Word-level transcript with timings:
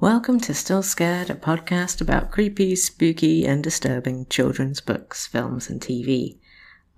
Welcome 0.00 0.40
to 0.40 0.54
Still 0.54 0.82
Scared, 0.82 1.28
a 1.28 1.34
podcast 1.34 2.00
about 2.00 2.30
creepy, 2.30 2.74
spooky, 2.74 3.44
and 3.44 3.62
disturbing 3.62 4.24
children's 4.30 4.80
books, 4.80 5.26
films, 5.26 5.68
and 5.68 5.78
TV. 5.78 6.38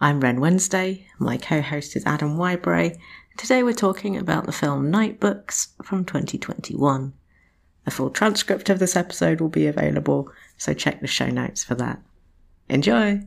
I'm 0.00 0.20
Ren 0.20 0.38
Wednesday. 0.38 1.08
My 1.18 1.36
co-host 1.36 1.96
is 1.96 2.06
Adam 2.06 2.36
Whybray. 2.36 2.96
Today 3.36 3.64
we're 3.64 3.72
talking 3.72 4.16
about 4.16 4.46
the 4.46 4.52
film 4.52 4.92
Nightbooks 4.92 5.70
from 5.82 6.04
2021. 6.04 7.12
A 7.86 7.90
full 7.90 8.10
transcript 8.10 8.70
of 8.70 8.78
this 8.78 8.94
episode 8.94 9.40
will 9.40 9.48
be 9.48 9.66
available, 9.66 10.30
so 10.56 10.72
check 10.72 11.00
the 11.00 11.08
show 11.08 11.26
notes 11.26 11.64
for 11.64 11.74
that. 11.74 12.00
Enjoy! 12.68 13.26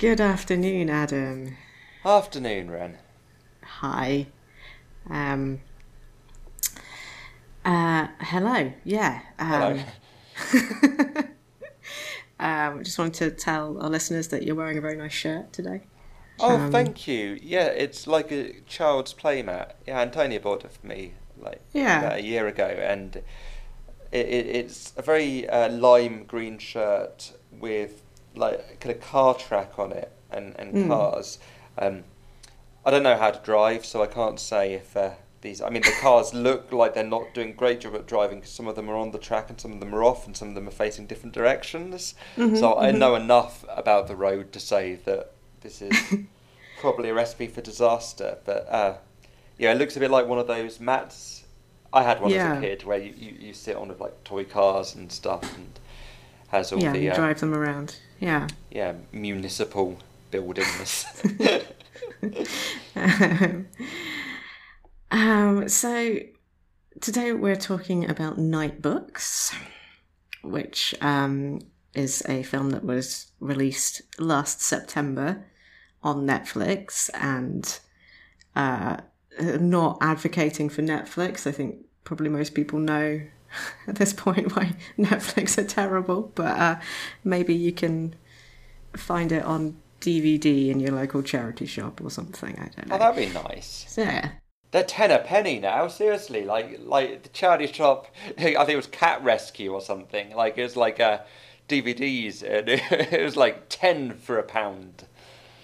Good 0.00 0.18
afternoon, 0.20 0.88
Adam. 0.88 1.56
Afternoon, 2.06 2.70
Ren. 2.70 2.96
Hi. 3.62 4.28
Um. 5.10 5.60
Uh. 7.66 8.08
Hello. 8.20 8.72
Yeah. 8.82 9.20
Um, 9.38 9.84
Hello. 10.38 11.22
um. 12.40 12.82
Just 12.82 12.98
wanted 12.98 13.14
to 13.14 13.30
tell 13.30 13.78
our 13.82 13.90
listeners 13.90 14.28
that 14.28 14.42
you're 14.42 14.54
wearing 14.54 14.78
a 14.78 14.80
very 14.80 14.96
nice 14.96 15.12
shirt 15.12 15.52
today. 15.52 15.82
Oh, 16.38 16.56
Um, 16.56 16.72
thank 16.72 17.06
you. 17.06 17.38
Yeah, 17.42 17.66
it's 17.66 18.06
like 18.06 18.32
a 18.32 18.60
child's 18.62 19.12
playmat. 19.12 19.72
Yeah, 19.86 20.00
Antonia 20.00 20.40
bought 20.40 20.64
it 20.64 20.72
for 20.72 20.86
me 20.86 21.12
like 21.38 21.60
Yeah. 21.74 21.98
about 21.98 22.18
a 22.20 22.22
year 22.22 22.46
ago, 22.46 22.64
and 22.64 23.16
it, 23.16 24.26
it, 24.26 24.46
it's 24.46 24.94
a 24.96 25.02
very 25.02 25.46
uh, 25.46 25.68
lime 25.68 26.24
green 26.24 26.56
shirt 26.56 27.32
with 27.52 28.00
like 28.34 28.80
kind 28.80 28.94
of 28.94 29.00
car 29.02 29.34
track 29.34 29.78
on 29.78 29.92
it 29.92 30.10
and, 30.30 30.54
and 30.58 30.74
Mm. 30.74 30.88
cars. 30.88 31.38
Um, 31.78 32.04
I 32.84 32.90
don't 32.90 33.02
know 33.02 33.16
how 33.16 33.30
to 33.30 33.40
drive, 33.44 33.84
so 33.84 34.02
I 34.02 34.06
can't 34.06 34.40
say 34.40 34.74
if 34.74 34.96
uh, 34.96 35.10
these. 35.42 35.60
I 35.60 35.68
mean, 35.70 35.82
the 35.82 35.92
cars 36.00 36.32
look 36.32 36.72
like 36.72 36.94
they're 36.94 37.04
not 37.04 37.34
doing 37.34 37.50
a 37.50 37.52
great 37.52 37.80
job 37.80 37.94
at 37.94 38.06
driving 38.06 38.38
because 38.40 38.52
some 38.52 38.66
of 38.68 38.76
them 38.76 38.88
are 38.88 38.96
on 38.96 39.10
the 39.10 39.18
track 39.18 39.50
and 39.50 39.60
some 39.60 39.72
of 39.72 39.80
them 39.80 39.94
are 39.94 40.02
off, 40.04 40.26
and 40.26 40.36
some 40.36 40.48
of 40.48 40.54
them 40.54 40.66
are 40.68 40.72
facing 40.72 41.06
different 41.06 41.34
directions. 41.34 42.14
Mhm, 42.36 42.56
so 42.58 42.78
I 42.78 42.90
mhm. 42.92 42.98
know 42.98 43.14
enough 43.16 43.64
about 43.68 44.06
the 44.08 44.16
road 44.16 44.52
to 44.52 44.60
say 44.60 44.94
that 45.04 45.32
this 45.60 45.82
is 45.82 45.94
probably 46.80 47.10
a 47.10 47.14
recipe 47.14 47.46
for 47.48 47.60
disaster. 47.60 48.38
But 48.44 48.66
uh, 48.70 48.94
yeah, 49.58 49.72
it 49.72 49.78
looks 49.78 49.96
a 49.96 50.00
bit 50.00 50.10
like 50.10 50.26
one 50.26 50.38
of 50.38 50.46
those 50.46 50.80
mats. 50.80 51.44
I 51.92 52.02
had 52.02 52.20
one 52.22 52.30
Yeah. 52.30 52.52
as 52.52 52.58
a 52.58 52.60
kid 52.60 52.84
where 52.84 52.98
you, 52.98 53.12
you, 53.16 53.36
you 53.48 53.52
sit 53.52 53.76
on 53.76 53.88
with 53.88 54.00
like 54.00 54.22
toy 54.24 54.44
cars 54.44 54.94
and 54.94 55.10
stuff 55.12 55.42
and 55.56 55.78
has 56.48 56.72
all 56.72 56.80
yeah. 56.80 56.92
the 56.92 57.00
You 57.00 57.10
uh, 57.10 57.16
drive 57.16 57.40
them 57.40 57.52
around. 57.52 57.96
Yeah. 58.20 58.48
yeah 58.70 58.94
municipal 59.12 59.98
buildings. 60.30 61.06
um, 65.10 65.68
so 65.68 66.18
today 67.00 67.32
we're 67.32 67.56
talking 67.56 68.08
about 68.08 68.36
Nightbooks, 68.36 69.54
which 70.42 70.94
um, 71.00 71.60
is 71.94 72.22
a 72.28 72.42
film 72.42 72.70
that 72.70 72.84
was 72.84 73.32
released 73.40 74.02
last 74.18 74.60
September 74.60 75.46
on 76.02 76.26
Netflix, 76.26 77.08
and 77.14 77.80
uh, 78.54 78.98
not 79.40 79.98
advocating 80.02 80.68
for 80.68 80.82
Netflix. 80.82 81.46
I 81.46 81.52
think 81.52 81.86
probably 82.04 82.28
most 82.28 82.54
people 82.54 82.78
know 82.78 83.22
at 83.86 83.94
this 83.96 84.12
point 84.12 84.56
why 84.56 84.74
Netflix 84.98 85.58
are 85.58 85.64
terrible, 85.64 86.32
but 86.34 86.58
uh, 86.58 86.76
maybe 87.24 87.54
you 87.54 87.72
can 87.72 88.14
find 88.96 89.32
it 89.32 89.44
on 89.44 89.76
DVD 90.00 90.68
in 90.70 90.80
your 90.80 90.92
local 90.92 91.22
charity 91.22 91.66
shop 91.66 92.00
or 92.02 92.10
something. 92.10 92.58
I 92.58 92.70
don't 92.74 92.88
know. 92.88 92.94
oh, 92.96 92.98
that'd 92.98 93.28
be 93.28 93.32
nice. 93.32 93.94
Yeah. 93.96 94.30
They're 94.70 94.84
ten 94.84 95.10
a 95.10 95.18
penny 95.18 95.58
now. 95.58 95.88
Seriously, 95.88 96.44
like 96.44 96.78
like 96.80 97.24
the 97.24 97.28
charity 97.30 97.66
shop. 97.66 98.06
I 98.38 98.42
think 98.42 98.68
it 98.68 98.76
was 98.76 98.86
Cat 98.86 99.22
Rescue 99.24 99.72
or 99.72 99.80
something. 99.80 100.34
Like 100.34 100.56
it 100.58 100.62
was 100.62 100.76
like 100.76 101.00
uh, 101.00 101.20
DVDs, 101.68 102.42
and 102.42 102.68
it 102.68 103.22
was 103.24 103.36
like 103.36 103.64
ten 103.68 104.16
for 104.16 104.38
a 104.38 104.44
pound. 104.44 105.04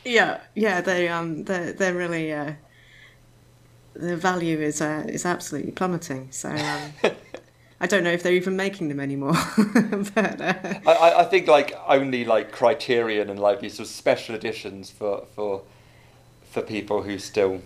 Yeah, 0.05 0.41
yeah, 0.55 0.81
they 0.81 1.09
um 1.09 1.45
they're 1.45 1.73
they're 1.73 1.95
really 1.95 2.33
uh 2.33 2.55
the 3.95 4.17
value 4.17 4.59
is 4.61 4.81
uh 4.81 5.05
is 5.09 5.25
absolutely 5.25 5.73
plummeting. 5.73 6.29
So 6.33 6.51
um 6.51 6.93
I 7.81 7.87
don't 7.87 8.05
know 8.05 8.11
if 8.11 8.23
they're 8.23 8.33
even 8.33 8.57
making 8.57 8.89
them 8.89 9.01
anymore. 9.01 9.35
but 10.15 10.41
uh, 10.41 10.55
I, 10.87 11.15
I, 11.21 11.25
think 11.25 11.47
like 11.47 11.75
only 11.87 12.25
like 12.25 12.51
Criterion 12.51 13.29
and 13.29 13.39
like 13.39 13.61
these 13.61 13.75
sort 13.75 13.89
of 13.89 13.95
special 13.95 14.35
editions 14.35 14.91
for 14.91 15.27
for 15.35 15.63
for 16.51 16.63
people 16.63 17.03
who 17.03 17.19
still 17.19 17.61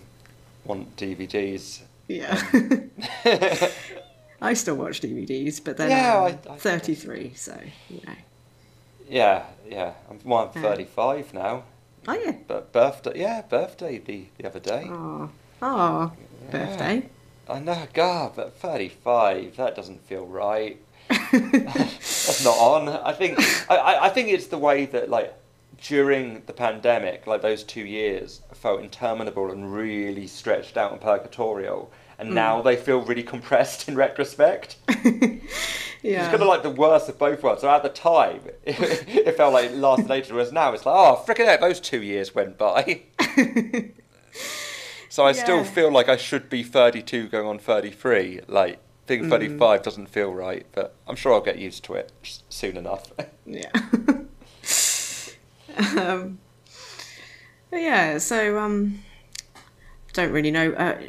want 0.65 0.95
DVDs. 0.97 1.81
yeah. 2.07 2.35
I 4.43 4.53
still 4.55 4.75
watch 4.75 5.01
DVDs, 5.01 5.63
but 5.63 5.77
then 5.77 5.91
Yeah, 5.91 6.23
I'm 6.23 6.39
I- 6.49 6.53
I 6.55 6.57
33, 6.57 7.33
so 7.35 7.57
you 7.89 8.01
know. 8.05 8.13
yeah, 9.07 9.43
yeah. 9.69 9.93
I'm 10.09 10.19
well, 10.25 10.51
I'm 10.55 10.61
Yeah. 10.63 10.69
35 10.69 11.33
now. 11.33 11.63
Oh 12.07 12.13
yeah. 12.13 12.35
But 12.47 12.73
birthday, 12.73 13.19
yeah, 13.19 13.43
birthday 13.43 13.99
the 13.99 14.25
the 14.37 14.45
other 14.47 14.59
day. 14.59 14.87
Oh. 14.89 15.29
Oh, 15.61 16.11
Yeah. 16.43 16.51
birthday. 16.51 17.09
I 17.51 17.59
know, 17.59 17.87
God, 17.93 18.33
but 18.35 18.53
35, 18.55 19.57
that 19.57 19.75
doesn't 19.75 20.05
feel 20.05 20.25
right. 20.25 20.79
That's 21.31 22.43
not 22.43 22.57
on. 22.57 22.87
I 22.87 23.11
think 23.11 23.37
I, 23.69 23.97
I, 24.03 24.09
think 24.09 24.29
it's 24.29 24.47
the 24.47 24.57
way 24.57 24.85
that 24.85 25.09
like 25.09 25.33
during 25.81 26.43
the 26.45 26.53
pandemic, 26.53 27.27
like 27.27 27.41
those 27.41 27.63
two 27.63 27.81
years 27.81 28.41
felt 28.53 28.81
interminable 28.81 29.51
and 29.51 29.73
really 29.73 30.27
stretched 30.27 30.77
out 30.77 30.93
and 30.93 31.01
purgatorial. 31.01 31.91
And 32.17 32.29
mm. 32.29 32.33
now 32.33 32.61
they 32.61 32.77
feel 32.77 33.01
really 33.01 33.23
compressed 33.23 33.87
in 33.89 33.95
retrospect. 33.95 34.77
It's 36.03 36.29
kind 36.29 36.41
of 36.41 36.47
like 36.47 36.63
the 36.63 36.71
worst 36.71 37.09
of 37.09 37.19
both 37.19 37.43
worlds. 37.43 37.61
So 37.61 37.69
at 37.69 37.83
the 37.83 37.89
time, 37.89 38.41
it, 38.63 39.07
it 39.07 39.37
felt 39.37 39.53
like 39.53 39.65
it 39.65 39.75
lasted 39.75 40.09
ages, 40.09 40.31
whereas 40.31 40.51
now 40.51 40.73
it's 40.73 40.83
like, 40.83 40.95
oh, 40.95 41.23
freaking 41.27 41.45
heck, 41.45 41.61
those 41.61 41.79
two 41.79 42.01
years 42.01 42.33
went 42.33 42.57
by. 42.57 43.03
So 45.11 45.25
I 45.25 45.33
still 45.33 45.65
feel 45.65 45.91
like 45.91 46.07
I 46.07 46.15
should 46.15 46.49
be 46.49 46.63
32 46.63 47.27
going 47.27 47.45
on 47.45 47.59
33. 47.59 48.39
Like, 48.47 48.79
being 49.07 49.29
35 49.29 49.83
doesn't 49.83 50.07
feel 50.07 50.33
right, 50.33 50.65
but 50.71 50.95
I'm 51.05 51.17
sure 51.17 51.33
I'll 51.33 51.41
get 51.41 51.57
used 51.57 51.83
to 51.83 51.95
it 51.95 52.13
soon 52.49 52.77
enough. 52.77 53.11
Yeah. 53.45 53.71
um, 55.97 56.39
but 57.69 57.81
yeah, 57.81 58.17
so 58.19 58.59
um, 58.59 58.99
don't 60.13 60.31
really 60.31 60.51
know. 60.51 60.71
Uh, 60.71 61.01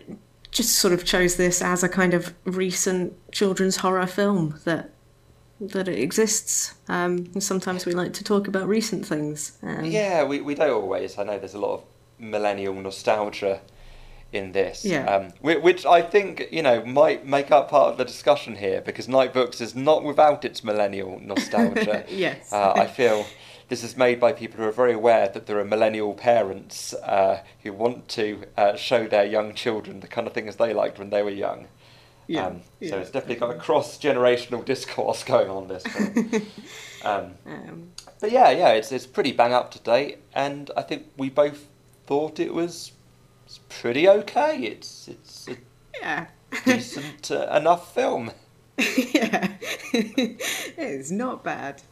just 0.51 0.79
sort 0.79 0.93
of 0.93 1.05
chose 1.05 1.37
this 1.37 1.63
as 1.63 1.85
a 1.85 1.89
kind 1.89 2.15
of 2.15 2.35
recent 2.45 3.13
children's 3.31 3.77
horror 3.77 4.09
film 4.09 4.59
that 4.65 4.91
that 5.61 5.87
it 5.87 6.01
exists. 6.01 6.75
Um, 6.89 7.41
sometimes 7.41 7.87
we 7.87 7.93
like 7.93 8.13
to 8.15 8.25
talk 8.25 8.49
about 8.49 8.67
recent 8.67 9.07
things. 9.07 9.57
Um, 9.63 9.85
yeah, 9.85 10.25
we, 10.25 10.41
we 10.41 10.57
don't 10.57 10.71
always. 10.71 11.17
I 11.19 11.23
know 11.23 11.39
there's 11.39 11.55
a 11.55 11.61
lot 11.61 11.75
of 11.75 11.85
millennial 12.19 12.75
nostalgia 12.75 13.61
in 14.33 14.53
this. 14.53 14.85
Yeah. 14.85 15.05
Um, 15.05 15.31
which 15.41 15.85
I 15.85 16.03
think, 16.03 16.49
you 16.51 16.63
know, 16.63 16.85
might 16.85 17.27
make 17.27 17.51
up 17.51 17.71
part 17.71 17.93
of 17.93 17.99
the 17.99 18.05
discussion 18.05 18.57
here 18.57 18.81
because 18.81 19.07
Nightbooks 19.07 19.61
is 19.61 19.75
not 19.75 20.03
without 20.05 20.45
its 20.45 20.65
millennial 20.65 21.21
nostalgia. 21.23 22.05
Yes. 22.09 22.53
Uh, 22.53 22.73
I 22.75 22.87
feel 22.87 23.27
this 23.69 23.85
is 23.85 23.97
made 23.97 24.19
by 24.21 24.33
people 24.33 24.59
who 24.59 24.65
are 24.69 24.73
very 24.73 24.93
aware 24.95 25.29
that 25.29 25.47
there 25.47 25.59
are 25.59 25.65
millennial 25.65 26.15
parents 26.15 26.95
uh, 26.95 27.43
who 27.63 27.73
want 27.73 28.09
to 28.09 28.45
uh, 28.57 28.77
show 28.77 29.07
their 29.07 29.25
young 29.25 29.55
children 29.55 30.01
the 30.01 30.09
kind 30.09 30.27
of 30.27 30.33
things 30.33 30.57
they 30.57 30.73
liked 30.75 30.99
when 30.99 31.11
they 31.11 31.23
were 31.23 31.31
young. 31.31 31.67
Yeah, 32.29 32.47
Um, 32.47 32.63
so 32.63 32.69
yeah. 32.81 32.97
it's 32.97 33.11
definitely 33.11 33.37
got 33.37 33.51
a 33.51 33.59
cross 33.59 33.99
generational 33.99 34.65
discourse 34.65 35.25
going 35.35 35.51
on 35.51 35.69
this 35.69 35.83
film. 35.83 36.31
um, 37.05 37.35
Um, 37.47 37.91
but 38.21 38.31
yeah, 38.31 38.51
yeah, 38.51 38.69
it's 38.69 38.93
it's 38.93 39.07
pretty 39.07 39.33
bang 39.33 39.53
up 39.53 39.71
to 39.73 39.81
date, 39.81 40.19
and 40.33 40.71
I 40.77 40.83
think 40.83 41.07
we 41.17 41.29
both 41.29 41.67
thought 42.07 42.39
it 42.39 42.55
was 42.55 42.93
it's 43.53 43.61
pretty 43.81 44.09
okay. 44.09 44.59
It's 44.63 45.09
it's 45.09 45.49
a 45.49 45.57
yeah. 46.01 46.27
decent 46.65 47.31
uh, 47.31 47.55
enough 47.55 47.95
film. 47.95 48.31
yeah, 48.79 49.53
it's 49.93 51.11
not 51.11 51.45
bad. 51.45 51.83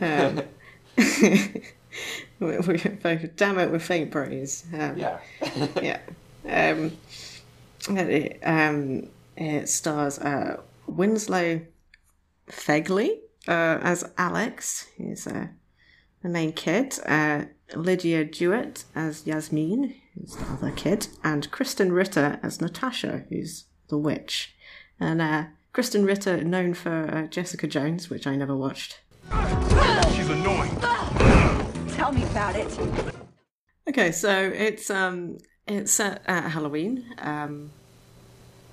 Um, 0.00 0.42
we, 2.40 2.58
we, 2.58 2.76
damn 3.36 3.58
it, 3.60 3.70
with 3.70 3.82
faint 3.82 4.10
praise. 4.10 4.64
Um, 4.74 4.98
Yeah. 4.98 5.18
yeah. 5.80 6.00
Um, 6.44 6.96
it, 7.90 8.40
um, 8.42 9.08
it 9.36 9.68
stars 9.68 10.18
uh, 10.18 10.60
Winslow 10.88 11.60
Fegley 12.48 13.20
uh, 13.46 13.78
as 13.82 14.10
Alex, 14.18 14.88
who's 14.96 15.28
uh, 15.28 15.46
the 16.22 16.28
main 16.28 16.52
kid, 16.52 16.98
uh, 17.06 17.44
Lidya 17.70 18.30
Jewett 18.32 18.84
as 18.96 19.24
Yasmin, 19.26 19.94
who's 20.20 20.36
the 20.36 20.44
other 20.52 20.70
kid, 20.70 21.08
and 21.24 21.50
Krysten 21.50 21.92
Ritter 21.94 22.38
as 22.42 22.60
Natasha, 22.60 23.24
who's 23.28 23.64
the 23.88 23.98
witch. 23.98 24.54
And 25.00 25.20
uh, 25.22 25.44
Krysten 25.74 26.06
Ritter, 26.06 26.42
known 26.44 26.74
for 26.74 27.08
uh, 27.14 27.26
Jessica 27.26 27.66
Jones, 27.66 28.10
which 28.10 28.26
I 28.26 28.36
never 28.36 28.56
watched. 28.56 29.00
She's 30.14 30.28
annoying. 30.30 30.76
Tell 31.90 32.12
me 32.12 32.22
about 32.24 32.56
it. 32.56 32.78
Okay, 33.88 34.12
so 34.12 34.30
it's 34.54 34.90
um 34.90 35.38
it's 35.66 35.92
set 35.92 36.22
at 36.26 36.50
Halloween, 36.50 37.04
um, 37.18 37.70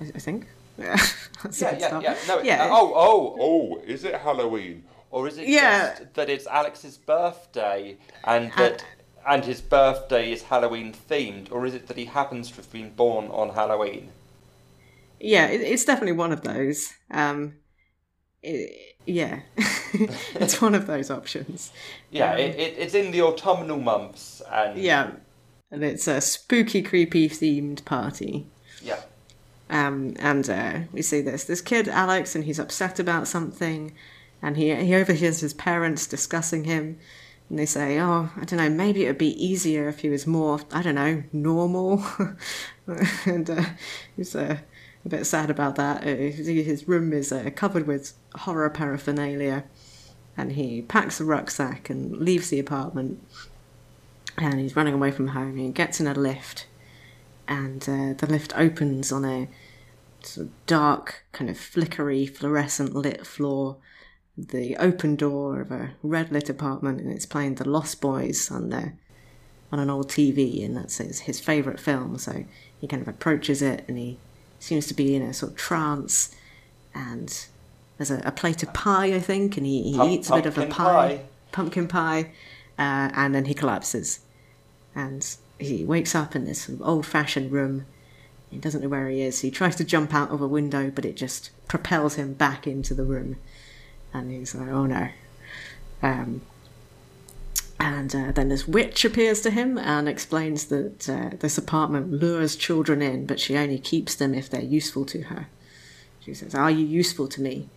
I, 0.00 0.04
I 0.14 0.18
think. 0.18 0.46
That's 0.76 1.60
Yeah, 1.60 1.76
yeah, 1.78 1.86
start. 1.88 2.02
yeah. 2.04 2.16
No, 2.28 2.42
yeah. 2.42 2.68
oh, 2.70 2.92
oh, 2.94 3.36
oh, 3.40 3.82
is 3.86 4.04
it 4.04 4.14
Halloween? 4.14 4.84
Or 5.10 5.26
is 5.28 5.38
it 5.38 5.48
Yeah. 5.48 5.90
just 5.98 6.14
that 6.14 6.28
it's 6.28 6.46
Alex's 6.46 6.98
birthday 6.98 7.96
and 8.24 8.52
that 8.56 8.84
and 9.26 9.44
his 9.44 9.60
birthday 9.60 10.32
is 10.32 10.44
Halloween 10.44 10.92
themed, 10.94 11.50
or 11.52 11.66
is 11.66 11.74
it 11.74 11.86
that 11.88 11.96
he 11.98 12.06
happens 12.06 12.50
to 12.50 12.56
have 12.56 12.72
been 12.72 12.94
born 12.94 13.26
on 13.28 13.50
Halloween? 13.50 14.12
Yeah, 15.20 15.46
it, 15.48 15.60
it's 15.60 15.84
definitely 15.84 16.12
one 16.12 16.32
of 16.32 16.42
those. 16.42 16.92
Um, 17.10 17.54
it, 18.42 18.96
yeah, 19.06 19.42
it's 20.36 20.60
one 20.62 20.74
of 20.74 20.86
those 20.86 21.10
options. 21.10 21.72
Yeah, 22.10 22.32
Um, 22.32 22.38
it, 22.38 22.54
it, 22.56 22.74
it's 22.78 22.94
in 22.94 23.12
the 23.12 23.22
autumnal 23.22 23.78
months 23.80 24.42
and 24.50 24.78
Yeah, 24.80 25.12
and 25.70 25.84
it's 25.84 26.06
a 26.08 26.20
spooky, 26.20 26.82
creepy 26.82 27.28
themed 27.28 27.84
party. 27.84 28.46
yeah. 28.80 29.00
Um, 29.68 30.14
and 30.20 30.48
uh, 30.48 30.80
we 30.92 31.02
see 31.02 31.20
this 31.20 31.44
this 31.44 31.60
kid 31.60 31.88
Alex, 31.88 32.34
and 32.34 32.44
he's 32.44 32.58
upset 32.60 32.98
about 33.00 33.26
something, 33.28 33.94
and 34.40 34.56
he 34.56 34.72
he 34.74 34.94
overhears 34.94 35.40
his 35.40 35.54
parents 35.54 36.06
discussing 36.06 36.64
him, 36.64 36.98
and 37.48 37.58
they 37.58 37.66
say, 37.66 37.98
"Oh, 38.00 38.30
I 38.36 38.44
don't 38.44 38.58
know, 38.58 38.68
maybe 38.68 39.04
it 39.04 39.08
would 39.08 39.18
be 39.18 39.44
easier 39.44 39.88
if 39.88 40.00
he 40.00 40.08
was 40.08 40.26
more, 40.26 40.60
I 40.72 40.82
don't 40.82 40.94
know, 40.94 41.22
normal." 41.32 42.04
and 43.26 43.48
uh, 43.48 43.64
he's 44.16 44.34
uh, 44.34 44.58
a 45.04 45.08
bit 45.08 45.26
sad 45.26 45.50
about 45.50 45.76
that. 45.76 46.02
Uh, 46.02 46.16
his 46.16 46.88
room 46.88 47.12
is 47.12 47.32
uh, 47.32 47.50
covered 47.54 47.86
with 47.86 48.14
horror 48.34 48.68
paraphernalia, 48.70 49.64
and 50.36 50.52
he 50.52 50.82
packs 50.82 51.20
a 51.20 51.24
rucksack 51.24 51.88
and 51.88 52.16
leaves 52.18 52.50
the 52.50 52.58
apartment. 52.58 53.22
And 54.38 54.60
he's 54.60 54.76
running 54.76 54.92
away 54.92 55.12
from 55.12 55.28
home. 55.28 55.56
He 55.56 55.70
gets 55.70 55.98
in 55.98 56.06
a 56.06 56.12
lift, 56.12 56.66
and 57.48 57.82
uh, 57.82 58.12
the 58.18 58.26
lift 58.28 58.52
opens 58.56 59.10
on 59.10 59.24
a 59.24 59.48
sort 60.22 60.48
of 60.48 60.66
dark, 60.66 61.24
kind 61.32 61.48
of 61.48 61.56
flickery, 61.56 62.26
fluorescent 62.26 62.94
lit 62.94 63.26
floor. 63.26 63.76
The 64.38 64.76
open 64.76 65.16
door 65.16 65.60
of 65.60 65.70
a 65.70 65.92
red 66.02 66.30
lit 66.30 66.50
apartment, 66.50 67.00
and 67.00 67.10
it's 67.10 67.26
playing 67.26 67.54
The 67.54 67.68
Lost 67.68 68.00
Boys 68.00 68.50
on 68.50 68.68
there 68.68 68.94
on 69.72 69.78
an 69.78 69.90
old 69.90 70.08
TV, 70.08 70.64
and 70.64 70.76
that's 70.76 70.98
his, 70.98 71.20
his 71.20 71.40
favourite 71.40 71.80
film. 71.80 72.18
So 72.18 72.44
he 72.80 72.86
kind 72.86 73.02
of 73.02 73.08
approaches 73.08 73.62
it, 73.62 73.84
and 73.88 73.96
he 73.98 74.18
seems 74.58 74.86
to 74.88 74.94
be 74.94 75.14
in 75.14 75.22
a 75.22 75.32
sort 75.32 75.52
of 75.52 75.58
trance. 75.58 76.34
And 76.94 77.46
there's 77.96 78.10
a, 78.10 78.20
a 78.24 78.32
plate 78.32 78.62
of 78.62 78.72
pie, 78.74 79.14
I 79.14 79.20
think, 79.20 79.56
and 79.56 79.66
he, 79.66 79.82
he 79.92 79.96
Pump- 79.96 80.10
eats 80.10 80.30
a 80.30 80.34
bit 80.34 80.46
of 80.46 80.58
a 80.58 80.66
pie, 80.66 80.84
pie. 80.84 81.20
pumpkin 81.52 81.88
pie, 81.88 82.32
uh, 82.78 83.10
and 83.14 83.34
then 83.34 83.46
he 83.46 83.54
collapses. 83.54 84.20
And 84.94 85.26
he 85.58 85.84
wakes 85.84 86.14
up 86.14 86.36
in 86.36 86.44
this 86.44 86.62
sort 86.62 86.80
of 86.80 86.86
old 86.86 87.06
fashioned 87.06 87.52
room. 87.52 87.86
He 88.50 88.58
doesn't 88.58 88.82
know 88.82 88.88
where 88.88 89.08
he 89.08 89.22
is. 89.22 89.40
He 89.40 89.50
tries 89.50 89.76
to 89.76 89.84
jump 89.84 90.14
out 90.14 90.30
of 90.30 90.40
a 90.40 90.46
window, 90.46 90.90
but 90.90 91.04
it 91.04 91.16
just 91.16 91.50
propels 91.68 92.14
him 92.14 92.34
back 92.34 92.66
into 92.66 92.94
the 92.94 93.04
room. 93.04 93.36
And 94.12 94.30
he's 94.30 94.54
like, 94.54 94.68
oh 94.68 94.86
no. 94.86 95.08
Um, 96.02 96.42
and 97.78 98.14
uh, 98.14 98.32
then 98.32 98.48
this 98.48 98.66
witch 98.66 99.04
appears 99.04 99.40
to 99.42 99.50
him 99.50 99.76
and 99.78 100.08
explains 100.08 100.66
that 100.66 101.08
uh, 101.08 101.30
this 101.38 101.58
apartment 101.58 102.10
lures 102.10 102.56
children 102.56 103.02
in, 103.02 103.26
but 103.26 103.38
she 103.38 103.56
only 103.56 103.78
keeps 103.78 104.14
them 104.14 104.34
if 104.34 104.48
they're 104.48 104.62
useful 104.62 105.04
to 105.06 105.22
her. 105.22 105.48
She 106.20 106.32
says, 106.32 106.54
Are 106.54 106.70
you 106.70 106.86
useful 106.86 107.28
to 107.28 107.42
me? 107.42 107.68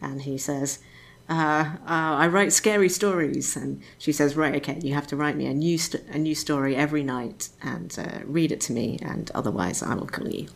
And 0.00 0.22
he 0.22 0.38
says, 0.38 0.80
uh, 1.28 1.76
uh, 1.86 1.86
I 1.86 2.26
write 2.26 2.52
scary 2.52 2.88
stories. 2.88 3.56
And 3.56 3.82
she 3.98 4.12
says, 4.12 4.36
Right, 4.36 4.56
okay, 4.56 4.78
you 4.82 4.94
have 4.94 5.06
to 5.08 5.16
write 5.16 5.36
me 5.36 5.46
a 5.46 5.54
new, 5.54 5.78
st- 5.78 6.04
a 6.08 6.18
new 6.18 6.34
story 6.34 6.74
every 6.74 7.02
night 7.02 7.50
and 7.62 7.96
uh, 7.98 8.20
read 8.24 8.52
it 8.52 8.60
to 8.62 8.72
me, 8.72 8.98
and 9.02 9.30
otherwise 9.34 9.82
I 9.82 9.94
will 9.94 10.06
kill 10.06 10.28
you. 10.28 10.48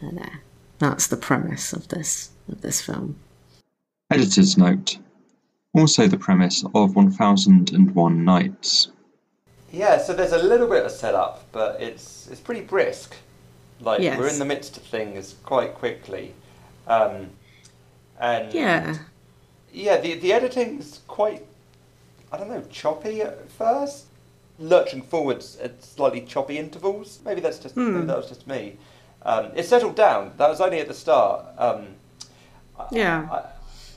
And 0.00 0.20
uh, 0.20 0.36
that's 0.78 1.06
the 1.06 1.16
premise 1.16 1.72
of 1.72 1.88
this 1.88 2.30
of 2.50 2.60
this 2.60 2.80
film. 2.80 3.16
Editor's 4.10 4.56
note. 4.56 4.98
Also 5.74 6.06
the 6.06 6.16
premise 6.16 6.64
of 6.74 6.96
1001 6.96 8.24
Nights. 8.24 8.88
Yeah, 9.70 9.98
so 9.98 10.14
there's 10.14 10.32
a 10.32 10.38
little 10.42 10.66
bit 10.66 10.86
of 10.86 10.90
setup, 10.90 11.44
but 11.52 11.80
it's 11.80 12.26
it's 12.30 12.40
pretty 12.40 12.62
brisk. 12.62 13.14
Like 13.80 14.00
Yes. 14.00 14.18
we're 14.18 14.28
in 14.28 14.38
the 14.38 14.46
midst 14.46 14.78
of 14.78 14.82
things 14.84 15.34
quite 15.44 15.74
quickly, 15.74 16.32
um, 16.86 17.28
and 18.18 18.52
Yeah, 18.52 18.96
yeah, 19.72 20.00
the 20.00 20.14
the 20.14 20.32
editing's 20.32 21.00
quite 21.06 21.44
I 22.32 22.38
don't 22.38 22.48
know 22.48 22.62
choppy 22.70 23.20
at 23.20 23.50
first, 23.50 24.06
lurching 24.58 25.02
forwards 25.02 25.58
at 25.62 25.84
slightly 25.84 26.22
choppy 26.22 26.56
intervals. 26.58 27.20
Maybe 27.26 27.42
that's 27.42 27.58
just 27.58 27.76
maybe 27.76 28.06
that 28.06 28.16
was 28.16 28.28
just 28.28 28.46
me. 28.46 28.78
Um, 29.22 29.50
it 29.54 29.66
settled 29.66 29.96
down. 29.96 30.32
That 30.38 30.48
was 30.48 30.62
only 30.62 30.80
at 30.80 30.88
the 30.88 30.94
start. 30.94 31.44
Um, 31.58 31.88
I- 32.78 32.86
Yeah. 32.90 33.28
I, 33.30 33.42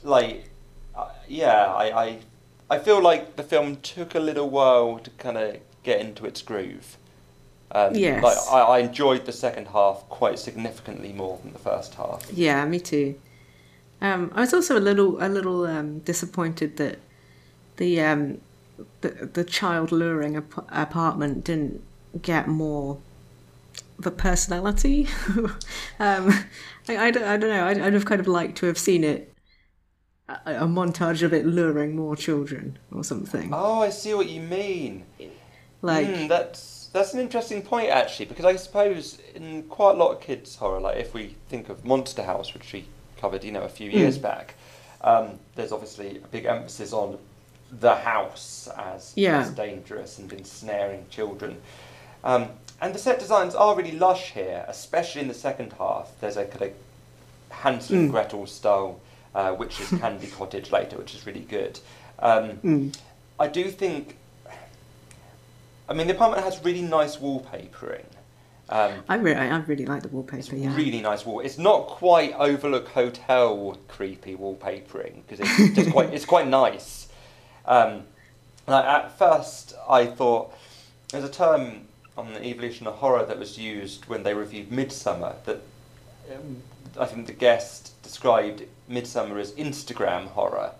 like, 0.02 0.50
uh, 0.94 1.08
yeah, 1.28 1.66
I, 1.66 2.04
I 2.04 2.18
I 2.70 2.78
feel 2.78 3.02
like 3.02 3.36
the 3.36 3.42
film 3.42 3.76
took 3.76 4.14
a 4.14 4.20
little 4.20 4.48
while 4.48 4.98
to 4.98 5.10
kind 5.10 5.36
of 5.36 5.58
get 5.82 6.00
into 6.00 6.24
its 6.24 6.40
groove. 6.42 6.96
Um, 7.70 7.94
Yes. 7.94 8.22
Like 8.22 8.38
I, 8.50 8.60
I 8.60 8.78
enjoyed 8.80 9.26
the 9.26 9.32
second 9.32 9.68
half 9.68 10.08
quite 10.08 10.38
significantly 10.38 11.12
more 11.12 11.38
than 11.42 11.52
the 11.52 11.58
first 11.58 11.94
half. 11.94 12.26
Yeah, 12.32 12.64
me 12.64 12.80
too. 12.80 13.18
Um, 14.00 14.32
I 14.34 14.40
was 14.40 14.52
also 14.54 14.78
a 14.78 14.80
little 14.80 15.22
a 15.24 15.28
little 15.28 15.66
um, 15.66 16.00
disappointed 16.00 16.76
that 16.78 16.98
the 17.76 18.00
um, 18.00 18.38
the, 19.00 19.08
the 19.32 19.44
child 19.44 19.92
luring 19.92 20.36
ap- 20.36 20.66
apartment 20.70 21.44
didn't 21.44 21.82
get 22.20 22.48
more 22.48 22.98
of 23.98 24.06
a 24.06 24.10
personality. 24.10 25.08
um, 26.00 26.32
I, 26.88 26.96
I, 26.96 27.10
don't, 27.10 27.22
I 27.24 27.36
don't 27.36 27.50
know. 27.50 27.66
I'd, 27.66 27.80
I'd 27.80 27.92
have 27.92 28.04
kind 28.04 28.20
of 28.20 28.26
liked 28.26 28.58
to 28.58 28.66
have 28.66 28.78
seen 28.78 29.04
it 29.04 29.31
a, 30.28 30.34
a 30.46 30.66
montage 30.66 31.22
of 31.22 31.32
it 31.32 31.46
luring 31.46 31.96
more 31.96 32.16
children 32.16 32.78
or 32.94 33.04
something. 33.04 33.50
Oh, 33.52 33.80
I 33.82 33.90
see 33.90 34.14
what 34.14 34.28
you 34.28 34.40
mean. 34.40 35.04
Like 35.80 36.06
Hmm, 36.06 36.26
that's 36.28 36.88
that's 36.92 37.14
an 37.14 37.20
interesting 37.20 37.62
point 37.62 37.88
actually, 37.88 38.26
because 38.26 38.44
I 38.44 38.56
suppose 38.56 39.18
in 39.34 39.64
quite 39.64 39.92
a 39.94 39.98
lot 39.98 40.12
of 40.12 40.20
kids 40.20 40.56
horror, 40.56 40.80
like 40.80 40.98
if 40.98 41.14
we 41.14 41.34
think 41.48 41.68
of 41.68 41.84
Monster 41.84 42.22
House, 42.22 42.52
which 42.54 42.72
we 42.72 42.84
covered, 43.16 43.42
you 43.44 43.52
know, 43.52 43.62
a 43.62 43.68
few 43.68 43.90
years 43.90 44.16
Hmm. 44.16 44.22
back, 44.22 44.54
um, 45.02 45.38
there's 45.54 45.72
obviously 45.72 46.18
a 46.18 46.28
big 46.28 46.44
emphasis 46.44 46.92
on 46.92 47.18
the 47.80 47.94
house 47.94 48.68
as, 48.76 49.12
Yeah. 49.16 49.40
as 49.40 49.50
dangerous 49.50 50.18
and 50.18 50.30
ensnaring 50.32 51.06
children. 51.10 51.60
Um, 52.22 52.48
and 52.80 52.94
the 52.94 52.98
set 52.98 53.18
designs 53.18 53.54
are 53.54 53.74
really 53.74 53.92
lush 53.98 54.32
here, 54.32 54.64
especially 54.68 55.22
in 55.22 55.28
the 55.28 55.34
second 55.34 55.72
half. 55.78 56.10
There's 56.20 56.36
a 56.36 56.44
kind 56.44 56.62
of 56.62 56.72
Hansel 57.50 57.96
and 57.96 58.10
Gretel 58.10 58.46
style 58.46 59.00
uh, 59.34 59.56
is 59.80 60.00
Candy 60.00 60.26
Cottage 60.28 60.70
later, 60.70 60.96
which 60.98 61.14
is 61.14 61.26
really 61.26 61.40
good. 61.40 61.78
Um, 62.18 62.92
I 63.38 63.48
do 63.48 63.64
think. 63.70 64.16
I 65.88 65.94
mean, 65.94 66.06
the 66.06 66.14
apartment 66.14 66.44
has 66.44 66.62
really 66.64 66.82
nice 66.82 67.16
wallpapering. 67.16 68.04
Um, 68.68 69.04
I 69.08 69.16
really 69.16 69.36
I 69.36 69.58
really 69.58 69.84
like 69.84 70.02
the 70.02 70.08
wallpaper. 70.08 70.38
it's 70.38 70.52
yeah. 70.52 70.74
really 70.74 71.00
nice 71.00 71.26
wall. 71.26 71.40
It's 71.40 71.58
not 71.58 71.88
quite 71.88 72.32
Overlook 72.34 72.88
Hotel 72.88 73.76
creepy 73.88 74.34
wallpapering 74.34 75.22
because 75.28 75.40
it's 75.40 75.74
just 75.76 75.90
quite 75.90 76.14
it's 76.14 76.24
quite 76.24 76.48
nice. 76.48 77.08
Um, 77.66 78.04
like 78.66 78.84
at 78.84 79.18
first, 79.18 79.74
I 79.88 80.06
thought 80.06 80.54
there's 81.10 81.24
a 81.24 81.30
term 81.30 81.82
on 82.16 82.32
the 82.32 82.44
evolution 82.46 82.86
of 82.86 82.94
horror 82.94 83.24
that 83.26 83.38
was 83.38 83.58
used 83.58 84.06
when 84.06 84.22
they 84.22 84.34
reviewed 84.34 84.70
Midsommar 84.70 85.34
that 85.44 85.60
um, 86.34 86.62
I 86.98 87.06
think 87.06 87.26
the 87.26 87.32
guest 87.32 88.00
described 88.02 88.62
Midsommar 88.90 89.40
as 89.40 89.52
Instagram 89.52 90.26
horror. 90.28 90.72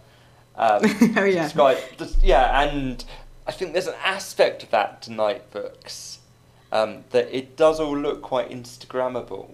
Um, 0.57 0.83
Oh, 1.17 1.25
yeah. 1.25 1.45
describe- 1.45 1.79
just- 1.99 2.23
yeah, 2.23 2.61
and 2.63 3.05
I 3.47 3.53
think 3.53 3.73
there's 3.73 3.87
an 3.87 3.95
aspect 4.05 4.63
of 4.63 4.71
that 4.71 5.03
to 5.03 5.11
Nightbooks 5.11 6.19
um, 6.71 7.05
that 7.11 7.35
it 7.37 7.57
does 7.57 7.81
all 7.81 7.97
look 7.97 8.23
quite 8.23 8.51
Instagrammable. 8.51 9.49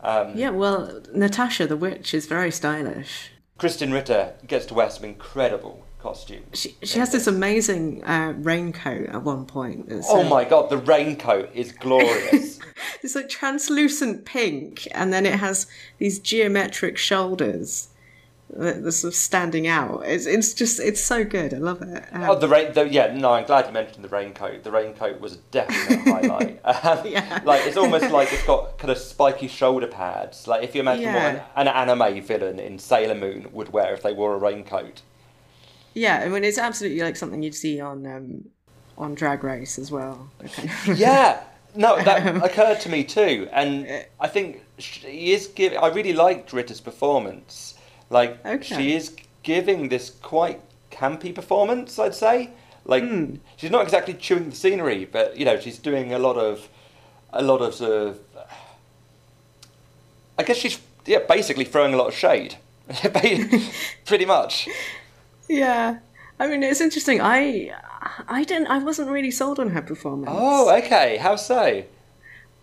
Um, 0.00 0.36
Yeah, 0.36 0.50
well, 0.50 1.00
Natasha 1.14 1.66
the 1.66 1.76
witch 1.76 2.14
is 2.14 2.26
very 2.26 2.50
stylish. 2.50 3.30
Krysten 3.58 3.92
Ritter 3.92 4.34
gets 4.46 4.66
to 4.66 4.74
wear 4.74 4.90
some 4.90 5.04
incredible 5.04 5.84
costumes. 6.02 6.58
She, 6.58 6.76
she 6.82 6.98
has 6.98 7.12
this 7.12 7.26
amazing 7.26 8.04
uh, 8.04 8.34
raincoat 8.36 9.08
at 9.08 9.22
one 9.22 9.46
point. 9.46 9.86
Oh 10.08 10.20
uh, 10.24 10.28
my 10.28 10.44
god, 10.44 10.68
the 10.68 10.78
raincoat 10.78 11.50
is 11.54 11.72
glorious. 11.72 12.58
It's 13.02 13.14
like 13.16 13.28
translucent 13.28 14.24
pink, 14.24 14.86
and 14.92 15.12
then 15.12 15.26
it 15.26 15.34
has 15.40 15.66
these 15.98 16.20
geometric 16.20 16.96
shoulders 16.96 17.88
that 18.50 18.84
are 18.84 18.90
sort 18.90 19.12
of 19.12 19.16
standing 19.16 19.66
out. 19.66 20.02
It's, 20.04 20.26
it's 20.26 20.52
just, 20.54 20.78
it's 20.78 21.00
so 21.00 21.24
good. 21.24 21.54
I 21.54 21.58
love 21.58 21.82
it. 21.82 22.04
Um, 22.12 22.22
oh, 22.30 22.38
the 22.38 22.48
rain. 22.48 22.72
The, 22.72 22.88
yeah, 22.88 23.12
no, 23.14 23.32
I'm 23.32 23.46
glad 23.46 23.66
you 23.66 23.72
mentioned 23.72 24.04
the 24.04 24.08
raincoat. 24.08 24.62
The 24.62 24.70
raincoat 24.70 25.20
was 25.20 25.34
a 25.34 25.38
definite 25.50 26.00
highlight. 26.08 26.60
Um, 26.64 27.06
Yeah. 27.06 27.40
Like 27.44 27.66
it's 27.66 27.76
almost 27.76 28.10
like 28.10 28.32
it's 28.32 28.46
got 28.46 28.78
kind 28.78 28.90
of 28.90 28.98
spiky 28.98 29.48
shoulder 29.48 29.86
pads. 29.86 30.46
Like 30.46 30.62
if 30.62 30.74
you 30.74 30.80
imagine 30.80 31.04
Yeah. 31.04 31.34
what 31.34 31.42
an, 31.56 31.68
an 31.68 31.88
anime 31.90 32.22
villain 32.22 32.58
in 32.58 32.78
Sailor 32.78 33.14
Moon 33.14 33.48
would 33.52 33.72
wear 33.72 33.94
if 33.94 34.02
they 34.02 34.12
wore 34.12 34.34
a 34.34 34.38
raincoat. 34.38 35.02
Yeah, 35.94 36.22
I 36.24 36.28
mean, 36.28 36.44
it's 36.44 36.58
absolutely 36.58 37.02
like 37.02 37.16
something 37.16 37.42
you'd 37.42 37.54
see 37.54 37.80
on 37.80 38.06
um, 38.06 38.44
on 38.96 39.14
Drag 39.14 39.42
Race 39.44 39.78
as 39.78 39.90
well. 39.90 40.30
Yeah. 40.86 41.42
No, 41.74 41.96
that 42.02 42.26
um, 42.26 42.42
occurred 42.42 42.80
to 42.80 42.90
me 42.90 43.02
too, 43.02 43.48
and 43.50 43.86
uh, 43.86 44.00
I 44.20 44.28
think 44.28 44.62
she 44.78 45.32
is 45.32 45.46
giving. 45.46 45.78
I 45.78 45.88
really 45.88 46.12
liked 46.12 46.52
Ritter's 46.52 46.82
performance. 46.82 47.74
Like 48.10 48.44
Okay. 48.44 48.76
she 48.76 48.94
is 48.94 49.16
giving 49.42 49.88
this 49.88 50.10
quite 50.10 50.60
campy 50.90 51.34
performance. 51.34 51.98
I'd 51.98 52.14
say. 52.14 52.50
Like 52.84 53.04
hmm. 53.04 53.36
she's 53.56 53.70
not 53.70 53.82
exactly 53.82 54.12
chewing 54.14 54.50
the 54.50 54.56
scenery, 54.56 55.06
but 55.06 55.38
you 55.38 55.44
know 55.46 55.58
she's 55.58 55.78
doing 55.78 56.12
a 56.12 56.18
lot 56.18 56.36
of, 56.36 56.68
a 57.32 57.42
lot 57.42 57.62
of 57.62 57.74
sort 57.74 57.92
of. 57.92 58.20
I 60.38 60.42
guess 60.42 60.58
she's 60.58 60.78
yeah 61.06 61.20
basically 61.20 61.64
throwing 61.64 61.94
a 61.94 61.96
lot 61.96 62.08
of 62.08 62.14
shade, 62.14 62.56
pretty 64.04 64.26
much. 64.26 64.68
Yeah, 65.52 65.98
I 66.38 66.48
mean 66.48 66.62
it's 66.62 66.80
interesting. 66.80 67.20
I 67.20 67.72
I 68.28 68.44
didn't. 68.44 68.68
I 68.68 68.78
wasn't 68.78 69.10
really 69.10 69.30
sold 69.30 69.58
on 69.58 69.68
her 69.70 69.82
performance. 69.82 70.30
Oh, 70.32 70.74
okay. 70.78 71.18
How 71.18 71.36
so? 71.36 71.84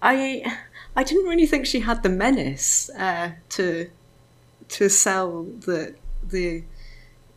I 0.02 0.44
I 0.96 1.04
didn't 1.04 1.26
really 1.26 1.46
think 1.46 1.66
she 1.66 1.82
had 1.82 2.04
the 2.04 2.10
menace 2.10 2.90
uh, 2.98 3.32
to 3.50 3.90
to 4.70 4.90
sell 4.90 5.44
the 5.44 5.96
the 6.28 6.64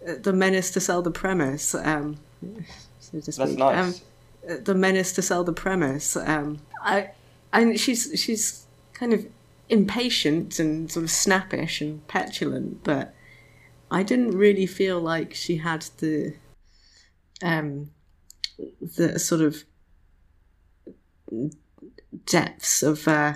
uh, 0.09 0.15
the 0.21 0.33
menace 0.33 0.71
to 0.73 0.81
sell 0.81 1.03
the 1.03 1.11
premise. 1.11 1.75
Um, 1.75 2.17
so 2.99 3.21
to 3.21 3.33
speak. 3.33 3.47
That's 3.47 3.59
nice. 3.59 4.03
Um, 4.49 4.65
the 4.65 4.75
menace 4.75 5.13
to 5.13 5.23
sell 5.23 5.45
the 5.45 5.53
premise. 5.53 6.17
Um, 6.17 6.61
I 6.83 7.11
and 7.53 7.79
she's 7.79 8.11
she's 8.17 8.67
kind 8.95 9.13
of 9.13 9.27
impatient 9.69 10.59
and 10.59 10.91
sort 10.91 11.05
of 11.05 11.11
snappish 11.11 11.81
and 11.81 12.07
petulant, 12.09 12.83
but 12.85 13.15
I 13.93 14.03
didn't 14.03 14.37
really 14.37 14.67
feel 14.67 14.99
like 14.99 15.35
she 15.35 15.59
had 15.59 15.83
the 15.99 16.35
um 17.43 17.91
the 18.81 19.19
sort 19.19 19.43
of 19.43 19.65
depths 22.27 22.83
of 22.83 23.07
uh, 23.07 23.35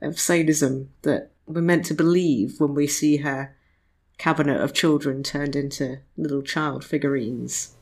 of 0.00 0.18
sadism 0.18 0.90
that 1.02 1.30
we're 1.46 1.60
meant 1.60 1.84
to 1.86 1.94
believe 1.94 2.60
when 2.60 2.74
we 2.74 2.86
see 2.86 3.18
her 3.18 3.54
cabinet 4.18 4.60
of 4.60 4.72
children 4.72 5.22
turned 5.22 5.54
into 5.54 5.98
little 6.16 6.42
child 6.42 6.84
figurines. 6.84 7.74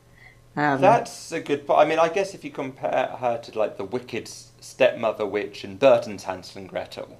Um, 0.57 0.81
That's 0.81 1.31
a 1.31 1.39
good 1.39 1.65
point. 1.67 1.79
I 1.79 1.85
mean, 1.85 1.99
I 1.99 2.09
guess 2.09 2.33
if 2.33 2.43
you 2.43 2.51
compare 2.51 3.07
her 3.19 3.37
to 3.37 3.59
like 3.59 3.77
the 3.77 3.85
wicked 3.85 4.27
stepmother 4.27 5.25
witch 5.25 5.63
in 5.63 5.77
Burton's 5.77 6.23
Hansel 6.23 6.61
and 6.61 6.69
Gretel, 6.69 7.17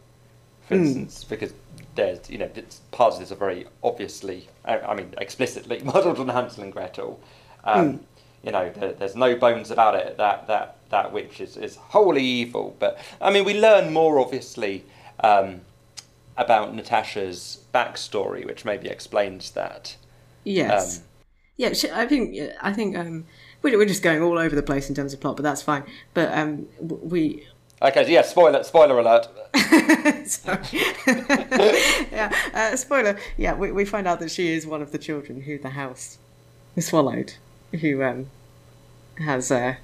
for 0.67 0.75
instance, 0.75 1.23
because 1.23 1.53
there's 1.95 2.29
you 2.29 2.37
know 2.37 2.49
it's, 2.55 2.79
parts 2.91 3.15
of 3.17 3.21
this 3.21 3.31
are 3.31 3.35
very 3.35 3.67
obviously, 3.83 4.49
I, 4.65 4.79
I 4.79 4.95
mean, 4.95 5.13
explicitly 5.17 5.79
modelled 5.83 6.19
on 6.19 6.29
Hansel 6.29 6.63
and 6.63 6.73
Gretel. 6.73 7.19
Um, 7.63 8.01
You 8.43 8.51
know, 8.51 8.69
there, 8.71 8.93
there's 8.93 9.15
no 9.15 9.35
bones 9.35 9.71
about 9.71 9.95
it. 9.95 10.17
That 10.17 10.47
that 10.47 10.77
that 10.89 11.11
witch 11.11 11.41
is, 11.41 11.57
is 11.57 11.77
wholly 11.77 12.23
evil. 12.23 12.75
But 12.79 12.99
I 13.19 13.31
mean, 13.31 13.43
we 13.45 13.59
learn 13.59 13.91
more 13.91 14.19
obviously 14.19 14.85
um, 15.19 15.61
about 16.37 16.75
Natasha's 16.75 17.65
backstory, 17.73 18.45
which 18.45 18.65
maybe 18.65 18.87
explains 18.89 19.51
that. 19.51 19.97
yes, 20.43 20.99
Um, 20.99 21.03
yeah. 21.57 21.71
I 21.93 22.05
think 22.05 22.37
I 22.61 22.73
think 22.73 22.97
um, 22.97 23.25
we're, 23.61 23.77
we're 23.77 23.85
just 23.85 24.03
going 24.03 24.21
all 24.21 24.37
over 24.37 24.55
the 24.55 24.63
place 24.63 24.89
in 24.89 24.95
terms 24.95 25.13
of 25.13 25.21
plot, 25.21 25.37
but 25.37 25.43
that's 25.43 25.61
fine. 25.61 25.83
But 26.13 26.31
um, 26.37 26.67
we 26.81 27.47
Okay, 27.81 28.03
so 28.03 28.09
yeah, 28.09 28.21
spoiler 28.21 28.63
spoiler 28.63 28.99
alert. 28.99 29.27
Yeah, 32.11 32.31
uh, 32.53 32.75
spoiler. 32.77 33.17
Yeah, 33.37 33.55
we, 33.55 33.71
we 33.71 33.85
find 33.85 34.07
out 34.07 34.19
that 34.19 34.31
she 34.31 34.53
is 34.53 34.65
one 34.65 34.81
of 34.81 34.91
the 34.91 34.97
children 34.97 35.41
who 35.41 35.57
the 35.57 35.71
house 35.71 36.17
swallowed, 36.79 37.33
who 37.81 38.01
um, 38.03 38.29
has 39.17 39.51
uh, 39.51 39.75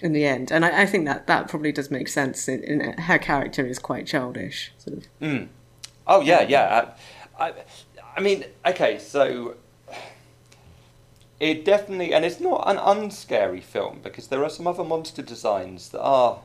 in 0.00 0.12
the 0.12 0.24
end, 0.24 0.52
and 0.52 0.64
I, 0.64 0.82
I 0.82 0.86
think 0.86 1.04
that 1.06 1.26
that 1.26 1.48
probably 1.48 1.72
does 1.72 1.90
make 1.90 2.06
sense. 2.08 2.48
In, 2.48 2.62
in 2.62 2.92
her 2.98 3.18
character 3.18 3.66
is 3.66 3.78
quite 3.80 4.06
childish, 4.06 4.72
sort 4.78 4.98
of. 4.98 5.04
Oh 6.06 6.20
yeah, 6.20 6.42
yeah. 6.42 6.90
I, 7.38 7.48
I, 7.48 7.54
I 8.16 8.20
mean, 8.20 8.44
okay, 8.64 8.98
so 8.98 9.56
it 11.40 11.64
definitely, 11.64 12.12
and 12.12 12.24
it's 12.24 12.40
not 12.40 12.64
an 12.66 12.78
unscary 12.78 13.62
film 13.62 14.00
because 14.02 14.28
there 14.28 14.42
are 14.44 14.50
some 14.50 14.66
other 14.66 14.84
monster 14.84 15.22
designs 15.22 15.88
that 15.90 16.00
are 16.00 16.40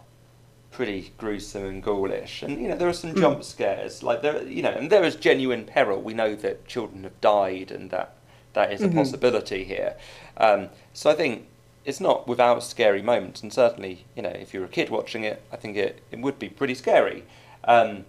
pretty 0.74 1.14
gruesome 1.18 1.66
and 1.66 1.84
ghoulish, 1.84 2.44
and 2.44 2.62
you 2.62 2.68
know 2.68 2.76
there 2.76 2.90
are 2.90 2.94
some 2.94 3.16
jump 3.16 3.44
scares, 3.44 4.04
like 4.04 4.22
there, 4.22 4.44
you 4.44 4.62
know, 4.62 4.72
and 4.72 4.92
there 4.92 5.04
is 5.04 5.16
genuine 5.16 5.64
peril. 5.64 6.02
We 6.02 6.14
know 6.14 6.36
that 6.36 6.68
children 6.68 7.04
have 7.04 7.20
died, 7.22 7.72
and 7.72 7.90
that 7.92 8.16
that 8.54 8.74
is 8.74 8.82
a 8.82 8.90
possibility 8.90 9.64
here. 9.64 9.96
Um, 10.38 10.70
so 10.94 11.10
I 11.10 11.16
think 11.16 11.48
it's 11.86 12.00
not 12.00 12.28
without 12.28 12.64
scary 12.64 13.02
moments, 13.02 13.42
and 13.42 13.54
certainly, 13.54 14.06
you 14.16 14.22
know, 14.22 14.30
if 14.30 14.54
you're 14.54 14.66
a 14.66 14.70
kid 14.70 14.90
watching 14.90 15.24
it, 15.24 15.42
I 15.52 15.56
think 15.56 15.78
it, 15.78 16.02
it 16.12 16.20
would 16.20 16.40
be 16.40 16.50
pretty 16.50 16.76
scary. 16.76 17.24
Um, 17.64 18.06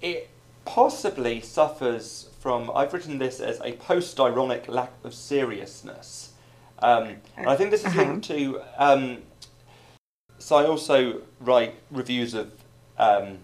it 0.00 0.28
possibly 0.64 1.40
suffers 1.40 2.28
from 2.38 2.70
i've 2.74 2.92
written 2.92 3.18
this 3.18 3.40
as 3.40 3.60
a 3.64 3.72
post-ironic 3.72 4.68
lack 4.68 4.92
of 5.04 5.12
seriousness. 5.12 6.32
Um, 6.78 7.16
and 7.36 7.48
i 7.48 7.56
think 7.56 7.70
this 7.70 7.84
is 7.84 7.94
linked 7.96 8.26
to 8.28 8.60
um, 8.76 9.18
so 10.42 10.56
i 10.56 10.64
also 10.64 11.22
write 11.40 11.74
reviews 11.90 12.34
of 12.34 12.50
um, 12.98 13.38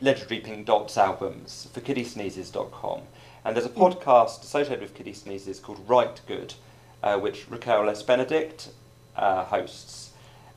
legendary 0.00 0.40
pink 0.40 0.66
dots 0.66 0.96
albums 0.96 1.68
for 1.72 1.80
kittysneezes.com 1.80 3.00
and 3.44 3.56
there's 3.56 3.66
a 3.66 3.70
podcast 3.70 4.42
associated 4.42 4.80
with 4.80 4.94
kitty 4.94 5.12
sneezes 5.12 5.60
called 5.60 5.80
Rite 5.88 6.20
Gud 6.26 6.54
uh, 7.04 7.18
which 7.18 7.48
Raquel 7.50 7.88
S. 7.90 8.02
Benedict 8.02 8.70
uh, 9.14 9.44
hosts. 9.44 10.12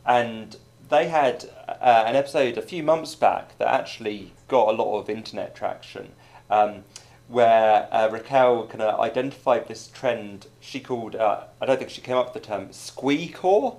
And 0.06 0.56
they 0.89 1.10
had 1.10 1.50
uh, 1.68 2.06
an 2.08 2.16
episode 2.16 2.58
a 2.58 2.62
few 2.62 2.82
months 2.82 3.16
back 3.16 3.58
that 3.58 3.68
actually 3.68 4.32
got 4.48 4.70
a 4.70 4.72
lot 4.72 4.98
of 4.98 5.10
internet 5.10 5.54
traction, 5.54 6.13
um, 6.50 6.86
where 7.27 7.89
uh, 7.92 8.08
Raquel 8.10 8.66
kind 8.68 8.82
of 8.82 8.98
identified 9.01 9.68
this 9.68 9.88
trend. 9.89 10.48
She 10.62 10.80
called, 10.80 11.18
uh, 11.18 11.44
I 11.62 11.66
don't 11.66 11.77
think 11.77 11.89
she 11.89 12.00
came 12.00 12.16
up 12.16 12.34
with 12.34 12.42
the 12.42 12.48
term, 12.48 12.70
squeecore. 12.70 13.75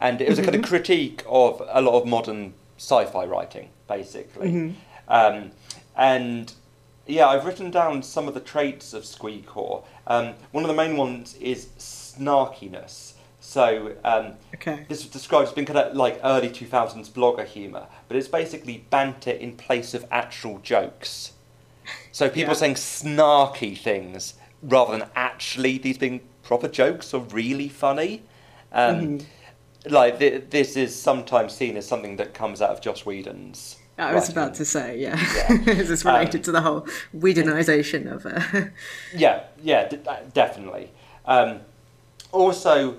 And 0.00 0.20
it 0.20 0.28
was 0.28 0.38
a 0.38 0.42
kind 0.42 0.54
of 0.54 0.62
critique 0.62 1.22
of 1.26 1.62
a 1.68 1.80
lot 1.80 2.00
of 2.00 2.06
modern 2.06 2.52
sci 2.76 3.04
fi 3.06 3.24
writing, 3.24 3.70
basically. 3.88 4.74
Um, 5.08 5.52
and 5.96 6.52
yeah, 7.06 7.28
I've 7.28 7.44
written 7.46 7.70
down 7.70 8.02
some 8.02 8.28
of 8.28 8.34
the 8.34 8.40
traits 8.40 8.92
of 8.92 9.04
squeecore. 9.04 9.84
Um, 10.06 10.34
one 10.52 10.64
of 10.64 10.68
the 10.68 10.74
main 10.74 10.96
ones 10.96 11.34
is 11.36 11.66
snarkiness. 11.78 13.12
So 13.40 13.94
um, 14.04 14.34
Okay. 14.54 14.84
this 14.88 15.02
was 15.04 15.10
described 15.12 15.48
as 15.48 15.54
being 15.54 15.66
kind 15.66 15.78
of 15.78 15.96
like 15.96 16.20
early 16.24 16.48
2000s 16.48 17.08
blogger 17.10 17.44
humour, 17.46 17.86
but 18.08 18.16
it's 18.16 18.28
basically 18.28 18.84
banter 18.90 19.30
in 19.30 19.56
place 19.56 19.94
of 19.94 20.04
actual 20.10 20.58
jokes. 20.58 21.32
So 22.12 22.28
people 22.28 22.50
Yeah. 22.50 22.54
saying 22.54 22.74
snarky 22.74 23.78
things 23.78 24.34
rather 24.62 24.98
than 24.98 25.08
actually 25.14 25.78
these 25.78 25.96
being 25.96 26.20
proper 26.42 26.66
jokes 26.68 27.14
or 27.14 27.20
really 27.22 27.68
funny. 27.68 28.22
Um, 28.72 29.20
Like 29.88 30.18
th- 30.18 30.44
this 30.50 30.76
is 30.76 30.94
sometimes 30.94 31.52
seen 31.54 31.76
as 31.76 31.86
something 31.86 32.16
that 32.16 32.34
comes 32.34 32.60
out 32.62 32.70
of 32.70 32.80
Joss 32.80 33.04
Whedon's. 33.06 33.76
I 33.98 34.12
was 34.12 34.24
writing. 34.24 34.36
about 34.36 34.54
to 34.56 34.64
say, 34.66 34.98
yeah, 34.98 35.16
Yeah. 35.48 35.52
is 35.70 35.88
this 35.88 36.04
related 36.04 36.44
to 36.44 36.52
the 36.52 36.60
whole 36.60 36.82
Whedonization 37.16 38.12
of 38.12 38.26
uh, 38.26 38.68
Yeah, 39.16 39.44
yeah, 39.62 39.88
d- 39.88 40.00
uh, 40.06 40.16
definitely. 40.34 40.90
Um, 41.24 41.60
also, 42.30 42.96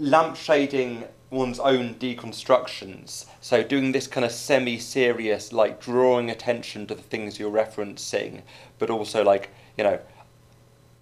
lampshading 0.00 1.08
one's 1.30 1.58
own 1.58 1.94
deconstructions. 1.96 3.26
So 3.40 3.62
doing 3.64 3.90
this 3.92 4.06
kind 4.06 4.24
of 4.24 4.30
semi-serious, 4.30 5.52
like 5.52 5.80
drawing 5.80 6.30
attention 6.30 6.86
to 6.86 6.94
the 6.94 7.02
things 7.02 7.38
you're 7.40 7.50
referencing, 7.50 8.42
but 8.78 8.88
also 8.90 9.24
like 9.24 9.50
you 9.76 9.84
know, 9.84 9.98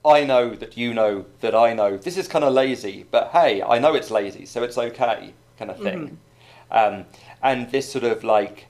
I 0.04 0.24
know 0.24 0.54
that 0.54 0.76
you 0.76 0.92
know 0.92 1.24
that 1.40 1.54
I 1.54 1.72
know. 1.72 1.96
This 1.96 2.16
is 2.16 2.28
kind 2.28 2.44
of 2.44 2.52
lazy, 2.52 3.06
but 3.10 3.28
hey, 3.28 3.62
I 3.62 3.78
know 3.78 3.94
it's 3.94 4.10
lazy, 4.10 4.44
so 4.46 4.62
it's 4.62 4.76
okay, 4.76 5.32
kind 5.58 5.70
of 5.70 5.78
thing. 5.78 6.18
Um, 6.70 7.06
and 7.42 7.70
this 7.70 7.90
sort 7.90 8.04
of 8.04 8.22
like 8.24 8.66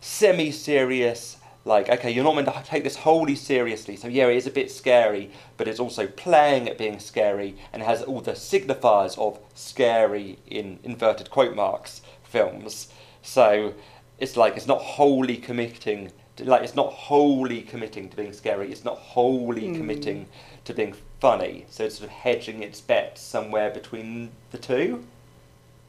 semi-serious. 0.00 1.38
Like, 1.64 1.88
okay, 1.88 2.10
you're 2.10 2.24
not 2.24 2.34
meant 2.34 2.48
to 2.48 2.62
take 2.64 2.82
this 2.82 2.96
wholly 2.96 3.36
seriously, 3.36 3.94
so 3.94 4.08
yeah, 4.08 4.26
it 4.26 4.36
is 4.36 4.48
a 4.48 4.50
bit 4.50 4.68
scary, 4.68 5.30
but 5.56 5.68
it's 5.68 5.78
also 5.78 6.08
playing 6.08 6.68
at 6.68 6.76
being 6.76 6.98
scary 6.98 7.56
and 7.72 7.84
has 7.84 8.02
all 8.02 8.20
the 8.20 8.32
signifiers 8.32 9.16
of 9.16 9.38
scary 9.54 10.38
in 10.48 10.80
inverted 10.82 11.30
quote 11.30 11.54
marks 11.54 12.02
films. 12.24 12.88
So 13.22 13.74
it's 14.18 14.36
like 14.36 14.56
it's 14.56 14.66
not 14.66 14.82
wholly 14.82 15.36
committing 15.36 16.10
like 16.40 16.62
it's 16.62 16.74
not 16.74 16.92
wholly 16.92 17.62
committing 17.62 18.08
to 18.08 18.16
being 18.16 18.32
scary, 18.32 18.70
it's 18.70 18.84
not 18.84 18.98
wholly 18.98 19.74
committing 19.74 20.26
to 20.64 20.74
being 20.74 20.94
funny. 21.20 21.66
So 21.68 21.84
it's 21.84 21.98
sort 21.98 22.08
of 22.08 22.16
hedging 22.16 22.62
its 22.62 22.80
bets 22.80 23.20
somewhere 23.20 23.70
between 23.70 24.30
the 24.50 24.58
two. 24.58 25.04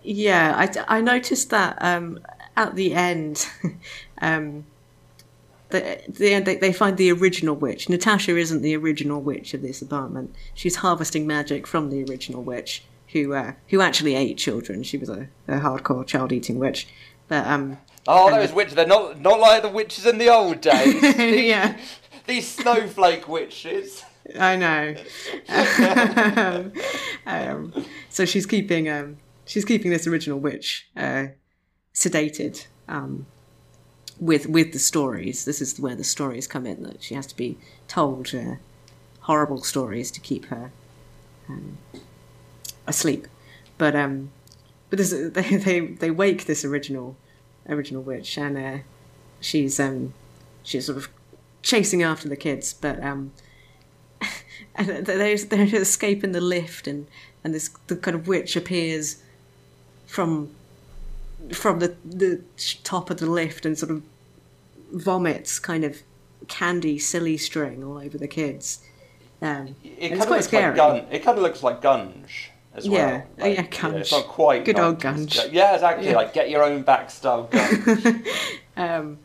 Yeah, 0.04 0.54
I, 0.58 0.98
I 0.98 1.02
noticed 1.02 1.50
that 1.52 1.78
um, 1.82 2.20
at 2.58 2.76
the 2.76 2.94
end, 2.94 3.48
um, 4.22 4.66
the, 5.70 6.02
the 6.08 6.34
end 6.34 6.46
they, 6.46 6.58
they 6.58 6.74
find 6.74 6.98
the 6.98 7.12
original 7.12 7.56
witch. 7.56 7.88
Natasha 7.88 8.38
isn't 8.38 8.62
the 8.62 8.76
original 8.76 9.22
witch 9.22 9.54
of 9.54 9.62
this 9.62 9.82
apartment. 9.82 10.36
She's 10.54 10.78
harvesting 10.78 11.26
magic 11.26 11.66
from 11.66 11.90
the 11.90 12.04
original 12.04 12.44
witch, 12.44 12.84
who 13.10 13.34
uh, 13.34 13.54
who 13.70 13.82
actually 13.82 14.16
ate 14.16 14.38
children. 14.38 14.84
She 14.84 14.98
was 14.98 15.10
a, 15.10 15.30
a 15.48 15.60
hardcore 15.60 16.06
child 16.06 16.34
eating 16.34 16.60
witch. 16.60 16.88
But 17.30 17.48
um, 17.48 17.78
Oh, 18.08 18.30
those 18.32 18.52
witches, 18.52 18.76
they're 18.76 18.86
not, 18.86 19.20
not 19.22 19.40
like 19.40 19.62
the 19.62 19.70
witches 19.70 20.06
in 20.06 20.18
the 20.18 20.30
old 20.30 20.60
days. 20.62 21.02
yeah, 21.18 21.78
These 22.28 22.48
snowflake 22.48 23.28
witches. 23.28 24.04
I 24.40 24.56
know. 24.56 24.96
um, 27.26 27.74
so 28.10 28.26
she's 28.26 28.46
keeping 28.46 28.90
um, 28.90 29.18
she's 29.46 29.66
keeping 29.66 29.92
this 29.92 30.08
original 30.08 30.40
witch 30.40 30.88
uh, 30.96 31.28
sedated 31.94 32.68
um, 32.88 33.26
with 34.20 34.48
with 34.48 34.72
the 34.72 34.80
stories. 34.80 35.44
This 35.44 35.62
is 35.62 35.78
where 35.80 35.96
the 35.96 36.06
stories 36.06 36.48
come 36.48 36.66
in. 36.66 36.84
That 36.84 37.04
she 37.04 37.16
has 37.16 37.28
to 37.28 37.36
be 37.36 37.58
told 37.90 38.34
uh, 38.34 38.56
horrible 39.22 39.62
stories 39.62 40.10
to 40.12 40.22
keep 40.22 40.46
her 40.46 40.72
um, 41.50 41.78
asleep. 42.88 43.28
But 43.78 43.96
um, 43.96 44.32
but 44.90 45.00
this, 45.00 45.12
they 45.34 45.58
they 45.58 45.80
they 45.82 46.12
wake 46.12 46.46
this 46.46 46.64
original 46.64 47.18
original 47.68 48.02
witch, 48.02 48.38
and 48.38 48.58
uh, 48.58 48.78
she's 49.40 49.80
um 49.80 50.14
she's 50.64 50.86
sort 50.86 50.98
of 50.98 51.10
chasing 51.62 52.04
after 52.04 52.28
the 52.28 52.36
kids, 52.36 52.74
but 52.74 53.04
um 53.04 53.32
and 54.76 55.06
they're, 55.06 55.38
they're 55.38 55.82
escaping 55.82 56.32
the 56.32 56.42
lift 56.42 56.88
and 56.88 57.08
and 57.44 57.54
this 57.54 57.70
the 57.88 57.96
kind 57.96 58.16
of 58.16 58.28
witch 58.28 58.56
appears 58.56 59.22
from 60.06 60.50
from 61.52 61.80
the 61.80 61.96
the 62.06 62.42
top 62.84 63.10
of 63.10 63.18
the 63.18 63.26
lift 63.26 63.66
and 63.66 63.78
sort 63.78 63.92
of 63.92 64.02
vomits 64.94 65.60
kind 65.60 65.84
of 65.84 66.04
candy 66.48 67.00
silly 67.00 67.38
string 67.38 67.84
all 67.84 67.98
over 67.98 68.18
the 68.18 68.28
kids 68.28 68.84
um 69.42 69.76
It 69.84 70.10
kind 70.10 70.22
of 70.22 70.30
looks 70.30 70.54
like 70.54 70.76
gun. 70.76 71.06
It 71.12 71.24
kind 71.24 71.38
of 71.38 71.44
looks 71.44 71.64
like 71.64 71.82
Gunge 71.82 72.50
as 72.76 72.90
well. 72.90 73.00
Yeah. 73.00 73.24
Oh, 73.40 73.48
yeah, 73.48 73.62
It's 73.98 74.12
not 74.12 74.28
quite 74.28 74.66
Good 74.66 74.80
old 74.80 75.00
90s. 75.00 75.02
Gunge. 75.02 75.54
Yeah, 75.54 75.74
exactly. 75.76 76.08
Yeah. 76.08 76.16
Like 76.16 76.34
get 76.34 76.50
your 76.50 76.64
own 76.64 76.82
back 76.84 77.10
style 77.10 77.50
um 78.78 79.20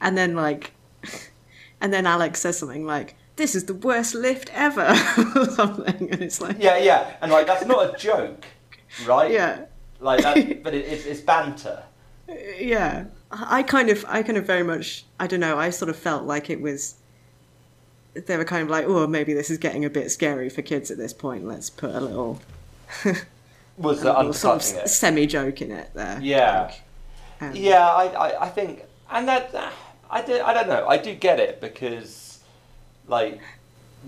and 0.00 0.18
then 0.18 0.34
like 0.34 0.72
and 1.80 1.92
then 1.92 2.06
alex 2.06 2.40
says 2.40 2.58
something 2.58 2.84
like 2.84 3.14
this 3.36 3.54
is 3.54 3.64
the 3.66 3.74
worst 3.74 4.14
lift 4.14 4.50
ever 4.52 4.86
or 5.36 5.44
something 5.46 6.10
and 6.10 6.20
it's 6.22 6.40
like 6.40 6.56
yeah, 6.58 6.76
yeah, 6.76 7.16
and 7.22 7.30
like 7.30 7.46
that's 7.46 7.64
not 7.64 7.94
a 7.94 7.96
joke, 7.98 8.44
right? 9.06 9.30
yeah 9.30 9.66
Like 10.00 10.22
that, 10.22 10.62
but 10.64 10.74
it, 10.74 10.84
it's, 10.86 11.06
it's 11.06 11.20
banter. 11.20 11.84
yeah 12.58 13.04
i 13.30 13.62
kind 13.62 13.90
of 13.90 14.04
i 14.08 14.22
kind 14.24 14.36
of 14.38 14.44
very 14.46 14.64
much 14.64 15.04
i 15.20 15.26
don't 15.28 15.40
know 15.40 15.56
i 15.56 15.70
sort 15.70 15.88
of 15.88 15.96
felt 15.96 16.24
like 16.24 16.50
it 16.50 16.60
was 16.60 16.96
they 18.26 18.36
were 18.36 18.44
kind 18.44 18.62
of 18.62 18.70
like 18.70 18.84
oh 18.86 19.06
maybe 19.06 19.32
this 19.34 19.50
is 19.50 19.58
getting 19.58 19.84
a 19.84 19.90
bit 19.90 20.10
scary 20.10 20.48
for 20.48 20.62
kids 20.62 20.90
at 20.90 20.98
this 20.98 21.12
point 21.12 21.46
let's 21.46 21.70
put 21.70 21.94
a 21.94 22.00
little, 22.00 22.40
Was 23.76 24.00
the 24.02 24.32
sort 24.32 24.56
of 24.56 24.84
it? 24.84 24.88
semi 24.88 25.26
joke 25.26 25.62
in 25.62 25.70
it 25.70 25.90
there 25.94 26.18
Yeah. 26.20 26.72
um, 27.40 27.54
Yeah, 27.54 27.86
I, 27.86 28.06
I, 28.06 28.42
I 28.46 28.48
think, 28.48 28.84
and 29.10 29.28
that, 29.28 29.54
I, 30.10 30.22
do, 30.22 30.40
I 30.42 30.52
don't 30.52 30.68
know, 30.68 30.86
I 30.88 30.96
do 30.98 31.14
get 31.14 31.38
it 31.38 31.60
because, 31.60 32.40
like, 33.06 33.40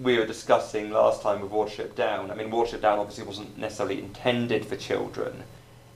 we 0.01 0.19
were 0.19 0.27
discussing 0.27 0.90
last 0.90 1.23
time 1.23 1.40
with 1.40 1.51
Watership 1.53 1.95
Down. 1.95 2.31
I 2.31 2.35
mean, 2.35 2.51
Watership 2.51 2.81
Down 2.81 2.99
obviously 2.99 3.25
wasn't 3.25 3.57
necessarily 3.59 4.01
intended 4.01 4.64
for 4.66 4.77
children, 4.77 5.45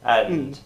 and, 0.05 0.59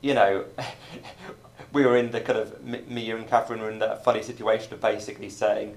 you 0.00 0.14
know, 0.14 0.44
we 1.72 1.84
were 1.84 1.96
in 1.96 2.10
the 2.12 2.20
kind 2.20 2.38
of, 2.38 2.62
me, 2.64 3.10
and 3.10 3.26
Catherine 3.28 3.60
were 3.60 3.70
in 3.70 3.78
that 3.80 4.04
funny 4.04 4.22
situation 4.22 4.72
of 4.74 4.80
basically 4.80 5.30
saying, 5.30 5.76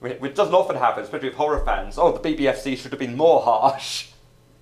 which 0.00 0.34
doesn't 0.34 0.54
often 0.54 0.76
happen, 0.76 1.04
especially 1.04 1.28
with 1.28 1.36
horror 1.36 1.64
fans, 1.64 1.96
oh, 1.98 2.12
the 2.16 2.34
BBFC 2.34 2.76
should 2.78 2.90
have 2.92 2.98
been 2.98 3.16
more 3.16 3.42
harsh. 3.42 4.08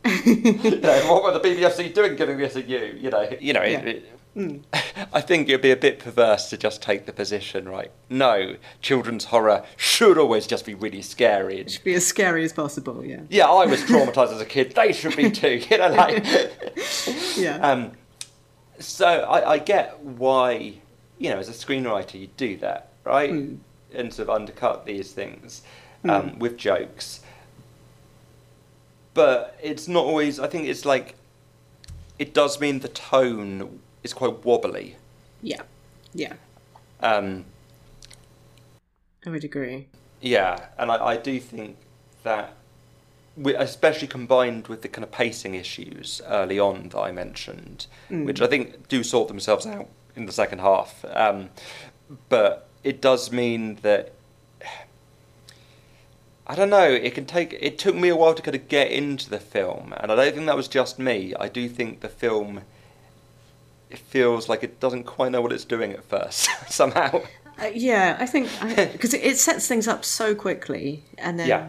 you 0.24 0.80
know, 0.80 1.12
what 1.12 1.22
were 1.22 1.38
the 1.38 1.40
BBFC 1.40 1.92
doing 1.94 2.16
giving 2.16 2.38
this 2.38 2.56
a 2.56 2.62
U? 2.62 2.98
You 2.98 3.10
know, 3.10 3.28
you 3.40 3.52
know. 3.52 3.62
Yeah. 3.62 3.80
It, 3.80 3.96
it, 3.96 4.16
I 5.12 5.20
think 5.20 5.48
it'd 5.48 5.60
be 5.60 5.72
a 5.72 5.76
bit 5.76 5.98
perverse 5.98 6.50
to 6.50 6.56
just 6.56 6.80
take 6.80 7.04
the 7.04 7.12
position, 7.12 7.68
right? 7.68 7.90
No, 8.08 8.56
children's 8.80 9.26
horror 9.26 9.64
should 9.76 10.18
always 10.18 10.46
just 10.46 10.64
be 10.64 10.74
really 10.74 11.02
scary. 11.02 11.58
It 11.58 11.70
should 11.70 11.84
be 11.84 11.94
as 11.94 12.06
scary 12.06 12.44
as 12.44 12.52
possible 12.52 13.04
yeah 13.04 13.22
yeah, 13.28 13.46
I 13.46 13.66
was 13.66 13.80
traumatized 13.84 14.32
as 14.32 14.40
a 14.40 14.46
kid. 14.46 14.74
They 14.74 14.92
should 14.92 15.16
be 15.16 15.30
too. 15.30 15.60
You 15.68 15.78
know, 15.78 15.88
like. 15.88 16.24
yeah 17.36 17.58
Um, 17.60 17.92
so 18.78 19.06
I, 19.06 19.52
I 19.52 19.58
get 19.58 20.00
why, 20.00 20.74
you 21.18 21.30
know, 21.30 21.38
as 21.38 21.48
a 21.48 21.52
screenwriter, 21.52 22.18
you 22.18 22.28
do 22.36 22.56
that, 22.58 22.92
right? 23.04 23.30
And 23.30 24.14
sort 24.14 24.28
of 24.28 24.30
undercut 24.30 24.86
these 24.86 25.12
things 25.12 25.62
um, 26.04 26.38
with 26.38 26.56
jokes. 26.56 27.20
But 29.14 29.58
it's 29.62 29.88
not 29.88 30.04
always. 30.04 30.38
I 30.38 30.46
think 30.46 30.68
it's 30.68 30.84
like, 30.84 31.14
it 32.18 32.32
does 32.34 32.60
mean 32.60 32.80
the 32.80 32.88
tone 32.88 33.80
is 34.02 34.12
quite 34.12 34.44
wobbly. 34.44 34.96
yeah 35.42 35.62
yeah 36.14 36.34
Um, 37.00 37.44
i 39.26 39.30
would 39.30 39.44
agree 39.44 39.86
Yeah, 40.20 40.66
and 40.78 40.90
I, 40.90 40.96
I 41.12 41.16
do 41.16 41.38
think 41.40 41.76
that, 42.24 42.54
wi- 43.36 43.60
especially 43.62 44.08
combined 44.08 44.68
with 44.68 44.82
the 44.82 44.88
kind 44.88 45.04
of 45.04 45.10
pacing 45.10 45.54
issues 45.54 46.20
early 46.26 46.58
on 46.58 46.88
that 46.90 46.98
I 46.98 47.10
mentioned, 47.12 47.86
which 48.08 48.40
I 48.42 48.46
think 48.46 48.88
do 48.88 49.02
sort 49.02 49.28
themselves 49.28 49.66
out 49.66 49.88
in 50.16 50.26
the 50.26 50.32
second 50.32 50.58
half, 50.60 51.04
um, 51.12 51.50
but 52.28 52.68
it 52.84 53.00
does 53.00 53.30
mean 53.32 53.76
that. 53.82 54.12
I 56.50 56.56
don't 56.56 56.68
know. 56.70 56.88
It 56.90 57.14
can 57.14 57.26
take. 57.26 57.56
It 57.60 57.78
took 57.78 57.94
me 57.94 58.08
a 58.08 58.16
while 58.16 58.34
to 58.34 58.42
kind 58.42 58.56
of 58.56 58.66
get 58.68 58.90
into 58.90 59.30
the 59.30 59.38
film, 59.38 59.94
and 59.98 60.10
I 60.10 60.16
don't 60.16 60.34
think 60.34 60.46
that 60.46 60.56
was 60.56 60.66
just 60.66 60.98
me. 60.98 61.32
I 61.38 61.48
do 61.48 61.68
think 61.68 62.00
the 62.00 62.08
film. 62.08 62.62
It 63.88 63.98
feels 63.98 64.48
like 64.48 64.64
it 64.64 64.80
doesn't 64.80 65.04
quite 65.04 65.30
know 65.32 65.40
what 65.40 65.52
it's 65.52 65.64
doing 65.64 65.92
at 65.92 66.04
first 66.04 66.48
somehow. 66.68 67.22
Uh, 67.60 67.66
yeah, 67.72 68.16
I 68.18 68.26
think 68.26 68.48
because 68.92 69.14
it, 69.14 69.22
it 69.22 69.38
sets 69.38 69.68
things 69.68 69.86
up 69.86 70.04
so 70.04 70.34
quickly, 70.34 71.04
and 71.18 71.38
then 71.38 71.46
Yeah. 71.48 71.68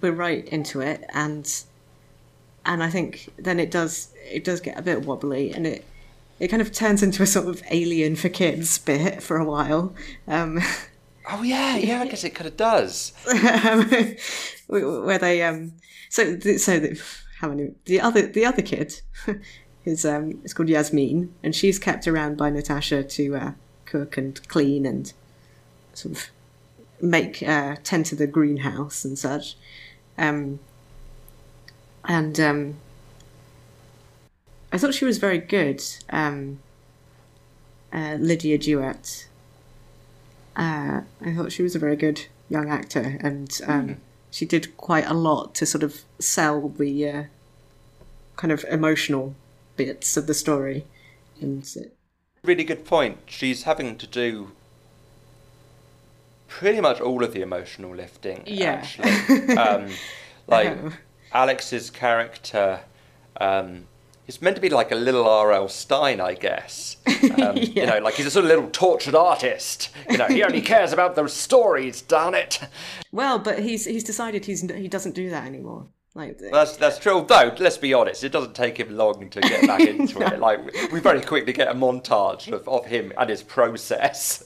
we're 0.00 0.12
right 0.12 0.44
into 0.48 0.80
it, 0.80 1.04
and 1.12 1.44
and 2.64 2.80
I 2.82 2.90
think 2.90 3.28
then 3.38 3.58
it 3.58 3.70
does 3.72 4.12
it 4.30 4.44
does 4.44 4.60
get 4.60 4.78
a 4.78 4.82
bit 4.82 5.04
wobbly, 5.04 5.52
and 5.52 5.66
it 5.66 5.84
it 6.38 6.46
kind 6.48 6.62
of 6.62 6.70
turns 6.72 7.02
into 7.02 7.22
a 7.24 7.26
sort 7.26 7.48
of 7.48 7.60
alien 7.70 8.14
for 8.14 8.28
kids 8.28 8.78
bit 8.78 9.20
for 9.22 9.36
a 9.36 9.44
while, 9.44 9.94
um, 10.28 10.60
Oh 11.30 11.42
yeah, 11.42 11.76
yeah. 11.76 12.02
I 12.02 12.06
guess 12.06 12.24
it 12.24 12.34
kind 12.34 12.48
of 12.48 12.56
does. 12.56 13.12
where 14.66 15.18
they 15.18 15.42
um 15.42 15.74
so 16.08 16.38
so 16.38 16.78
the, 16.78 17.00
how 17.38 17.48
many 17.48 17.72
the 17.84 18.00
other 18.00 18.26
the 18.26 18.44
other 18.44 18.62
kid 18.62 19.00
is 19.84 20.04
um 20.04 20.40
is 20.44 20.54
called 20.54 20.68
Yasmin, 20.68 21.34
and 21.42 21.54
she's 21.54 21.78
kept 21.78 22.08
around 22.08 22.36
by 22.36 22.50
Natasha 22.50 23.02
to 23.02 23.36
uh, 23.36 23.52
cook 23.84 24.16
and 24.16 24.46
clean 24.48 24.86
and 24.86 25.12
sort 25.94 26.16
of 26.16 26.30
make 27.00 27.42
uh, 27.42 27.76
tend 27.82 28.06
to 28.06 28.16
the 28.16 28.26
greenhouse 28.26 29.04
and 29.04 29.18
such. 29.18 29.56
Um, 30.16 30.60
and 32.04 32.38
um, 32.40 32.76
I 34.72 34.78
thought 34.78 34.94
she 34.94 35.04
was 35.04 35.18
very 35.18 35.38
good. 35.38 35.82
Um, 36.10 36.60
uh, 37.92 38.16
Lidya 38.16 38.58
Jewett. 38.58 39.28
Uh, 40.56 41.02
I 41.20 41.34
thought 41.34 41.52
she 41.52 41.62
was 41.62 41.74
a 41.74 41.78
very 41.78 41.96
good 41.96 42.26
young 42.48 42.68
actor, 42.70 43.18
and 43.20 43.50
um, 43.66 43.96
she 44.30 44.44
did 44.44 44.76
quite 44.76 45.06
a 45.06 45.14
lot 45.14 45.54
to 45.56 45.66
sort 45.66 45.82
of 45.82 46.02
sell 46.18 46.68
the 46.68 47.08
uh, 47.08 47.22
kind 48.36 48.52
of 48.52 48.64
emotional 48.70 49.34
bits 49.76 50.16
of 50.16 50.26
the 50.26 50.34
story. 50.34 50.84
And 51.40 51.66
really 52.44 52.64
good 52.64 52.84
point. 52.84 53.18
She's 53.26 53.62
having 53.64 53.96
to 53.98 54.06
do 54.06 54.52
pretty 56.48 56.80
much 56.80 57.00
all 57.00 57.24
of 57.24 57.32
the 57.32 57.40
emotional 57.40 57.94
lifting. 57.94 58.42
Yeah. 58.46 58.82
Actually, 58.84 59.56
um, 59.56 59.90
like 60.46 60.76
Oh. 60.76 60.92
Alex's 61.32 61.88
character, 61.90 62.80
um, 63.40 63.86
he's 64.24 64.40
meant 64.42 64.56
to 64.56 64.62
be 64.62 64.68
like 64.68 64.92
a 64.92 64.96
little 64.96 65.28
R.L. 65.28 65.68
Stine, 65.68 66.20
I 66.20 66.34
guess. 66.34 66.96
Um, 67.38 67.56
You 67.56 67.86
know, 67.86 67.98
like 68.00 68.14
he's 68.14 68.26
a 68.26 68.30
sort 68.32 68.44
of 68.44 68.48
little 68.48 68.68
tortured 68.70 69.14
artist. 69.14 69.90
You 70.10 70.18
know, 70.18 70.26
he 70.26 70.42
only 70.42 70.60
cares 70.72 70.92
about 70.92 71.14
those 71.14 71.32
stories, 71.32 72.02
darn 72.02 72.34
it. 72.34 72.58
Well, 73.12 73.38
but 73.38 73.60
he's 73.60 73.84
he's 73.84 74.02
decided 74.02 74.44
he's 74.44 74.60
he 74.60 74.88
doesn't 74.88 75.14
do 75.14 75.30
that 75.30 75.46
anymore. 75.46 75.86
Like 76.14 76.38
That's 76.38 76.76
that's 76.76 76.98
true. 76.98 77.24
Though, 77.26 77.54
let's 77.58 77.78
be 77.78 77.94
honest, 77.94 78.22
it 78.22 78.32
doesn't 78.32 78.54
take 78.54 78.76
him 78.78 78.94
long 78.96 79.30
to 79.30 79.40
get 79.40 79.66
back 79.66 79.80
into 79.92 80.20
it. 80.20 80.40
Like 80.40 80.60
we 80.92 81.00
very 81.00 81.22
quickly 81.22 81.52
get 81.54 81.68
a 81.68 81.74
montage 81.74 82.52
of, 82.52 82.68
of 82.68 82.84
him 82.86 83.12
and 83.16 83.30
his 83.30 83.42
process, 83.42 84.44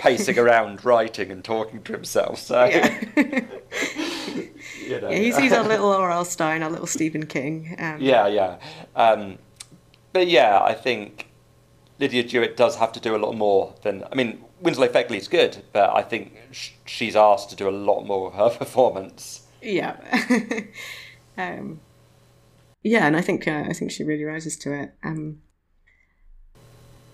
pacing 0.00 0.38
around, 0.38 0.84
writing 0.84 1.32
and 1.32 1.42
talking 1.42 1.82
to 1.82 1.92
himself. 1.92 2.38
So, 2.38 2.70
you 4.86 5.00
know. 5.00 5.10
Yeah, 5.10 5.18
he's, 5.18 5.36
he's 5.36 5.52
our 5.52 5.64
little 5.64 5.90
R.L. 5.90 6.24
Stine, 6.24 6.62
our 6.62 6.70
little 6.70 6.86
Stephen 6.86 7.26
King. 7.26 7.76
Um, 7.78 8.00
Yeah, 8.00 8.26
yeah. 8.26 8.58
Um, 8.94 9.38
but 10.12 10.28
yeah, 10.28 10.60
I 10.62 10.74
think 10.74 11.28
Lidya 12.00 12.26
Jewett 12.26 12.56
does 12.56 12.76
have 12.76 12.92
to 12.92 13.00
do 13.00 13.14
a 13.14 13.18
lot 13.18 13.34
more 13.34 13.74
than. 13.82 14.04
I 14.10 14.14
mean, 14.14 14.44
Winslow 14.60 14.88
Fegley's 14.88 15.28
good, 15.28 15.58
but 15.72 15.94
I 15.94 16.02
think 16.02 16.34
sh- 16.52 16.70
she's 16.84 17.16
asked 17.16 17.50
to 17.50 17.56
do 17.56 17.68
a 17.68 17.70
lot 17.70 18.04
more 18.04 18.28
of 18.28 18.34
her 18.34 18.50
performance. 18.58 19.46
Yeah. 19.62 19.96
um, 21.38 21.80
yeah, 22.82 23.06
and 23.06 23.16
I 23.16 23.20
think 23.20 23.48
uh, 23.48 23.64
I 23.68 23.72
think 23.72 23.90
she 23.90 24.04
really 24.04 24.24
rises 24.24 24.56
to 24.58 24.72
it. 24.72 24.92
Um, 25.02 25.42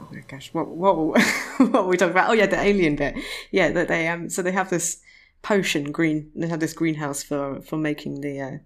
oh 0.01 0.09
my 0.13 0.21
gosh, 0.29 0.53
what 0.53 0.69
what 0.69 0.97
what 1.57 1.73
were 1.73 1.87
we 1.87 1.97
talking 1.97 2.13
about? 2.13 2.31
Oh 2.31 2.35
yeah, 2.35 2.47
the 2.47 2.61
alien 2.61 2.97
bit. 2.97 3.15
Yeah, 3.51 3.71
that 3.71 3.89
they 3.89 4.07
um 4.09 4.29
so 4.29 4.43
they 4.43 4.53
have 4.53 4.69
this 4.69 5.01
potion 5.43 5.93
green. 5.93 6.31
They 6.35 6.49
have 6.49 6.61
this 6.61 6.73
greenhouse 6.73 7.23
for 7.23 7.61
for 7.61 7.77
making 7.77 8.21
the 8.21 8.41
uh, 8.41 8.59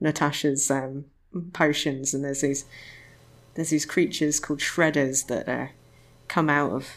Natasha's 0.00 0.70
um 0.70 1.06
potions, 1.52 2.14
and 2.14 2.24
there's 2.24 2.40
these 2.42 2.64
there's 3.54 3.70
these 3.70 3.86
creatures 3.86 4.38
called 4.40 4.60
shredders 4.60 5.26
that 5.26 5.48
uh, 5.48 5.66
come 6.28 6.48
out 6.48 6.70
of 6.72 6.88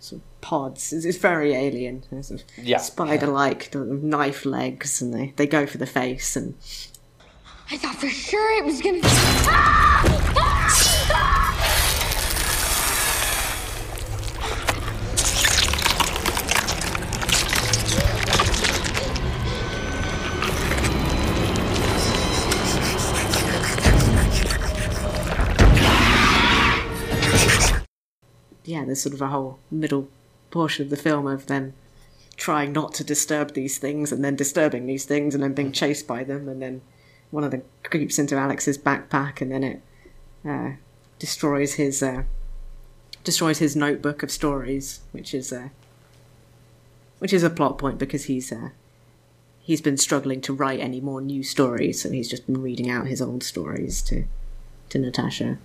sort 0.00 0.20
of 0.20 0.40
pods. 0.40 0.92
It's, 0.92 1.04
it's 1.04 1.18
very 1.18 1.54
alien. 1.54 2.02
There's 2.10 2.28
sort 2.28 2.42
of 2.42 2.46
Yeah. 2.58 2.78
spider-like 2.78 3.72
knife 3.74 4.44
legs, 4.44 5.00
and 5.00 5.14
they, 5.14 5.32
they 5.36 5.46
go 5.46 5.64
for 5.66 5.78
the 5.78 5.86
face. 5.86 6.34
And 6.36 6.54
I 7.70 7.76
thought 7.76 7.94
for 7.96 8.08
sure 8.08 8.58
it 8.58 8.64
was 8.64 8.82
gonna. 8.82 10.31
Yeah, 28.82 28.86
there's 28.86 29.02
sort 29.02 29.14
of 29.14 29.22
a 29.22 29.28
whole 29.28 29.58
middle 29.70 30.08
portion 30.50 30.84
of 30.84 30.90
the 30.90 30.96
film 30.96 31.26
of 31.26 31.46
them 31.46 31.72
trying 32.36 32.72
not 32.72 32.92
to 32.94 33.04
disturb 33.04 33.54
these 33.54 33.78
things, 33.78 34.10
and 34.10 34.24
then 34.24 34.34
disturbing 34.34 34.86
these 34.86 35.04
things, 35.04 35.34
and 35.34 35.42
then 35.42 35.52
being 35.52 35.70
chased 35.70 36.06
by 36.06 36.24
them, 36.24 36.48
and 36.48 36.60
then 36.60 36.80
one 37.30 37.44
of 37.44 37.50
them 37.50 37.62
creeps 37.84 38.18
into 38.18 38.36
Alex's 38.36 38.76
backpack, 38.76 39.40
and 39.40 39.52
then 39.52 39.62
it 39.62 39.82
uh, 40.44 40.72
destroys 41.18 41.74
his 41.74 42.02
uh, 42.02 42.24
destroys 43.22 43.58
his 43.58 43.76
notebook 43.76 44.22
of 44.22 44.30
stories, 44.30 45.00
which 45.12 45.32
is 45.32 45.52
a 45.52 45.70
which 47.20 47.32
is 47.32 47.44
a 47.44 47.50
plot 47.50 47.78
point 47.78 47.98
because 47.98 48.24
he's 48.24 48.50
uh, 48.50 48.70
he's 49.60 49.80
been 49.80 49.96
struggling 49.96 50.40
to 50.40 50.52
write 50.52 50.80
any 50.80 51.00
more 51.00 51.20
new 51.20 51.44
stories, 51.44 52.02
so 52.02 52.10
he's 52.10 52.28
just 52.28 52.46
been 52.46 52.60
reading 52.60 52.90
out 52.90 53.06
his 53.06 53.22
old 53.22 53.44
stories 53.44 54.02
to 54.02 54.24
to 54.88 54.98
Natasha. 54.98 55.58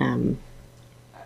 Um, 0.00 0.38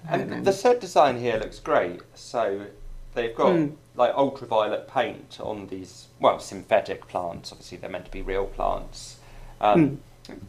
And 0.08 0.44
the 0.44 0.52
set 0.52 0.80
design 0.80 1.18
here 1.18 1.38
looks 1.38 1.58
great. 1.58 2.00
So 2.14 2.66
they've 3.14 3.34
got 3.34 3.52
like 3.96 4.12
ultraviolet 4.14 4.88
paint 4.88 5.38
on 5.40 5.66
these, 5.68 6.08
well, 6.20 6.38
synthetic 6.38 7.06
plants. 7.08 7.52
Obviously, 7.52 7.78
they're 7.78 7.90
meant 7.90 8.04
to 8.06 8.10
be 8.10 8.22
real 8.22 8.46
plants. 8.46 9.18
Um, 9.60 10.00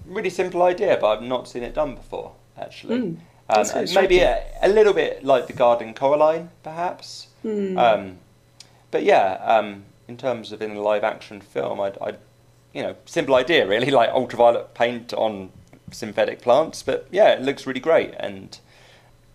Really 0.05 0.29
simple 0.29 0.63
idea, 0.63 0.97
but 1.01 1.07
I've 1.17 1.21
not 1.21 1.47
seen 1.49 1.61
it 1.61 1.73
done 1.73 1.95
before, 1.95 2.31
actually. 2.57 2.95
Um, 2.97 3.21
That's 3.49 3.93
maybe 4.01 4.19
a, 4.19 4.43
a 4.61 4.69
little 4.69 4.93
bit 4.93 5.23
like 5.25 5.47
the 5.47 5.53
Garden 5.53 5.93
Coraline, 5.93 6.49
perhaps. 6.63 7.27
Um, 7.77 8.17
but 8.91 9.03
yeah, 9.03 9.33
um, 9.43 9.83
in 10.07 10.15
terms 10.17 10.51
of 10.53 10.61
in 10.61 10.71
a 10.71 10.81
live 10.81 11.03
action 11.03 11.41
film, 11.41 11.81
I'd, 11.81 11.97
I'd, 12.01 12.17
you 12.73 12.83
know, 12.83 12.95
simple 13.05 13.35
idea 13.35 13.67
really, 13.67 13.91
like 13.99 14.09
ultraviolet 14.11 14.73
paint 14.73 15.13
on 15.13 15.51
synthetic 15.91 16.41
plants. 16.41 16.81
But 16.81 17.07
yeah, 17.11 17.33
it 17.33 17.41
looks 17.41 17.67
really 17.67 17.81
great 17.81 18.13
and 18.17 18.57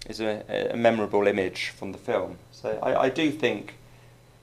is 0.09 0.21
a, 0.21 0.71
a 0.73 0.77
memorable 0.77 1.27
image 1.27 1.69
from 1.77 1.93
the 1.93 1.99
film. 1.99 2.39
So 2.53 2.79
I, 2.83 3.05
I 3.05 3.09
do 3.09 3.31
think 3.31 3.75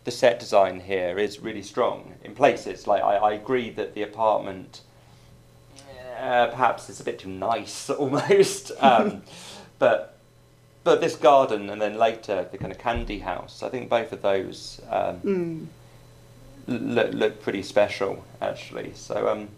the 0.03 0.11
set 0.11 0.39
design 0.39 0.79
here 0.79 1.17
is 1.17 1.39
really 1.39 1.61
strong 1.61 2.13
in 2.23 2.33
places. 2.33 2.87
Like 2.87 3.03
I, 3.03 3.15
I 3.15 3.33
agree 3.33 3.69
that 3.71 3.93
the 3.93 4.03
apartment 4.03 4.81
uh, 6.19 6.47
perhaps 6.47 6.89
is 6.89 6.99
a 6.99 7.03
bit 7.03 7.19
too 7.19 7.29
nice 7.29 7.89
almost, 7.89 8.71
um, 8.79 9.23
but 9.79 10.13
but 10.83 11.01
this 11.01 11.17
garden 11.17 11.69
and 11.69 11.81
then 11.81 11.97
later 11.97 12.47
the 12.49 12.57
kind 12.57 12.71
of 12.71 12.77
candy 12.77 13.19
house. 13.19 13.61
I 13.61 13.69
think 13.69 13.89
both 13.89 14.13
of 14.13 14.21
those 14.21 14.79
um, 14.89 15.69
l- 16.67 16.75
look 16.75 17.13
look 17.13 17.41
pretty 17.41 17.63
special 17.63 18.23
actually. 18.41 18.93
So 18.95 19.27
um, 19.27 19.49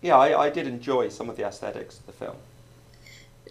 yeah, 0.00 0.16
I, 0.16 0.46
I 0.46 0.50
did 0.50 0.66
enjoy 0.66 1.10
some 1.10 1.28
of 1.28 1.36
the 1.36 1.44
aesthetics 1.44 1.98
of 1.98 2.06
the 2.06 2.12
film. 2.12 2.36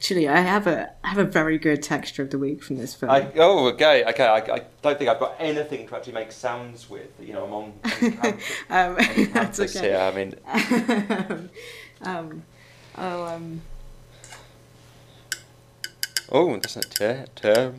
Actually, 0.02 0.28
I 0.28 0.40
have 0.40 0.66
a 0.66 0.90
I 1.04 1.10
have 1.10 1.20
a 1.20 1.26
very 1.26 1.60
good 1.60 1.84
texture 1.84 2.24
of 2.24 2.32
the 2.32 2.40
week 2.40 2.64
from 2.64 2.78
this 2.78 2.96
film. 2.96 3.12
I, 3.12 3.32
oh, 3.36 3.68
okay, 3.68 4.04
okay. 4.06 4.26
I, 4.26 4.38
I 4.38 4.64
don't 4.82 4.98
think 4.98 5.12
I've 5.12 5.20
got 5.20 5.36
anything 5.38 5.88
to 5.88 5.96
actually 5.96 6.14
make 6.14 6.32
sounds 6.32 6.90
with. 6.90 7.12
You 7.20 7.34
know, 7.34 7.46
I'm 7.46 7.54
on, 7.54 7.74
on 8.24 8.98
um, 8.98 8.98
that's 9.32 9.60
okay. 9.60 9.90
here. 9.90 10.00
I 10.00 10.12
mean, 10.12 10.34
Oh, 12.04 13.26
um, 13.28 13.62
oh, 16.32 16.58
that's 16.58 16.76
not 16.78 16.90
ter- 16.90 17.28
ter- 17.36 17.76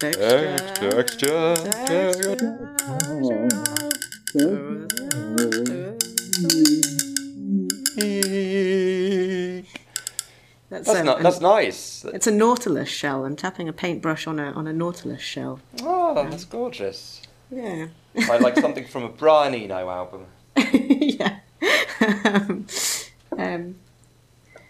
texture, 0.00 0.58
texture, 0.74 1.54
texture. 1.54 2.36
That's, 10.70 10.86
That's 10.86 11.00
um, 11.00 11.06
not. 11.06 11.22
That's 11.22 11.40
nice. 11.40 12.04
It's 12.04 12.26
a 12.26 12.30
nautilus 12.30 12.88
shell. 12.88 13.24
I'm 13.24 13.36
tapping 13.36 13.68
a 13.68 13.72
paintbrush 13.72 14.26
on 14.26 14.38
a 14.38 14.52
on 14.52 14.66
a 14.66 14.72
nautilus 14.72 15.22
shell. 15.22 15.60
Oh, 15.82 16.14
that's 16.14 16.44
gorgeous. 16.44 17.22
Yeah. 17.50 17.88
I 18.14 18.36
like 18.38 18.56
something 18.56 18.86
from 18.86 19.04
a 19.04 19.08
Brian 19.08 19.54
Eno 19.54 19.88
album. 19.88 20.26
yeah. 20.56 21.38
um, 22.24 22.66
um, 23.36 23.76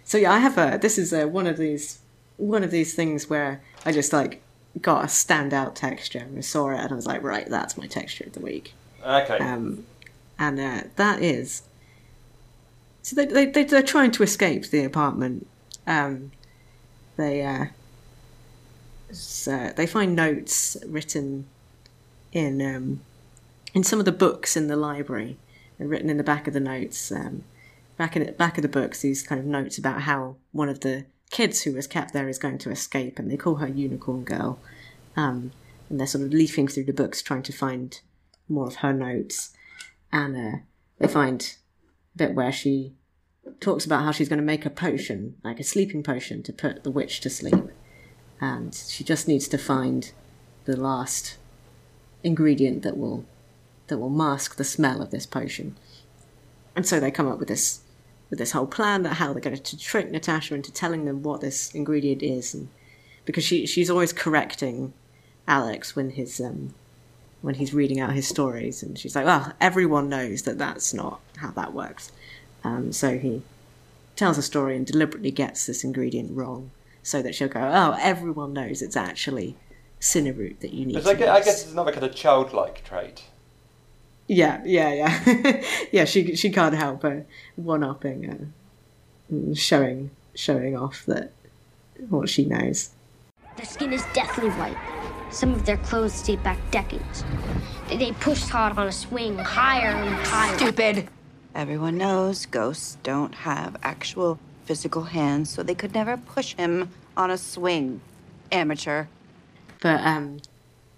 so 0.05 0.19
yeah, 0.19 0.33
I 0.33 0.39
have 0.39 0.57
a. 0.57 0.79
This 0.81 0.99
is 0.99 1.13
a, 1.13 1.27
one 1.27 1.47
of 1.47 1.57
these 1.57 1.99
one 2.37 2.63
of 2.63 2.71
these 2.71 2.95
things 2.95 3.29
where 3.29 3.61
I 3.85 3.93
just 3.93 4.13
like 4.13 4.43
got 4.81 5.05
a 5.05 5.07
standout 5.09 5.75
texture 5.75 6.21
and 6.21 6.39
I 6.39 6.41
saw 6.41 6.71
it 6.71 6.79
and 6.79 6.93
I 6.93 6.95
was 6.95 7.07
like, 7.07 7.23
right, 7.23 7.49
that's 7.49 7.77
my 7.77 7.87
texture 7.87 8.25
of 8.25 8.33
the 8.33 8.41
week. 8.41 8.75
Okay. 9.05 9.39
Um, 9.39 9.85
and 10.39 10.61
uh, 10.61 10.83
that 10.97 11.21
is. 11.21 11.63
So 13.03 13.17
they, 13.17 13.27
they, 13.27 13.47
they 13.47 13.65
they're 13.65 13.83
trying 13.83 14.13
to 14.13 14.23
escape 14.23 14.71
the 14.71 14.85
apartment. 14.85 15.47
Um, 15.88 16.33
they 17.16 17.44
uh, 17.44 17.66
so 19.11 19.72
they 19.74 19.87
find 19.87 20.14
notes 20.14 20.77
written 20.87 21.46
in 22.31 22.61
um, 22.61 23.01
in 23.72 23.83
some 23.83 23.98
of 23.98 24.05
the 24.05 24.12
books 24.12 24.57
in 24.57 24.68
the 24.68 24.77
library, 24.77 25.38
and 25.79 25.88
written 25.88 26.11
in 26.11 26.18
the 26.18 26.22
back 26.22 26.46
of 26.46 26.53
the 26.53 26.61
notes. 26.61 27.11
Um, 27.11 27.44
back 27.96 28.14
in 28.14 28.24
the 28.24 28.33
back 28.33 28.59
of 28.59 28.62
the 28.62 28.68
books, 28.68 29.01
these 29.01 29.22
kind 29.22 29.40
of 29.40 29.46
notes 29.46 29.79
about 29.79 30.03
how 30.03 30.37
one 30.53 30.68
of 30.68 30.81
the 30.81 31.07
kids 31.31 31.62
who 31.62 31.72
was 31.72 31.87
kept 31.87 32.12
there 32.12 32.29
is 32.29 32.38
going 32.38 32.59
to 32.59 32.70
escape, 32.70 33.18
and 33.18 33.31
they 33.31 33.38
call 33.38 33.57
her 33.57 33.66
Unicorn 33.66 34.24
Girl. 34.24 34.59
Um, 35.16 35.53
and 35.88 35.98
they're 35.98 36.07
sort 36.07 36.24
of 36.24 36.33
leafing 36.35 36.68
through 36.68 36.85
the 36.85 36.92
books 36.92 37.22
trying 37.22 37.42
to 37.44 37.53
find 37.53 37.98
more 38.46 38.66
of 38.66 38.77
her 38.77 38.92
notes, 38.92 39.55
and 40.12 40.37
uh, 40.37 40.59
they 40.98 41.09
find 41.09 41.57
a 42.14 42.18
bit 42.18 42.35
where 42.35 42.53
she 42.53 42.92
talks 43.61 43.85
about 43.85 44.05
how 44.05 44.13
she's 44.13 44.29
going 44.29 44.41
to 44.41 44.45
make 44.45 44.67
a 44.67 44.71
potion, 44.71 45.37
like 45.45 45.61
a 45.61 45.65
sleeping 45.65 46.03
potion, 46.03 46.43
to 46.45 46.53
put 46.53 46.85
the 46.85 46.91
witch 46.91 47.21
to 47.21 47.31
sleep, 47.31 47.71
and 48.41 48.75
she 48.75 49.05
just 49.05 49.29
needs 49.29 49.49
to 49.49 49.59
find 49.59 50.13
the 50.65 50.77
last 50.77 51.37
ingredient 52.23 52.83
that 52.83 52.97
will 52.97 53.25
that 53.87 53.99
will 53.99 54.11
mask 54.11 54.57
the 54.57 54.65
smell 54.65 55.01
of 55.01 55.11
this 55.11 55.27
potion. 55.27 55.77
And 56.77 56.87
so 56.87 57.01
they 57.01 57.11
come 57.11 57.27
up 57.27 57.39
with 57.39 57.49
this 57.49 57.81
with 58.31 58.39
this 58.39 58.53
whole 58.53 58.67
plan 58.67 59.03
that 59.03 59.15
how 59.15 59.33
they're 59.33 59.41
going 59.41 59.57
to 59.57 59.79
trick 59.79 60.11
Natasha 60.11 60.55
into 60.55 60.73
telling 60.73 61.05
them 61.05 61.23
what 61.23 61.41
this 61.41 61.75
ingredient 61.75 62.23
is, 62.23 62.55
and 62.55 62.69
because 63.25 63.45
she 63.45 63.67
she's 63.67 63.91
always 63.91 64.13
correcting 64.13 64.93
Alex 65.47 65.97
when 65.97 66.11
his 66.11 66.41
um 66.41 66.75
when 67.41 67.55
he's 67.55 67.73
reading 67.73 68.01
out 68.01 68.13
his 68.13 68.29
stories, 68.29 68.83
and 68.83 68.99
she's 68.99 69.17
like, 69.17 69.25
"Well, 69.25 69.53
everyone 69.61 70.09
knows 70.09 70.43
that 70.43 70.59
that's 70.59 70.93
not 70.93 71.21
how 71.39 71.51
that 71.53 71.73
works." 71.73 72.13
Um, 72.64 72.92
so 72.92 73.18
he 73.18 73.42
tells 74.16 74.37
a 74.38 74.42
story 74.42 74.77
and 74.77 74.85
deliberately 74.87 75.31
gets 75.31 75.66
this 75.66 75.85
ingredient 75.85 76.37
wrong, 76.37 76.71
so 77.03 77.23
that 77.23 77.35
she'll 77.35 77.49
go, 77.49 77.61
"Oh, 77.61 77.97
everyone 78.01 78.53
knows 78.53 78.83
it's 78.83 78.97
actually 78.97 79.57
cinnaroot 80.01 80.61
that 80.61 80.73
you 80.73 80.87
need." 80.87 80.94
But 80.94 81.05
to 81.05 81.11
I 81.11 81.14
guess, 81.14 81.29
I 81.29 81.38
guess 81.40 81.62
it's 81.62 81.73
another 81.73 81.92
kind 81.92 82.05
of 82.05 82.14
childlike 82.14 82.85
trait. 82.85 83.25
Yeah, 84.27 84.61
yeah, 84.64 84.92
yeah, 84.92 85.62
yeah. 85.92 86.05
She 86.05 86.37
she 86.37 86.51
can't 86.51 86.75
help 86.75 87.01
but 87.03 87.27
one 87.57 87.83
upping, 87.83 88.29
uh, 88.31 88.44
and 89.31 89.57
showing 89.57 90.11
showing 90.35 90.77
off 90.77 91.05
that 91.07 91.33
what 92.09 92.29
she 92.29 92.44
knows. 92.44 92.90
Their 93.57 93.66
skin 93.66 93.92
is 93.92 94.05
deathly 94.12 94.51
white. 94.51 94.77
Some 95.31 95.53
of 95.53 95.66
their 95.66 95.79
clothes 95.79 96.23
date 96.23 96.42
back 96.42 96.59
decades. 96.71 97.25
They, 97.88 97.97
they 97.97 98.12
push 98.12 98.47
Todd 98.47 98.79
on 98.79 98.87
a 98.87 98.92
swing 98.92 99.38
higher 99.38 99.90
and 99.90 100.14
higher. 100.27 100.57
Stupid. 100.57 101.09
Everyone 101.59 101.99
knows 101.99 102.47
ghosts 102.47 102.99
don't 103.03 103.35
have 103.35 103.77
actual 103.83 104.38
physical 104.64 105.03
hands, 105.03 105.51
so 105.51 105.64
they 105.64 105.75
could 105.75 105.92
never 105.92 106.16
push 106.16 106.55
him 106.55 106.90
on 107.16 107.33
a 107.33 107.37
swing. 107.37 108.01
Amateur. 108.53 109.07
But 109.81 110.01
um, 110.07 110.38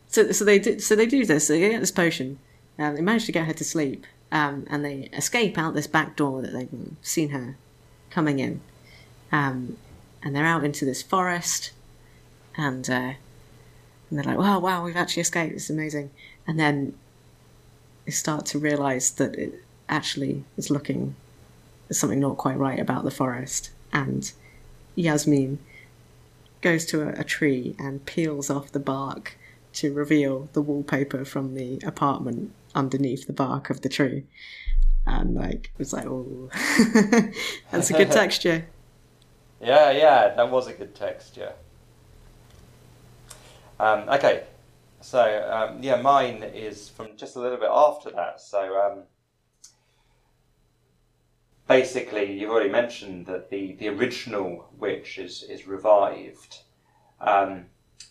so 0.07 0.33
so 0.33 0.45
they 0.45 0.59
do, 0.59 0.79
so 0.79 0.95
they 0.95 1.07
do 1.07 1.25
this. 1.25 1.49
They 1.49 1.61
get 1.61 1.81
this 1.81 1.91
potion. 1.91 2.39
Um, 2.79 2.95
they 2.95 3.01
manage 3.01 3.25
to 3.25 3.33
get 3.33 3.47
her 3.47 3.55
to 3.55 3.65
sleep, 3.65 4.05
um, 4.31 4.67
and 4.69 4.85
they 4.85 5.09
escape 5.15 5.57
out 5.57 5.73
this 5.73 5.87
back 5.87 6.15
door 6.15 6.43
that 6.43 6.53
they've 6.53 6.69
seen 7.01 7.31
her 7.31 7.57
coming 8.11 8.39
in. 8.39 8.61
Um, 9.33 9.79
and 10.23 10.37
they're 10.37 10.45
out 10.45 10.63
into 10.63 10.85
this 10.85 11.03
forest, 11.03 11.71
and 12.55 12.89
uh, 12.91 13.15
and 14.11 14.11
they're 14.11 14.25
like, 14.25 14.37
"Wow, 14.37 14.59
wow, 14.59 14.85
we've 14.85 14.95
actually 14.95 15.23
escaped! 15.23 15.55
It's 15.55 15.71
amazing!" 15.71 16.11
And 16.47 16.61
then 16.61 16.99
they 18.05 18.13
start 18.13 18.45
to 18.47 18.59
realize 18.59 19.11
that 19.13 19.35
it 19.37 19.65
actually 19.91 20.45
is 20.57 20.71
looking 20.71 21.15
there's 21.89 21.99
something 21.99 22.21
not 22.21 22.37
quite 22.37 22.57
right 22.57 22.79
about 22.79 23.03
the 23.03 23.11
forest, 23.11 23.71
and 23.93 24.33
Yasmin 24.95 25.59
goes 26.61 26.87
to 26.87 27.03
a, 27.03 27.21
a 27.21 27.25
tree 27.25 27.75
and 27.81 28.07
peels 28.07 28.49
off 28.49 28.71
the 28.71 28.79
bark 28.79 29.37
to 29.73 29.93
reveal 29.93 30.49
the 30.53 30.63
wallpaper 30.63 31.25
from 31.25 31.55
the 31.55 31.81
apartment 31.85 32.53
underneath 32.77 33.27
the 33.27 33.33
bark 33.33 33.71
of 33.71 33.81
the 33.81 33.89
tree. 33.89 34.25
And 35.05 35.35
like 35.35 35.73
it's 35.81 35.93
like, 35.93 36.07
oh, 36.07 36.49
that's 37.73 37.91
a 37.91 37.95
good 37.95 38.11
texture. 38.13 38.67
Yeah, 39.61 39.91
yeah, 39.91 40.35
that 40.37 40.49
was 40.49 40.69
a 40.69 40.73
good 40.73 40.95
texture. 40.95 41.53
Um, 43.81 44.09
okay, 44.09 44.45
so 45.01 45.21
um, 45.51 45.83
yeah, 45.83 46.01
mine 46.01 46.43
is 46.55 46.89
from 46.89 47.17
just 47.17 47.35
a 47.35 47.41
little 47.41 47.59
bit 47.59 47.71
after 47.71 48.11
that. 48.13 48.41
So 48.41 48.61
um, 48.79 49.03
basically, 51.71 52.33
you've 52.33 52.51
already 52.51 52.69
mentioned 52.69 53.27
that 53.27 53.49
the, 53.49 53.77
the 53.79 53.89
original 53.89 54.69
witch 54.77 55.19
is 55.19 55.45
is 55.45 55.67
revived, 55.69 56.59
um, 57.21 57.67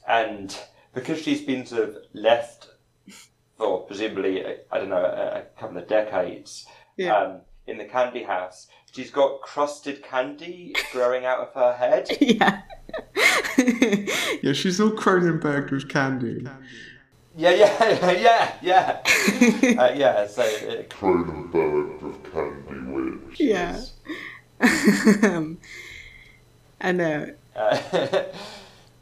and 0.07 0.57
because 0.93 1.21
she's 1.21 1.41
been 1.41 1.65
sort 1.65 1.89
of 1.89 1.97
left 2.13 2.69
for 3.57 3.81
presumably 3.81 4.43
I 4.71 4.77
don't 4.79 4.89
know 4.89 5.03
a, 5.03 5.39
a 5.39 5.41
couple 5.59 5.77
of 5.77 5.87
decades 5.87 6.65
Yeah. 6.95 7.17
um, 7.17 7.41
in 7.67 7.77
the 7.77 7.85
candy 7.85 8.23
house, 8.23 8.67
she's 8.93 9.11
got 9.11 9.41
crusted 9.41 10.01
candy 10.03 10.73
growing 10.93 11.25
out 11.25 11.39
of 11.39 11.53
her 11.53 11.73
head. 11.73 12.07
yeah. 12.21 12.61
Yeah, 14.41 14.53
she's 14.53 14.79
all 14.79 14.91
Cronenberged 14.91 15.71
with 15.71 15.89
candy. 15.89 16.47
Yeah, 17.35 17.51
yeah, 17.51 18.11
yeah, 18.11 18.53
yeah, 18.61 19.77
uh, 19.77 19.91
yeah. 19.93 20.27
So 20.27 20.43
uh, 20.43 20.83
Cronenberg 20.83 21.88
of 21.88 21.88
Candy 21.88 21.88
Witch. 21.88 21.88
Yeah. 23.39 23.82
um, 25.23 25.58
and 26.82 27.02
uh, 27.02 27.25
uh, 27.56 28.23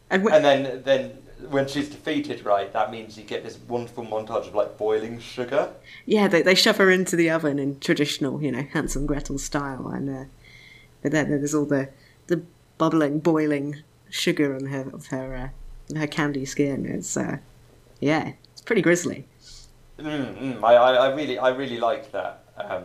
and, 0.09 0.23
w- 0.23 0.35
and 0.35 0.45
then 0.45 0.83
then 0.83 1.17
when 1.49 1.67
she's 1.67 1.89
defeated, 1.89 2.43
right, 2.45 2.71
that 2.73 2.91
means 2.91 3.17
you 3.17 3.23
get 3.23 3.43
this 3.43 3.57
wonderful 3.67 4.05
montage 4.05 4.47
of 4.47 4.55
like 4.55 4.77
boiling 4.77 5.19
sugar. 5.19 5.71
yeah, 6.05 6.27
they, 6.27 6.41
they 6.41 6.55
shove 6.55 6.77
her 6.77 6.89
into 6.89 7.15
the 7.15 7.29
oven 7.29 7.59
in 7.59 7.79
traditional, 7.79 8.41
you 8.41 8.51
know, 8.51 8.65
Hansel 8.73 9.01
and 9.01 9.07
Gretel 9.07 9.37
style, 9.37 9.87
and 9.87 10.09
uh, 10.09 10.25
but 11.01 11.11
then 11.11 11.29
there's 11.29 11.53
all 11.53 11.65
the 11.65 11.89
the 12.27 12.43
bubbling, 12.77 13.19
boiling 13.19 13.83
sugar 14.09 14.55
on 14.55 14.67
her 14.67 14.89
of 14.93 15.07
her 15.07 15.51
uh, 15.93 15.97
her 15.97 16.07
candy 16.07 16.45
skin. 16.45 16.85
It's 16.85 17.15
uh, 17.17 17.37
yeah, 17.99 18.33
it's 18.51 18.61
pretty 18.61 18.81
grisly. 18.81 19.27
Mm, 19.99 20.37
mm, 20.37 20.63
I, 20.63 20.75
I, 20.75 20.93
I 20.93 21.15
really 21.15 21.39
I 21.39 21.49
really 21.49 21.77
liked 21.77 22.11
that. 22.11 22.43
Um, 22.57 22.83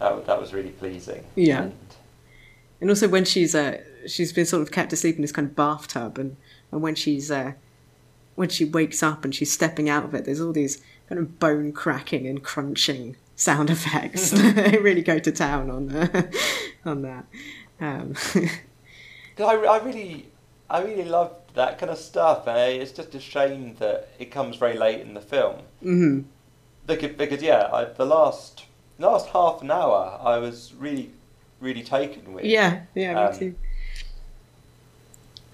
that 0.00 0.26
that 0.26 0.40
was 0.40 0.52
really 0.52 0.70
pleasing. 0.70 1.24
Yeah. 1.34 1.62
And- 1.64 1.72
And 2.80 2.90
also 2.90 3.08
when 3.08 3.24
she's 3.24 3.54
uh, 3.56 3.78
she's 4.06 4.32
been 4.32 4.46
sort 4.46 4.62
of 4.62 4.70
kept 4.70 4.92
asleep 4.92 5.16
in 5.16 5.22
this 5.22 5.32
kind 5.32 5.48
of 5.48 5.56
bathtub, 5.56 6.16
and, 6.18 6.36
and 6.70 6.80
when 6.80 6.94
she's 6.94 7.28
uh, 7.30 7.52
when 8.36 8.48
she 8.48 8.64
wakes 8.64 9.02
up 9.02 9.24
and 9.24 9.34
she's 9.34 9.50
stepping 9.52 9.88
out 9.90 10.04
of 10.04 10.14
it, 10.14 10.24
there's 10.24 10.40
all 10.40 10.52
these 10.52 10.80
kind 11.08 11.18
of 11.18 11.40
bone 11.40 11.72
cracking 11.72 12.24
and 12.28 12.44
crunching 12.44 13.16
sound 13.34 13.68
effects. 13.76 14.30
they 14.30 14.78
really 14.80 15.02
go 15.02 15.18
to 15.18 15.32
town 15.32 15.70
on 15.70 15.90
uh, 15.92 16.30
on 16.84 17.02
that. 17.02 17.24
Um, 17.80 18.14
I, 19.38 19.42
I 19.42 19.78
really, 19.78 20.28
I 20.70 20.82
really 20.82 21.04
love 21.04 21.32
that 21.54 21.78
kind 21.78 21.90
of 21.90 21.98
stuff. 21.98 22.46
And 22.46 22.80
it's 22.82 22.92
just 22.92 23.14
a 23.14 23.20
shame 23.20 23.74
that 23.80 24.08
it 24.20 24.30
comes 24.30 24.56
very 24.56 24.76
late 24.76 25.00
in 25.00 25.14
the 25.14 25.20
film. 25.20 25.56
mhm. 25.82 26.24
Because, 26.86 27.12
because 27.16 27.42
yeah, 27.42 27.68
I, 27.72 27.84
the 27.86 28.06
last 28.06 28.64
last 28.98 29.28
half 29.28 29.62
an 29.62 29.70
hour, 29.70 30.18
I 30.22 30.38
was 30.38 30.74
really, 30.78 31.10
really 31.60 31.82
taken 31.82 32.32
with. 32.32 32.44
Yeah, 32.44 32.82
yeah, 32.94 33.14
me 33.14 33.20
Um, 33.20 33.38
too. 33.38 33.54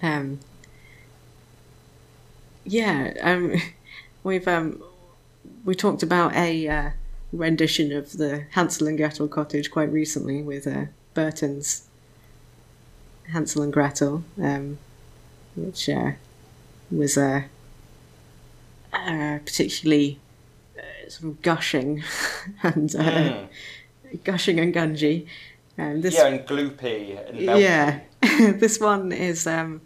Um, 0.01 0.39
yeah, 2.65 3.13
um, 3.21 3.55
we've 4.23 4.47
um, 4.47 4.83
we 5.63 5.75
talked 5.75 6.03
about 6.03 6.33
a 6.35 6.67
uh, 6.67 6.89
rendition 7.31 7.91
of 7.91 8.13
the 8.13 8.45
Hansel 8.51 8.87
and 8.87 8.97
Gretel 8.97 9.27
cottage 9.27 9.71
quite 9.71 9.91
recently 9.91 10.41
with 10.41 10.67
uh, 10.67 10.85
Burton's 11.13 11.87
Hansel 13.31 13.61
and 13.63 13.73
Gretel, 13.73 14.23
um, 14.41 14.77
which 15.55 15.89
uh, 15.89 16.11
was 16.91 17.17
uh, 17.17 17.43
uh, 18.93 19.39
particularly 19.45 20.19
uh, 20.19 20.24
sort 21.11 21.31
of 21.33 21.41
gushing 21.41 22.03
and 22.63 22.93
uh, 22.95 22.99
Mm. 22.99 23.47
gushing 24.23 24.59
and 24.59 24.73
gungy. 24.73 25.27
Um, 25.77 26.01
this 26.01 26.13
Yeah, 26.15 26.27
and 26.27 26.39
gloopy 26.47 27.29
and 27.29 27.39
yeah, 27.39 27.99
this 28.53 28.79
one 28.79 29.11
is 29.11 29.45
um, 29.45 29.81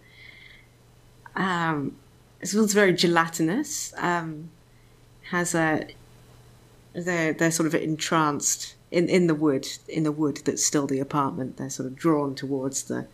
um, 1.35 1.95
this 2.39 2.53
one's 2.53 2.73
very 2.73 2.93
gelatinous. 2.93 3.93
Um, 3.97 4.51
has 5.31 5.53
a 5.55 5.87
they're 6.93 7.33
they're 7.33 7.51
sort 7.51 7.67
of 7.67 7.75
entranced 7.75 8.75
in, 8.91 9.07
in 9.09 9.27
the 9.27 9.35
wood 9.35 9.67
in 9.87 10.03
the 10.03 10.11
wood 10.11 10.41
that's 10.45 10.65
still 10.65 10.87
the 10.87 10.99
apartment. 10.99 11.57
They're 11.57 11.69
sort 11.69 11.87
of 11.87 11.95
drawn 11.95 12.35
towards 12.35 12.83
the 12.83 13.07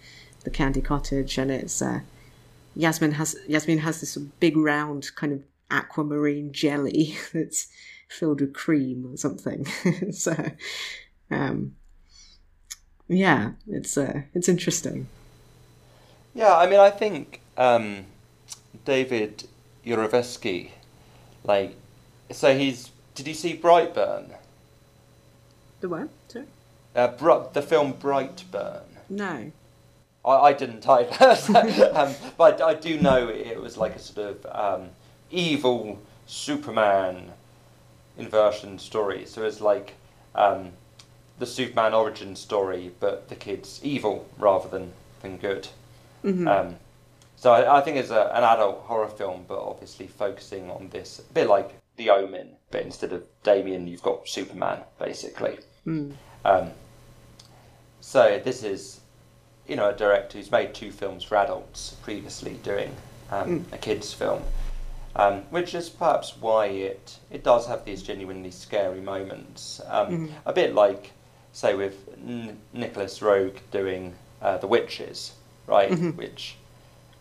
the 0.43 0.49
candy 0.49 0.81
cottage, 0.81 1.37
and 1.37 1.51
it's 1.51 1.81
uh, 1.81 2.01
Yasmin 2.75 3.13
has 3.13 3.35
Yasmin 3.47 3.79
has 3.79 3.99
this 4.01 4.15
big 4.17 4.57
round 4.57 5.11
kind 5.15 5.33
of 5.33 5.43
aquamarine 5.71 6.51
jelly 6.51 7.17
that's 7.33 7.67
filled 8.07 8.41
with 8.41 8.53
cream 8.53 9.11
or 9.11 9.17
something. 9.17 9.65
so, 10.11 10.51
um, 11.31 11.75
yeah, 13.07 13.51
it's 13.67 13.97
uh, 13.97 14.21
it's 14.33 14.49
interesting. 14.49 15.07
Yeah, 16.33 16.55
I 16.55 16.67
mean, 16.67 16.79
I 16.79 16.89
think 16.89 17.41
um, 17.57 18.05
David 18.83 19.47
Yarovesky, 19.85 20.71
like, 21.43 21.75
so 22.31 22.57
he's. 22.57 22.91
Did 23.13 23.27
you 23.29 23.33
see 23.33 23.55
Brightburn? 23.55 24.35
The 25.79 25.87
what? 25.87 26.09
Sorry? 26.27 26.45
Uh, 26.93 27.07
Br- 27.09 27.47
the 27.53 27.61
film 27.61 27.93
Brightburn. 27.93 28.83
No. 29.09 29.51
I, 30.25 30.31
I 30.31 30.53
didn't 30.53 30.87
either, 30.87 31.91
um, 31.93 32.13
but 32.37 32.61
I, 32.61 32.69
I 32.69 32.73
do 32.73 32.99
know 32.99 33.29
it 33.29 33.61
was 33.61 33.77
like 33.77 33.95
a 33.95 33.99
sort 33.99 34.43
of 34.43 34.81
um, 34.81 34.89
evil 35.31 36.01
Superman 36.25 37.31
inversion 38.17 38.79
story. 38.79 39.25
So 39.25 39.43
it's 39.43 39.61
like 39.61 39.93
um, 40.35 40.71
the 41.39 41.45
Superman 41.45 41.93
origin 41.93 42.35
story, 42.35 42.91
but 42.99 43.29
the 43.29 43.35
kid's 43.35 43.79
evil 43.83 44.27
rather 44.37 44.69
than, 44.69 44.93
than 45.21 45.37
good. 45.37 45.67
Um, 46.47 46.75
so 47.35 47.51
I, 47.51 47.77
I 47.77 47.81
think 47.81 47.97
it's 47.97 48.09
a, 48.09 48.31
an 48.33 48.43
adult 48.43 48.83
horror 48.85 49.09
film, 49.09 49.45
but 49.47 49.59
obviously 49.59 50.07
focusing 50.07 50.69
on 50.71 50.89
this, 50.89 51.19
a 51.19 51.33
bit 51.33 51.47
like 51.47 51.71
The 51.97 52.09
Omen, 52.09 52.55
but 52.71 52.81
instead 52.81 53.13
of 53.13 53.23
Damien, 53.43 53.87
you've 53.87 54.01
got 54.01 54.27
Superman, 54.27 54.79
basically. 54.99 55.59
Um, 56.45 56.71
so 58.01 58.39
this 58.43 58.63
is, 58.63 59.01
you 59.67 59.75
know, 59.75 59.89
a 59.89 59.93
director 59.93 60.37
who's 60.37 60.51
made 60.51 60.73
two 60.73 60.91
films 60.91 61.23
for 61.23 61.35
adults 61.37 61.95
previously, 62.03 62.53
doing 62.63 62.95
um, 63.31 63.65
a 63.71 63.77
kids' 63.77 64.13
film, 64.13 64.41
um, 65.15 65.41
which 65.49 65.73
is 65.73 65.89
perhaps 65.89 66.35
why 66.39 66.65
it 66.67 67.19
it 67.31 67.43
does 67.43 67.67
have 67.67 67.85
these 67.85 68.03
genuinely 68.03 68.51
scary 68.51 69.01
moments, 69.01 69.81
um, 69.87 70.29
a 70.45 70.53
bit 70.53 70.75
like 70.75 71.11
say 71.55 71.73
with 71.73 72.09
N- 72.27 72.57
Nicolas 72.73 73.19
Roeg 73.19 73.55
doing 73.71 74.13
uh, 74.41 74.57
The 74.57 74.67
Witches, 74.67 75.33
right? 75.67 75.89
Mm-hmm. 75.89 76.11
Which, 76.11 76.57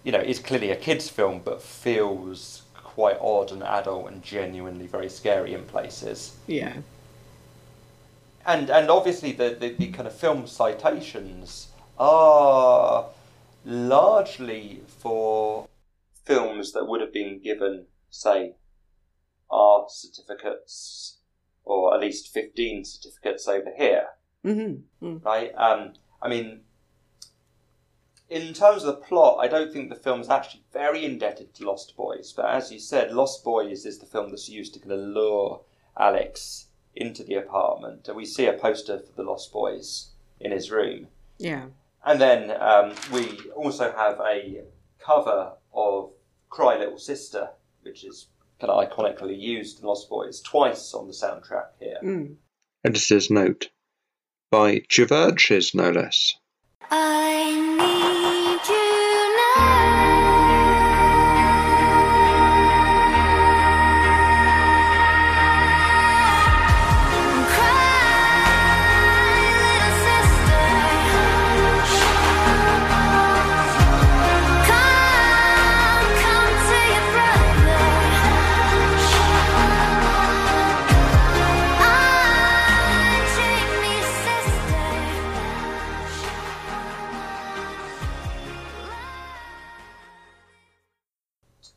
you 0.03 0.11
know, 0.11 0.19
is 0.19 0.41
clearly 0.41 0.71
a 0.71 0.77
kids' 0.77 1.09
film, 1.09 1.41
but 1.45 1.63
feels 1.63 2.63
quite 2.75 3.17
odd 3.21 3.53
and 3.53 3.63
adult 3.63 4.11
and 4.11 4.23
genuinely 4.23 4.87
very 4.87 5.09
scary 5.09 5.55
in 5.55 5.63
places. 5.65 6.37
Yeah. 6.47 6.75
And 8.45 8.71
and 8.71 8.91
obviously 8.91 9.33
the, 9.33 9.57
the, 9.59 9.71
the 9.71 9.91
kind 9.93 10.07
of 10.07 10.15
film 10.15 10.47
citations 10.47 11.69
are 11.99 13.07
largely 13.65 14.83
for 14.99 15.69
films 16.25 16.73
that 16.73 16.87
would 16.87 17.01
have 17.01 17.13
been 17.13 17.41
given, 17.41 17.87
say, 18.11 18.55
R 19.51 19.87
certificates, 19.89 21.19
or 21.65 21.95
at 21.95 22.01
least 22.01 22.33
15 22.33 22.85
certificates 22.85 23.47
over 23.49 23.71
here, 23.77 24.07
Mm-hmm. 24.45 25.07
Mm. 25.07 25.25
right? 25.25 25.53
Um, 25.57 25.95
I 26.21 26.29
mean, 26.29 26.61
in 28.29 28.53
terms 28.53 28.83
of 28.85 28.87
the 28.87 29.01
plot, 29.01 29.39
I 29.41 29.49
don't 29.49 29.73
think 29.73 29.89
the 29.89 29.95
film's 29.97 30.29
actually 30.29 30.65
very 30.73 31.05
indebted 31.05 31.55
to 31.55 31.65
Lost 31.67 31.97
Boys, 31.97 32.33
but 32.35 32.47
as 32.47 32.71
you 32.73 32.79
said, 32.79 33.13
Lost 33.13 33.45
Boys 33.45 33.87
is 33.87 33.99
the 33.99 34.07
film 34.07 34.31
that's 34.31 34.49
used 34.49 34.75
to 34.75 34.81
kind 34.81 34.93
of 34.93 35.01
lure 35.01 35.61
Alex 35.99 36.67
into 36.95 37.23
the 37.23 37.35
apartment, 37.35 38.07
and 38.09 38.17
we 38.17 38.25
see 38.27 38.47
a 38.47 38.53
poster 38.53 38.99
for 38.99 39.13
the 39.15 39.23
Lost 39.23 39.53
Boys 39.53 40.11
in 40.41 40.53
his 40.53 40.71
room. 40.71 41.09
Yeah. 41.39 41.67
And 42.05 42.21
then 42.21 42.51
um, 42.61 42.93
we 43.13 43.39
also 43.57 43.93
have 43.93 44.21
a 44.21 44.63
cover 44.99 45.53
of 45.75 46.13
Cry 46.49 46.79
Little 46.79 46.99
Sister, 46.99 47.51
which 47.83 48.05
is 48.05 48.29
kind 48.61 48.71
of 48.71 48.89
iconically 48.89 49.39
used 49.39 49.81
in 49.81 49.87
Lost 49.87 50.09
Boys 50.09 50.41
twice 50.41 50.95
on 50.95 51.07
the 51.07 51.13
soundtrack 51.13 51.67
here. 51.79 51.99
Mm. 52.03 52.37
Editor's 52.85 53.31
note. 53.31 53.71
By 54.51 54.81
Giverches, 54.81 55.75
no 55.75 55.91
less. 55.91 56.35
I 56.91 57.55
need 57.79 58.04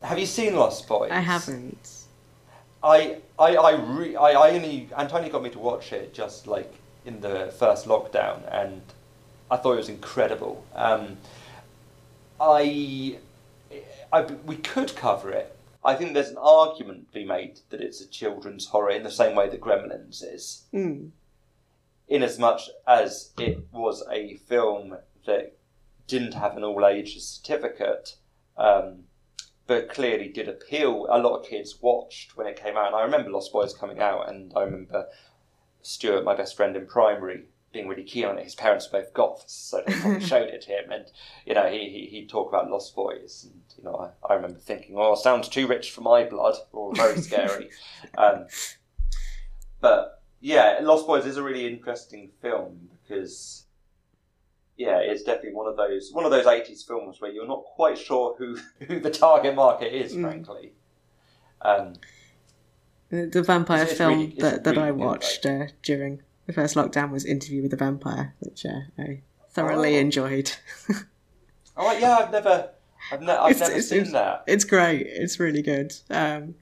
Have 0.02 0.20
you 0.20 0.26
seen 0.26 0.56
Lost 0.56 0.88
Boys? 0.88 1.12
I 1.12 1.20
haven't. 1.20 2.04
I 2.84 3.18
I 3.40 3.56
I, 3.56 3.72
re- 3.76 4.16
I 4.16 4.32
I 4.32 4.50
only 4.52 4.90
Antonia 4.96 5.30
got 5.30 5.44
me 5.44 5.50
to 5.52 5.60
watch 5.60 5.92
it 5.92 6.14
just 6.14 6.48
like 6.48 6.72
in 7.06 7.20
the 7.22 7.54
first 7.58 7.88
lockdown, 7.88 8.42
and 8.52 8.82
I 9.50 9.58
thought 9.58 9.74
it 9.74 9.78
was 9.78 9.90
incredible. 9.90 10.64
Um, 10.76 11.18
I, 12.40 13.18
I 14.14 14.22
we 14.46 14.58
could 14.58 14.96
cover 14.96 15.32
it. 15.32 15.56
I 15.84 15.96
think 15.96 16.14
there's 16.14 16.30
an 16.30 16.38
argument 16.38 17.08
to 17.08 17.14
be 17.14 17.26
made 17.26 17.60
that 17.70 17.82
it's 17.82 18.02
a 18.02 18.08
children's 18.08 18.68
horror 18.68 18.92
in 18.92 19.04
the 19.04 19.12
same 19.12 19.36
way 19.36 19.50
that 19.50 19.62
Gremlins 19.62 20.22
is, 20.24 20.64
Mm. 20.74 21.12
in 22.08 22.24
as 22.24 22.38
much 22.38 22.70
as 22.86 23.32
it 23.40 23.66
was 23.72 24.04
a 24.12 24.36
film 24.36 24.98
that 25.26 25.54
didn't 26.08 26.34
have 26.34 26.56
an 26.58 26.64
all 26.64 26.86
ages 26.86 27.26
certificate. 27.28 28.18
Um, 28.58 29.04
but 29.68 29.90
clearly 29.90 30.30
did 30.30 30.48
appeal. 30.48 31.08
A 31.10 31.20
lot 31.20 31.40
of 31.40 31.46
kids 31.46 31.82
watched 31.82 32.36
when 32.36 32.48
it 32.48 32.62
came 32.62 32.78
out, 32.78 32.88
and 32.88 32.96
I 32.96 33.04
remember 33.04 33.30
Lost 33.30 33.52
Boys 33.52 33.74
coming 33.74 34.00
out, 34.00 34.30
and 34.30 34.54
I 34.56 34.64
remember 34.64 35.08
Stuart, 35.82 36.24
my 36.24 36.36
best 36.36 36.56
friend 36.56 36.76
in 36.76 36.88
primary, 36.88 37.44
being 37.74 37.88
really 37.88 38.04
keen 38.04 38.26
on 38.26 38.40
it. 38.40 38.46
His 38.46 38.56
parents 38.56 38.92
were 38.92 39.02
both 39.02 39.14
goths, 39.14 39.54
so 39.54 39.84
they 39.86 40.20
showed 40.26 40.48
it 40.48 40.62
to 40.64 40.70
him, 40.70 40.92
and 40.92 41.06
you 41.46 41.54
know 41.54 41.70
he 41.70 41.90
he 41.90 42.08
he'd 42.08 42.30
talk 42.30 42.50
about 42.50 42.70
Lost 42.70 42.96
Boys, 42.96 43.48
and 43.50 43.62
you 43.78 43.84
know 43.84 44.12
I, 44.24 44.34
I 44.34 44.36
remember 44.36 44.60
thinking, 44.60 44.96
oh, 44.98 45.16
sounds 45.16 45.50
too 45.50 45.68
rich 45.68 45.92
for 45.92 46.02
my 46.02 46.24
blood, 46.24 46.56
or 46.72 46.96
very 46.96 47.22
scary. 47.22 47.70
um, 48.18 48.48
but 49.82 50.24
yeah, 50.40 50.80
Lost 50.82 51.06
Boys 51.06 51.26
is 51.26 51.38
a 51.38 51.44
really 51.44 51.68
interesting 51.68 52.32
film 52.42 52.90
because 53.04 53.66
yeah, 54.78 54.98
it's 55.00 55.24
definitely 55.24 55.54
one 55.54 55.68
of 55.68 55.76
those 55.78 56.12
one 56.14 56.26
of 56.26 56.32
those 56.32 56.46
eighties 56.48 56.84
films 56.84 57.20
where 57.20 57.32
you're 57.32 57.48
not 57.48 57.64
quite 57.66 57.98
sure 57.98 58.36
who 58.38 58.58
who 58.88 59.00
the 59.00 59.10
target 59.12 59.56
market 59.56 59.94
is, 59.94 60.14
Mm. 60.14 60.22
frankly. 60.22 60.74
Um, 61.62 61.94
The, 63.10 63.26
the 63.26 63.42
vampire 63.42 63.78
It's- 63.84 63.92
it's 63.92 63.98
film 63.98 64.20
really- 64.20 64.36
that, 64.40 64.64
that 64.66 64.78
I 64.78 64.88
really 64.88 64.98
good, 65.00 65.06
watched 65.06 65.46
uh, 65.46 65.68
during 65.82 66.22
the 66.46 66.54
first 66.54 66.76
lockdown 66.76 67.10
was 67.12 67.26
Interview 67.26 67.62
with 67.62 67.72
the 67.72 67.78
Vampire, 67.78 68.36
which 68.40 68.66
uh, 68.66 68.82
I 68.98 69.22
thoroughly 69.50 69.96
Oh. 69.96 70.00
enjoyed. 70.02 70.52
oh 71.78 71.98
yeah, 71.98 72.18
I've 72.20 72.32
never, 72.32 72.70
I've, 73.12 73.22
ne- 73.22 73.32
I've 73.32 73.52
It's- 73.52 73.60
never 73.60 73.72
it's- 73.72 73.90
seen 73.90 74.00
it's- 74.00 74.14
that. 74.14 74.44
It's 74.48 74.66
great. 74.66 75.08
It's 75.08 75.40
really 75.40 75.62
good. 75.62 75.94
Um, 76.10 76.56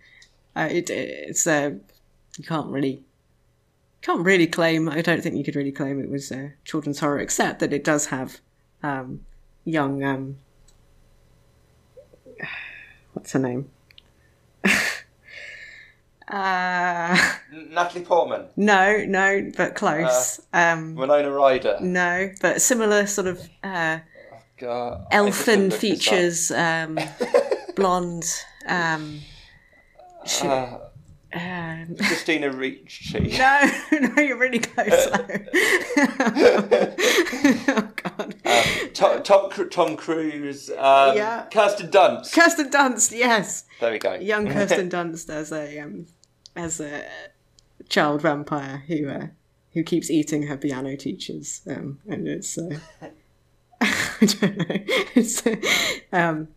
uh, 0.56 0.69
it, 0.71 0.89
it's 0.89 1.45
uh, 1.47 1.71
you 2.38 2.43
can't 2.45 2.67
really 2.71 3.04
can't 4.06 4.24
really 4.24 4.46
claim. 4.46 4.88
I 4.88 5.02
don't 5.02 5.22
think 5.24 5.36
you 5.36 5.44
could 5.44 5.56
really 5.56 5.72
claim 5.72 6.00
it 6.00 6.10
was 6.12 6.32
uh, 6.32 6.50
children's 6.63 7.00
horror, 7.00 7.20
except 7.20 7.60
that 7.60 7.74
it 7.74 7.84
does 7.84 8.06
have 8.08 8.39
um, 8.84 9.22
young. 9.63 10.04
Um, 10.04 10.38
what's 13.13 13.32
her 13.32 13.39
name? 13.39 13.70
uh, 16.28 17.18
Natalie 17.52 18.06
Portman, 18.06 18.46
no, 18.56 19.04
no, 19.08 19.52
but 19.58 19.74
close. 19.76 20.39
um, 20.54 20.94
Winona 20.96 21.32
Ryder. 21.32 21.78
no, 21.82 22.32
but 22.41 22.62
similar 22.62 23.08
sort 23.08 23.28
of 23.28 23.48
uh, 23.63 24.00
God, 24.58 25.06
elfin 25.12 25.70
looked 25.70 25.72
this 25.72 25.74
up. 25.74 25.82
features, 25.82 26.52
um, 26.52 27.00
blonde. 27.76 28.26
Um, 28.68 29.20
she- 30.26 30.48
Uh, 30.48 30.78
um, 31.36 31.95
Christina 31.98 32.52
Ricci. 32.56 33.19
no, 33.38 33.71
no, 34.15 34.21
you're 34.21 34.38
really 34.38 34.60
close. 34.60 35.06
though. 35.08 35.28
oh 37.67 37.89
God, 37.95 38.36
Um, 38.45 38.89
Tom, 38.93 39.24
Tom, 39.24 39.69
Tom 39.69 39.98
Cruise. 39.98 40.69
Um, 40.69 41.15
Yeah. 41.17 41.45
Kirsten 41.52 41.89
Dunst. 41.89 42.34
Kirsten 42.34 42.69
Dunst, 42.69 43.12
yes, 43.15 43.65
there 43.80 43.91
we 43.91 44.00
go. 44.00 44.13
young 44.15 44.48
Kirsten 44.48 44.89
Dunst 44.89 45.30
as 45.30 45.52
a 45.52 45.80
um, 45.80 46.08
as 46.56 46.80
a 46.80 47.06
child 47.89 48.21
vampire 48.21 48.84
who 48.88 49.10
uh, 49.10 49.28
who 49.74 49.84
keeps 49.84 50.10
eating 50.10 50.43
her 50.43 50.58
piano 50.58 50.95
teachers, 50.95 51.62
um, 51.67 52.00
and 52.08 52.28
it's 52.28 52.58
uh, 52.58 52.80
I 53.82 53.89
don't 54.21 54.58
know, 54.58 54.65
it's 55.15 55.43
um, 56.13 56.48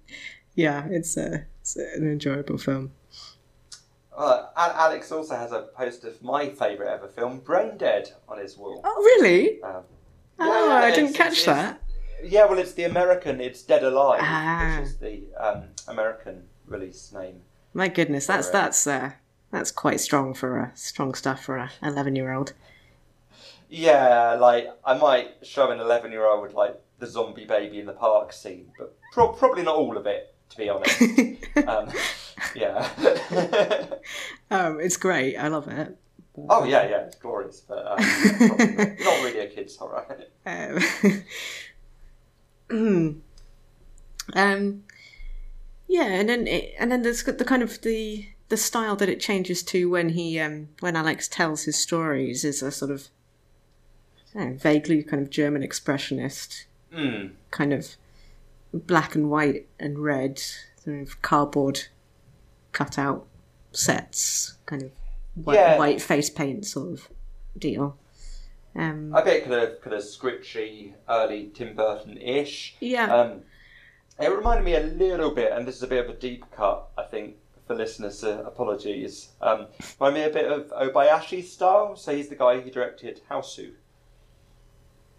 yeah, 0.55 0.87
it's, 0.91 1.17
uh, 1.17 1.39
it's 1.61 1.77
an 1.77 2.11
enjoyable 2.11 2.59
film. 2.59 2.93
Uh, 4.19 4.47
Alex 4.57 5.13
also 5.13 5.37
has 5.37 5.53
a 5.53 5.69
poster 5.77 6.09
of 6.09 6.21
my 6.23 6.49
favourite 6.49 6.93
ever 6.93 7.07
film, 7.07 7.39
Brain 7.39 7.79
Dead, 7.79 8.11
on 8.29 8.39
his 8.39 8.59
wall. 8.59 8.81
Oh, 8.85 8.97
really? 9.03 9.63
Um, 9.63 9.85
Oh, 10.41 10.71
I 10.73 10.91
didn't 10.95 11.15
catch 11.15 11.43
it's- 11.43 11.47
that. 11.47 11.81
Yeah, 12.23 12.47
well, 12.47 12.59
it's 12.59 12.73
the 12.73 12.83
American. 12.85 13.41
It's 13.41 13.63
Dead 13.63 13.85
Alive, 13.85 14.21
Ah. 14.23 14.79
which 14.81 14.89
is 14.89 14.97
the 14.99 15.23
um, 15.39 15.65
American 15.87 16.43
release 16.67 17.13
name. 17.13 17.43
My 17.75 17.87
goodness, 17.87 18.27
that's 18.27 18.49
Alright. 18.49 18.63
that's 18.65 18.87
uh, 18.89 19.11
that's 19.53 19.71
quite 19.71 20.01
strong 20.01 20.35
for 20.35 20.59
a 20.59 20.73
strong 20.75 21.15
stuff 21.15 21.45
for 21.45 21.57
a 21.57 21.71
eleven 21.81 22.17
year 22.17 22.33
old. 22.33 22.55
Yeah, 23.69 24.35
like 24.41 24.69
I 24.85 24.95
might 24.99 25.29
show 25.43 25.71
an 25.71 25.79
eleven-year-old 25.79 26.43
with 26.43 26.55
like 26.55 26.81
the 26.99 27.07
zombie 27.07 27.45
baby 27.45 27.79
in 27.79 27.87
the 27.87 27.93
park 27.93 28.33
scene, 28.33 28.71
but 28.79 28.97
pro- 29.13 29.33
probably 29.33 29.63
not 29.63 29.77
all 29.77 29.97
of 29.97 30.07
it, 30.07 30.35
to 30.51 30.57
be 30.57 30.69
honest. 30.69 31.01
um, 31.69 31.89
yeah. 32.55 32.89
Um, 34.51 34.81
it's 34.81 34.97
great. 34.97 35.37
I 35.37 35.49
love 35.49 35.69
it. 35.69 35.95
oh 36.49 36.65
yeah, 36.65 36.89
yeah, 36.89 37.01
it's 37.03 37.17
glorious, 37.17 37.61
but 37.69 37.79
um, 37.87 37.99
not, 38.49 38.59
not 39.01 39.25
really 39.25 39.41
a 39.41 39.47
kids' 39.47 39.77
horror. 39.77 40.07
Um, 40.47 40.79
um, 44.33 44.85
yeah, 45.87 46.05
and 46.05 46.29
then 46.31 46.47
it, 46.47 46.75
and 46.79 46.91
then 46.91 47.03
there's 47.03 47.23
the 47.23 47.45
kind 47.45 47.63
of 47.63 47.83
the 47.83 48.27
the 48.49 48.57
style 48.57 48.97
that 48.97 49.11
it 49.11 49.21
changes 49.21 49.63
to 49.65 49.91
when 49.91 50.11
he 50.11 50.41
um, 50.41 50.69
when 50.81 50.97
Alex 50.97 51.29
tells 51.29 51.65
his 51.65 51.77
stories 51.77 52.43
is 52.43 52.63
a 52.63 52.73
sort 52.73 52.91
of 52.91 53.09
know, 54.35 54.55
vaguely 54.55 55.03
kind 55.03 55.23
of 55.23 55.31
German 55.31 55.63
expressionist 55.63 56.65
Mm. 56.91 57.33
kind 57.51 57.75
of 57.75 57.97
black 58.73 59.15
and 59.15 59.29
white 59.31 59.69
and 59.79 59.99
red 59.99 60.39
sort 60.39 61.03
of 61.03 61.21
cardboard 61.21 61.89
cutout 62.73 63.27
sets 63.73 64.59
kind 64.67 64.83
of 64.83 64.91
white, 65.35 65.55
Yeah. 65.55 65.79
white 65.79 66.01
face 66.03 66.31
paint 66.31 66.67
sort 66.67 66.93
of 66.93 67.09
deal 67.57 67.97
Um, 68.77 69.13
a 69.15 69.25
bit 69.25 69.43
kind 69.45 69.55
of 69.55 69.81
kind 69.81 69.95
of 69.97 70.03
scritchy, 70.03 70.95
early 71.09 71.51
Tim 71.55 71.75
Burton 71.75 72.17
ish. 72.19 72.77
yeah. 72.81 73.13
Um, 73.15 73.43
it 74.21 74.29
reminded 74.29 74.65
me 74.65 74.75
a 74.75 74.81
little 74.81 75.31
bit, 75.35 75.53
and 75.53 75.67
this 75.67 75.77
is 75.77 75.83
a 75.83 75.87
bit 75.87 76.05
of 76.05 76.11
a 76.11 76.19
deep 76.19 76.45
cut, 76.53 76.89
I 76.99 77.05
think, 77.05 77.37
for 77.67 77.75
listeners. 77.75 78.23
Uh, 78.25 78.43
apologies. 78.47 79.29
Um, 79.41 79.67
reminded 80.01 80.21
me 80.21 80.31
a 80.31 80.33
bit 80.43 80.51
of 80.53 80.71
Obayashi 80.71 81.45
style. 81.45 81.95
So 81.97 82.15
he's 82.15 82.29
the 82.29 82.35
guy 82.37 82.61
who 82.61 82.71
directed 82.71 83.21
Hausu 83.31 83.73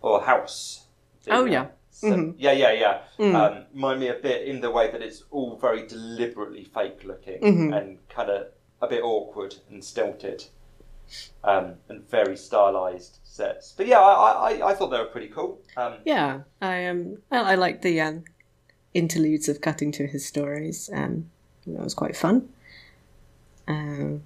or 0.02 0.22
House. 0.22 0.86
Oh, 1.30 1.45
yeah. 1.45 1.68
So- 2.00 2.08
Mhm. 2.08 2.36
yeah, 2.38 2.54
yeah, 2.54 2.72
yeah. 2.72 3.02
Mm. 3.18 3.36
Um, 3.36 3.66
remind 3.74 4.00
me 4.00 4.08
a 4.08 4.14
bit 4.14 4.47
in 4.47 4.62
the 4.62 4.72
way 4.72 4.89
that 4.89 5.02
it's 5.02 5.24
all 5.32 5.58
very 5.58 5.86
deliberately 5.86 6.64
fake 6.64 7.04
looking 7.04 7.41
Mhm. 7.41 7.78
and 7.78 8.08
kind 8.10 8.30
of 8.30 8.47
a 8.82 8.88
bit 8.88 9.04
awkward 9.04 9.56
and 9.70 9.84
stilted, 9.84 10.45
um, 11.43 11.76
and 11.89 12.10
very 12.10 12.38
stylized 12.38 13.20
sets. 13.24 13.74
But 13.76 13.88
yeah, 13.88 14.00
I, 14.00 14.52
I, 14.54 14.68
I 14.70 14.74
thought 14.76 14.91
they 14.91 14.97
were 15.00 15.06
pretty 15.06 15.28
cool. 15.28 15.60
Um, 15.76 15.95
Yeah, 16.06 16.41
I 16.62 16.86
um, 16.86 17.18
I, 17.32 17.38
I 17.52 17.56
like 17.56 17.82
the 17.82 18.00
um, 18.00 18.24
interludes 18.93 19.50
of 19.50 19.60
cutting 19.60 19.91
to 19.93 20.08
his 20.08 20.26
stories. 20.26 20.89
Um, 20.93 21.30
that 21.68 21.84
was 21.84 21.93
quite 21.93 22.16
fun. 22.16 22.47
Um, 23.68 24.24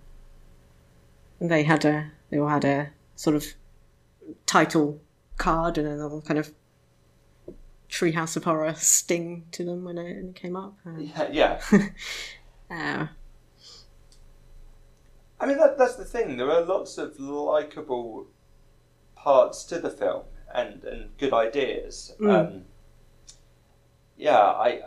they 1.41 1.63
had 1.63 1.83
a 1.85 2.11
they 2.29 2.37
all 2.37 2.49
had 2.49 2.65
a 2.65 2.91
sort 3.15 3.35
of 3.35 3.45
title 4.45 4.99
card 5.37 5.77
and 5.79 5.87
a 5.87 5.95
little 5.95 6.21
kind 6.21 6.37
of 6.39 6.53
Treehouse 7.93 8.35
of 8.35 8.45
Horror 8.45 8.73
sting 8.73 9.45
to 9.51 9.63
them 9.63 9.83
when 9.83 9.99
it, 9.99 10.15
when 10.15 10.29
it 10.29 10.35
came 10.35 10.55
up. 10.55 10.75
Um, 10.83 11.11
yeah, 11.15 11.29
yeah. 11.31 11.61
uh, 12.71 13.07
I 15.39 15.45
mean, 15.45 15.57
that, 15.59 15.77
that's 15.77 15.95
the 15.95 16.03
thing. 16.03 16.37
There 16.37 16.49
are 16.49 16.61
lots 16.61 16.97
of 16.97 17.19
likable 17.19 18.25
parts 19.15 19.63
to 19.65 19.77
the 19.77 19.91
film 19.91 20.23
and, 20.55 20.83
and 20.83 21.15
good 21.19 21.33
ideas. 21.33 22.15
Mm. 22.19 22.31
Um, 22.31 22.63
yeah, 24.17 24.39
I. 24.39 24.81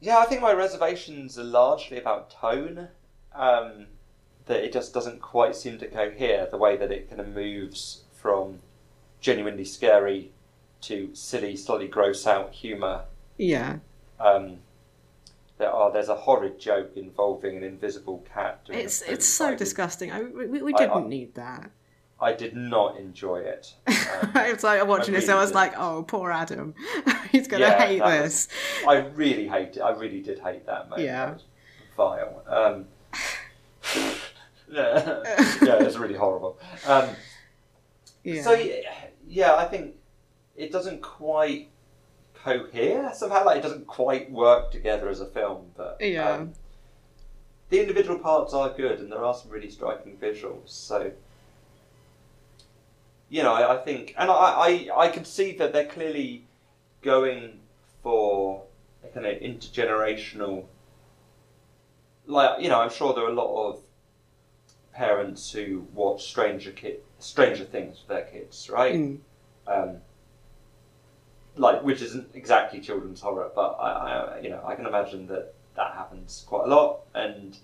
Yeah, 0.00 0.18
I 0.18 0.24
think 0.24 0.42
my 0.42 0.52
reservations 0.52 1.38
are 1.38 1.44
largely 1.44 1.98
about 1.98 2.30
tone. 2.30 2.88
Um, 3.32 3.86
that 4.46 4.64
it 4.64 4.72
just 4.72 4.92
doesn't 4.92 5.20
quite 5.20 5.54
seem 5.54 5.78
to 5.78 5.86
cohere 5.86 6.48
the 6.50 6.58
way 6.58 6.76
that 6.76 6.90
it 6.90 7.08
kind 7.08 7.20
of 7.20 7.28
moves 7.28 8.02
from 8.12 8.60
genuinely 9.30 9.64
scary 9.64 10.30
to 10.80 11.10
silly, 11.12 11.56
slightly 11.56 11.88
gross 11.88 12.28
out 12.28 12.52
humour 12.52 13.02
yeah, 13.38 13.78
um, 14.20 14.58
there 15.58 15.70
are 15.70 15.92
there's 15.92 16.08
a 16.08 16.14
horrid 16.14 16.60
joke 16.60 16.92
involving 16.96 17.56
an 17.56 17.64
invisible 17.64 18.24
cat. 18.32 18.64
doing 18.64 18.78
it's 18.78 19.02
it's 19.02 19.26
so 19.26 19.54
disgusting. 19.56 20.12
I, 20.12 20.22
we, 20.22 20.62
we 20.62 20.72
didn't 20.72 21.04
I- 21.04 21.08
need 21.08 21.34
that. 21.34 21.70
I 22.18 22.32
did 22.32 22.56
not 22.56 22.96
enjoy 22.98 23.38
it. 23.40 23.74
Um, 24.22 24.30
it's 24.36 24.64
like 24.64 24.80
I'm 24.80 24.88
watching 24.88 25.14
I 25.14 25.20
this, 25.20 25.28
I 25.28 25.34
was 25.34 25.50
did. 25.50 25.56
like, 25.56 25.74
"Oh, 25.76 26.02
poor 26.04 26.30
Adam, 26.30 26.74
he's 27.32 27.46
gonna 27.48 27.66
Yeah, 27.66 27.78
hate 27.86 27.98
this." 28.02 28.48
was- 28.84 28.88
I 28.88 28.96
really 29.08 29.46
hate 29.48 29.76
it. 29.76 29.80
I 29.80 29.90
really 29.90 30.22
did 30.22 30.38
hate 30.38 30.64
that 30.66 30.88
moment. 30.88 31.06
Yeah. 31.06 31.26
That 31.26 31.34
was 31.34 31.44
vile. 31.96 32.42
Um, 32.48 32.86
yeah, 34.72 35.22
yeah, 35.62 35.82
it's 35.86 35.96
really 35.96 36.14
horrible. 36.14 36.58
Um, 36.86 37.08
Yeah. 38.24 38.42
So 38.42 38.52
yeah, 38.54 38.80
yeah, 39.26 39.54
I 39.56 39.64
think 39.66 39.96
it 40.56 40.72
doesn't 40.72 41.02
quite 41.02 41.68
cohere 42.34 43.10
somehow. 43.14 43.44
Like 43.44 43.58
it 43.58 43.62
doesn't 43.62 43.86
quite 43.86 44.30
work 44.30 44.70
together 44.70 45.08
as 45.08 45.20
a 45.20 45.26
film. 45.26 45.66
But 45.76 45.98
Yeah. 46.00 46.30
um, 46.30 46.52
the 47.68 47.80
individual 47.80 48.18
parts 48.18 48.54
are 48.54 48.70
good, 48.70 49.00
and 49.00 49.10
there 49.10 49.24
are 49.24 49.34
some 49.34 49.50
really 49.50 49.70
striking 49.70 50.16
visuals. 50.16 50.68
So 50.68 51.12
you 53.28 53.42
know, 53.42 53.52
I, 53.52 53.74
I 53.74 53.78
think, 53.84 54.14
and 54.16 54.30
I, 54.30 54.34
I 54.34 54.88
I 55.06 55.08
can 55.08 55.24
see 55.24 55.56
that 55.56 55.72
they're 55.72 55.86
clearly 55.86 56.44
going 57.02 57.58
for 58.02 58.62
a 59.04 59.08
kind 59.08 59.26
of 59.26 59.40
intergenerational. 59.40 60.64
Like 62.26 62.62
you 62.62 62.68
know, 62.68 62.80
I'm 62.80 62.90
sure 62.90 63.12
there 63.14 63.24
are 63.24 63.30
a 63.30 63.34
lot 63.34 63.68
of 63.70 63.80
parents 64.92 65.50
who 65.52 65.86
watch 65.92 66.24
Stranger 66.24 66.70
Kid, 66.70 67.00
Stranger 67.18 67.64
Things 67.64 67.98
for 68.00 68.14
their 68.14 68.24
kids, 68.24 68.68
right? 68.70 68.94
Mm. 68.94 69.18
um, 69.66 69.96
like 71.56 71.82
which 71.82 72.02
isn't 72.02 72.28
exactly 72.34 72.80
children's 72.80 73.20
horror, 73.20 73.50
but 73.54 73.70
I, 73.80 73.90
I, 74.36 74.40
you 74.40 74.50
know, 74.50 74.62
I 74.66 74.74
can 74.74 74.84
imagine 74.86 75.26
that 75.28 75.54
that 75.74 75.94
happens 75.94 76.44
quite 76.46 76.66
a 76.66 76.68
lot, 76.68 77.00
and 77.14 77.58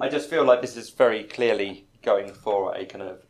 I 0.00 0.08
just 0.08 0.28
feel 0.28 0.44
like 0.44 0.60
this 0.60 0.76
is 0.76 0.90
very 0.90 1.22
clearly 1.24 1.86
going 2.02 2.32
for 2.32 2.74
a 2.74 2.84
kind 2.84 3.02
of 3.02 3.22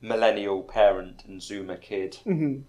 millennial 0.00 0.62
parent 0.62 1.24
and 1.26 1.40
Zoomer 1.40 1.80
kid 1.80 2.18
Mhm. 2.24 2.62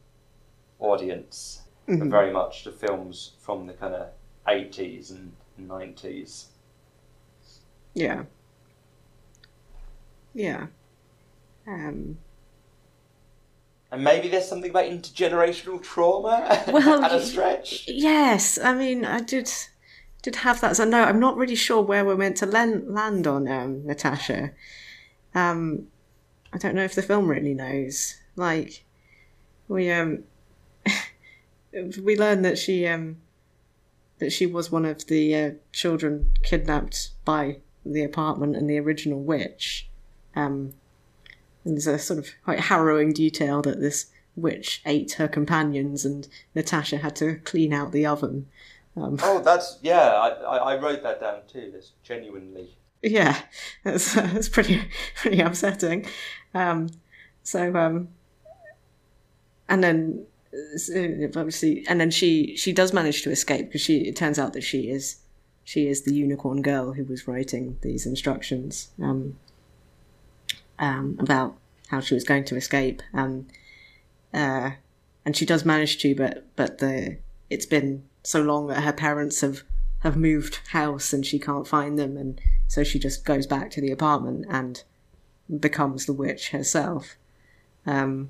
audience, 0.79 1.61
Mhm. 1.87 2.01
and 2.01 2.11
very 2.11 2.31
much 2.31 2.63
the 2.63 2.71
films 2.71 3.33
from 3.39 3.67
the 3.67 3.73
kind 3.73 3.93
of 3.93 4.09
eighties 4.47 5.11
and 5.11 5.33
nineties. 5.57 6.47
Yeah. 7.93 8.23
Yeah. 10.33 10.67
Um, 11.67 12.17
And 13.91 14.03
maybe 14.03 14.27
there's 14.27 14.47
something 14.47 14.69
about 14.69 14.85
intergenerational 14.85 15.81
trauma 15.81 16.63
Well, 16.67 17.03
at 17.05 17.13
a 17.13 17.25
stretch. 17.25 17.87
yes, 17.87 18.57
I 18.57 18.73
mean, 18.73 19.05
I 19.05 19.21
did 19.21 19.49
did 20.23 20.37
have 20.37 20.59
that. 20.61 20.75
So 20.75 20.83
no, 20.83 21.03
I'm 21.03 21.19
not 21.19 21.37
really 21.37 21.55
sure 21.55 21.81
where 21.81 22.03
we're 22.03 22.17
meant 22.17 22.37
to 22.37 22.45
land, 22.45 22.93
land 22.93 23.27
on 23.27 23.47
um, 23.47 23.85
Natasha. 23.85 24.51
Um, 25.33 25.87
I 26.51 26.57
don't 26.57 26.75
know 26.75 26.83
if 26.83 26.95
the 26.95 27.01
film 27.01 27.27
really 27.29 27.53
knows. 27.53 28.15
Like, 28.35 28.83
we 29.69 29.89
um, 29.91 30.23
we 31.71 32.17
learned 32.17 32.43
that 32.43 32.57
she 32.57 32.87
um, 32.87 33.17
that 34.19 34.31
she 34.31 34.45
was 34.45 34.71
one 34.71 34.85
of 34.85 35.05
the 35.07 35.35
uh, 35.35 35.51
children 35.71 36.33
kidnapped 36.43 37.11
by 37.23 37.59
the 37.85 38.03
apartment 38.03 38.55
and 38.55 38.69
the 38.69 38.79
original 38.79 39.21
witch. 39.21 39.89
Um, 40.35 40.73
and 41.67 41.75
there's 41.75 41.87
a 41.87 41.99
sort 41.99 42.19
of 42.19 42.29
quite 42.43 42.61
harrowing 42.61 43.13
detail 43.13 43.61
that 43.61 43.79
this 43.79 44.07
witch 44.35 44.81
ate 44.85 45.13
her 45.13 45.27
companions 45.27 46.05
and 46.05 46.27
Natasha 46.55 46.97
had 46.97 47.15
to 47.17 47.35
clean 47.43 47.73
out 47.73 47.91
the 47.91 48.05
oven. 48.05 48.47
Um, 48.95 49.19
Oh, 49.21 49.39
that's 49.39 49.77
yeah. 49.81 50.13
I, 50.13 50.29
I, 50.29 50.57
I 50.73 50.81
wrote 50.81 51.03
that 51.03 51.19
down 51.19 51.41
too. 51.47 51.69
That's 51.73 51.91
genuinely 52.03 52.77
yeah, 53.01 53.39
that's, 53.83 54.13
that's 54.13 54.49
pretty 54.49 54.81
pretty 55.15 55.39
upsetting. 55.39 56.05
Um, 56.53 56.89
so, 57.43 57.75
um, 57.75 58.09
and 59.69 59.83
then 59.83 60.25
uh, 60.53 61.39
obviously, 61.39 61.85
and 61.87 61.99
then 61.99 62.11
she 62.11 62.55
she 62.57 62.73
does 62.73 62.93
manage 62.93 63.21
to 63.23 63.31
escape 63.31 63.67
because 63.67 63.81
she 63.81 63.99
it 63.99 64.15
turns 64.15 64.39
out 64.39 64.53
that 64.53 64.63
she 64.63 64.89
is 64.89 65.17
she 65.63 65.87
is 65.87 66.03
the 66.03 66.13
unicorn 66.13 66.61
girl 66.61 66.93
who 66.93 67.03
was 67.03 67.27
writing 67.27 67.77
these 67.81 68.05
instructions 68.05 68.89
um, 69.01 69.37
um, 70.79 71.17
about 71.19 71.57
how 71.87 71.99
she 71.99 72.13
was 72.13 72.23
going 72.23 72.43
to 72.45 72.55
escape. 72.55 73.01
Um, 73.13 73.47
uh, 74.33 74.71
and 75.25 75.35
she 75.35 75.45
does 75.45 75.65
manage 75.65 75.97
to, 75.99 76.15
but 76.15 76.45
but 76.55 76.77
the 76.77 77.17
it's 77.49 77.65
been 77.65 78.03
so 78.23 78.41
long 78.41 78.67
that 78.67 78.83
her 78.83 78.93
parents 78.93 79.41
have 79.41 79.63
have 79.99 80.15
moved 80.15 80.59
house 80.69 81.11
and 81.11 81.25
she 81.25 81.39
can't 81.39 81.67
find 81.67 81.97
them, 81.97 82.17
and 82.17 82.39
so 82.67 82.83
she 82.83 82.99
just 82.99 83.25
goes 83.25 83.47
back 83.47 83.71
to 83.71 83.81
the 83.81 83.91
apartment 83.91 84.45
and 84.49 84.83
becomes 85.59 86.05
the 86.05 86.13
witch 86.13 86.49
herself. 86.49 87.15
Um, 87.85 88.29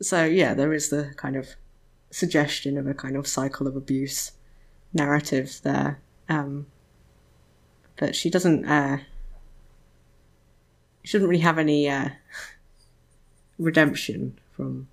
so 0.00 0.24
yeah, 0.24 0.54
there 0.54 0.72
is 0.72 0.90
the 0.90 1.12
kind 1.16 1.36
of 1.36 1.56
suggestion 2.10 2.78
of 2.78 2.86
a 2.86 2.94
kind 2.94 3.16
of 3.16 3.26
cycle 3.26 3.66
of 3.66 3.76
abuse 3.76 4.32
narrative 4.92 5.60
there, 5.64 6.00
um, 6.28 6.66
but 7.96 8.14
she 8.14 8.30
doesn't. 8.30 8.64
Uh, 8.66 8.98
doesn't 11.12 11.28
really 11.28 11.42
have 11.42 11.58
any 11.58 11.88
uh, 11.88 12.08
redemption 13.58 14.38
from. 14.56 14.88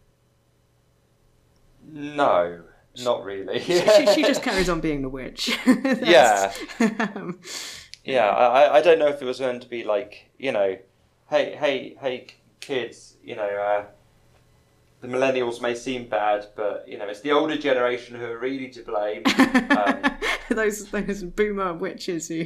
no, 1.91 2.61
not 3.03 3.23
really. 3.23 3.59
She, 3.59 3.79
she, 3.79 4.05
she 4.07 4.21
just 4.23 4.43
carries 4.47 4.69
on 4.69 4.81
being 4.81 5.01
the 5.01 5.09
witch. 5.09 5.57
Yeah. 5.65 6.51
Um, 7.15 7.39
Yeah, 8.03 8.27
I, 8.29 8.77
I 8.77 8.81
don't 8.81 8.97
know 8.97 9.09
if 9.09 9.21
it 9.21 9.25
was 9.25 9.37
going 9.39 9.59
to 9.59 9.67
be 9.67 9.83
like, 9.83 10.31
you 10.39 10.51
know, 10.51 10.75
hey, 11.29 11.55
hey, 11.55 11.95
hey, 12.01 12.27
kids, 12.59 13.15
you 13.23 13.35
know, 13.35 13.43
uh, 13.43 13.85
the 15.01 15.07
millennials 15.07 15.61
may 15.61 15.75
seem 15.75 16.07
bad, 16.07 16.47
but, 16.55 16.87
you 16.87 16.97
know, 16.97 17.07
it's 17.07 17.21
the 17.21 17.31
older 17.31 17.55
generation 17.57 18.19
who 18.19 18.25
are 18.25 18.39
really 18.39 18.69
to 18.69 18.81
blame. 18.81 19.21
Um, 19.69 20.01
those 20.49 20.89
those 20.89 21.23
boomer 21.23 21.75
witches 21.75 22.27
who 22.27 22.45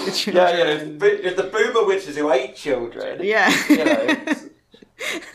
the 0.04 0.12
children. 0.12 0.98
yeah, 1.00 1.08
it's 1.28 1.36
the, 1.36 1.42
boomer 1.44 1.86
witches 1.86 2.16
who 2.16 2.30
ate 2.30 2.56
children. 2.56 3.20
Yeah. 3.22 3.52
You 3.68 3.84
know, 3.84 4.08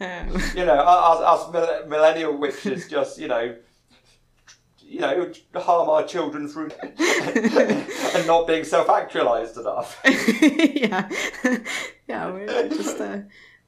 um, 0.00 0.42
you 0.54 0.64
know, 0.64 0.78
us, 0.78 1.50
us 1.52 1.86
millennial 1.88 2.36
witches 2.36 2.88
just, 2.88 3.18
you 3.18 3.28
know, 3.28 3.56
you 4.90 5.00
know, 5.00 5.32
harm 5.54 5.88
our 5.88 6.04
children 6.04 6.48
through 6.48 6.70
and 6.98 8.26
not 8.26 8.46
being 8.48 8.64
self-actualized 8.64 9.56
enough. 9.56 10.00
yeah, 10.04 11.08
yeah. 12.08 12.32
We 12.32 12.40
we're 12.40 12.68
just 12.68 13.00
uh, 13.00 13.18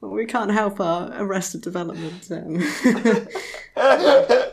well, 0.02 0.10
we 0.10 0.26
can't 0.26 0.50
help 0.50 0.80
our 0.80 1.12
arrested 1.14 1.62
development. 1.62 2.28
Um, 2.30 2.56
yeah. 2.84 4.48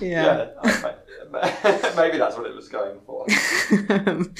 Yeah, 0.00 0.50
I- 0.62 0.94
maybe 1.96 2.18
that's 2.18 2.36
what 2.36 2.44
it 2.44 2.56
was 2.56 2.68
going 2.68 2.98
for. 3.06 3.24
um, 3.88 4.34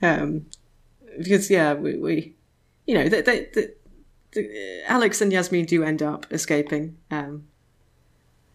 um, 0.02 0.46
because 1.18 1.50
yeah, 1.50 1.74
we, 1.74 1.96
we 1.96 2.36
you 2.86 2.94
know, 2.94 3.08
they, 3.08 3.22
they, 3.22 3.48
they, 3.52 3.68
the, 4.34 4.82
Alex 4.86 5.20
and 5.20 5.32
Yasmin 5.32 5.64
do 5.64 5.82
end 5.82 6.00
up 6.00 6.26
escaping. 6.30 6.96
Um, 7.10 7.48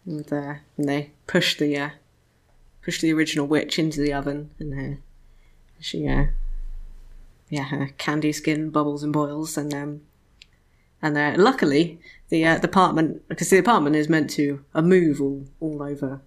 and, 0.06 0.32
uh, 0.32 0.54
and 0.78 0.88
they 0.88 1.10
push 1.26 1.58
the 1.58 1.76
uh, 1.76 1.90
push 2.82 3.02
the 3.02 3.12
original 3.12 3.46
witch 3.46 3.78
into 3.78 4.00
the 4.00 4.14
oven, 4.14 4.48
and 4.58 4.94
uh, 4.94 4.96
she, 5.78 6.08
uh, 6.08 6.24
yeah, 7.50 7.64
her 7.64 7.90
candy 7.98 8.32
skin 8.32 8.70
bubbles 8.70 9.02
and 9.02 9.12
boils, 9.12 9.56
and 9.56 9.72
um, 9.74 10.02
and 11.00 11.16
uh, 11.16 11.34
luckily 11.36 12.00
the 12.28 12.44
uh, 12.44 12.58
the 12.58 12.68
apartment 12.68 13.26
because 13.28 13.50
the 13.50 13.58
apartment 13.58 13.96
is 13.96 14.08
meant 14.08 14.30
to 14.30 14.64
uh, 14.74 14.82
move 14.82 15.20
all 15.20 15.46
all 15.60 15.82
over 15.82 16.20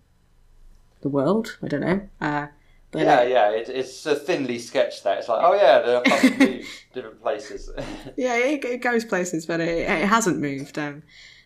the 1.01 1.09
world. 1.09 1.57
I 1.61 1.67
don't 1.67 1.81
know. 1.81 2.01
Uh, 2.19 2.47
but 2.91 3.03
Yeah, 3.03 3.23
yeah, 3.23 3.49
it, 3.51 3.69
it's 3.69 4.05
a 4.05 4.15
thinly 4.15 4.59
sketched 4.59 5.03
there. 5.03 5.17
It's 5.17 5.29
like, 5.29 5.41
oh 5.41 5.53
yeah, 5.53 5.79
they're 5.79 6.01
probably 6.01 6.65
different 6.93 7.21
places. 7.21 7.69
yeah, 8.17 8.35
it, 8.35 8.65
it 8.65 8.81
goes 8.81 9.05
places, 9.05 9.45
but 9.45 9.61
it, 9.61 9.89
it 9.89 10.07
hasn't 10.07 10.39
moved 10.39 10.77
um, 10.77 11.03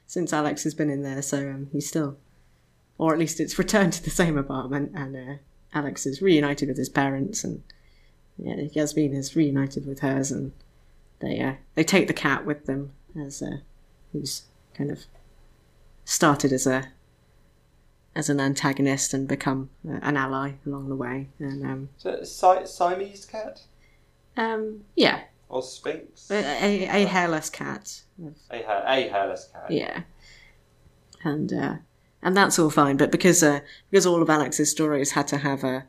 since 0.07 0.33
Alex 0.33 0.63
has 0.63 0.73
been 0.73 0.89
in 0.89 1.03
there. 1.03 1.21
So 1.21 1.37
um, 1.37 1.69
he's 1.71 1.87
still, 1.87 2.17
or 2.97 3.13
at 3.13 3.19
least 3.19 3.39
it's 3.39 3.59
returned 3.59 3.93
to 3.93 4.03
the 4.03 4.09
same 4.09 4.37
apartment, 4.37 4.91
and 4.95 5.15
uh, 5.15 5.33
Alex 5.73 6.07
is 6.07 6.21
reunited 6.21 6.67
with 6.67 6.77
his 6.77 6.89
parents, 6.89 7.43
and 7.43 7.61
yeah, 8.37 8.55
Yasmin 8.73 9.13
is 9.13 9.35
reunited 9.35 9.85
with 9.85 9.99
hers, 9.99 10.31
and 10.31 10.51
they 11.19 11.39
uh, 11.39 11.53
they 11.75 11.83
take 11.83 12.07
the 12.07 12.13
cat 12.13 12.45
with 12.45 12.65
them 12.65 12.91
as 13.19 13.41
uh, 13.41 13.57
who's 14.11 14.43
kind 14.73 14.91
of 14.91 15.05
started 16.03 16.51
as 16.51 16.67
a 16.67 16.89
as 18.15 18.29
an 18.29 18.39
antagonist 18.39 19.13
and 19.13 19.27
become 19.27 19.69
uh, 19.89 19.99
an 20.01 20.15
ally 20.17 20.53
along 20.65 20.89
the 20.89 20.95
way, 20.95 21.27
and 21.39 21.65
um, 21.65 21.89
So, 21.97 22.23
Si- 22.23 22.65
Siamese 22.65 23.25
cat 23.25 23.61
um, 24.37 24.81
yeah, 24.95 25.21
or 25.49 25.61
Sphinx? 25.63 26.29
a, 26.31 26.35
a, 26.35 27.03
a 27.03 27.05
hairless 27.07 27.49
cat. 27.49 28.01
A, 28.51 28.61
ha- 28.63 28.83
a 28.85 29.07
hairless 29.09 29.49
cat. 29.51 29.69
Yeah, 29.71 30.01
and 31.23 31.51
uh, 31.53 31.75
and 32.21 32.35
that's 32.37 32.57
all 32.59 32.69
fine. 32.69 32.97
But 32.97 33.11
because 33.11 33.41
uh, 33.43 33.59
because 33.89 34.05
all 34.05 34.21
of 34.21 34.29
Alex's 34.29 34.71
stories 34.71 35.11
had 35.11 35.27
to 35.29 35.37
have 35.39 35.63
a, 35.63 35.85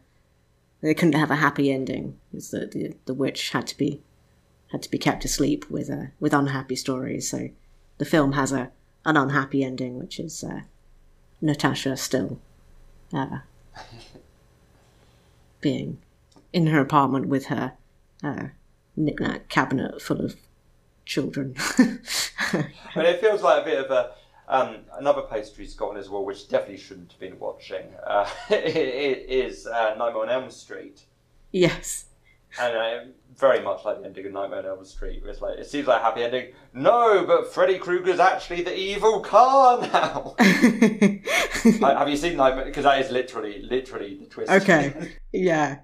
they 0.81 0.95
couldn't 0.95 1.15
have 1.15 1.31
a 1.31 1.37
happy 1.37 1.73
ending. 1.73 2.19
Because 2.31 2.51
the, 2.51 2.67
the 2.67 2.95
the 3.07 3.15
witch 3.15 3.51
had 3.51 3.67
to 3.69 3.77
be 3.77 4.03
had 4.73 4.83
to 4.83 4.91
be 4.91 4.99
kept 4.99 5.25
asleep 5.25 5.71
with 5.71 5.91
uh, 5.91 6.07
with 6.21 6.35
unhappy 6.35 6.77
stories. 6.77 7.31
So 7.31 7.49
the 7.99 8.05
film 8.05 8.33
has 8.33 8.53
a 8.53 8.71
an 9.05 9.17
unhappy 9.17 9.63
ending, 9.63 9.99
which 9.99 10.19
is 10.19 10.43
uh, 10.45 10.63
Natasha 11.41 11.97
still 11.97 12.41
uh, 13.13 13.39
being 15.61 15.99
in 16.53 16.69
her 16.69 16.81
apartment 16.81 17.29
with 17.29 17.47
her 17.47 17.75
uh, 18.23 18.49
knickknack 18.97 19.49
cabinet 19.49 20.01
full 20.01 20.25
of 20.25 20.37
children. 21.05 21.57
But 22.95 23.05
it 23.05 23.21
feels 23.21 23.43
like 23.43 23.63
a 23.63 23.65
bit 23.65 23.85
of 23.85 23.91
a 23.91 24.13
um, 24.49 24.77
another 24.99 25.23
poster 25.23 25.63
he's 25.63 25.75
got 25.75 25.91
on 25.91 25.97
his 25.97 26.09
which 26.09 26.49
definitely 26.49 26.79
shouldn't 26.79 27.13
have 27.13 27.21
been 27.21 27.39
watching. 27.39 27.87
Uh, 28.05 28.29
is 28.51 29.67
uh, 29.67 29.95
Nightmare 29.99 30.23
on 30.23 30.31
Elm 30.31 30.51
Street, 30.51 31.03
yes. 31.51 32.07
and 32.61 32.77
uh, 32.77 32.99
very 33.37 33.61
much 33.61 33.85
like 33.85 34.01
the 34.01 34.07
ending 34.07 34.27
of 34.27 34.33
Nightmare 34.33 34.61
on 34.61 34.67
Elm 34.67 34.85
Street. 34.85 35.23
It's 35.27 35.41
like 35.41 35.59
it 35.59 35.67
seems 35.67 35.89
like 35.89 36.01
a 36.01 36.05
happy 36.05 36.23
ending. 36.23 36.53
No, 36.73 37.25
but 37.27 37.53
Freddy 37.53 37.79
Krueger's 37.79 38.21
actually 38.21 38.63
the 38.63 38.77
evil 38.77 39.21
car 39.21 39.81
now. 39.93 40.37
Have 40.39 42.09
you 42.09 42.17
seen 42.17 42.37
Nightmare? 42.37 42.67
Because 42.67 42.85
that 42.85 43.01
is 43.01 43.11
literally, 43.11 43.63
literally 43.63 44.15
the 44.15 44.27
twist. 44.27 44.51
Okay. 44.51 45.13
Yeah. 45.33 45.79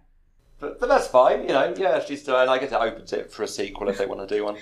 but, 0.61 0.79
but 0.79 0.89
that's 0.89 1.09
fine. 1.09 1.43
You 1.43 1.49
know, 1.49 1.75
yeah, 1.77 2.03
she's 2.05 2.23
still, 2.23 2.39
and 2.39 2.49
I 2.49 2.59
guess 2.59 2.71
it 2.71 2.77
opens 2.77 3.13
it 3.13 3.33
for 3.33 3.43
a 3.43 3.49
sequel 3.49 3.89
if 3.89 3.99
they 3.99 4.07
want 4.07 4.27
to 4.27 4.33
do 4.33 4.45
one. 4.45 4.57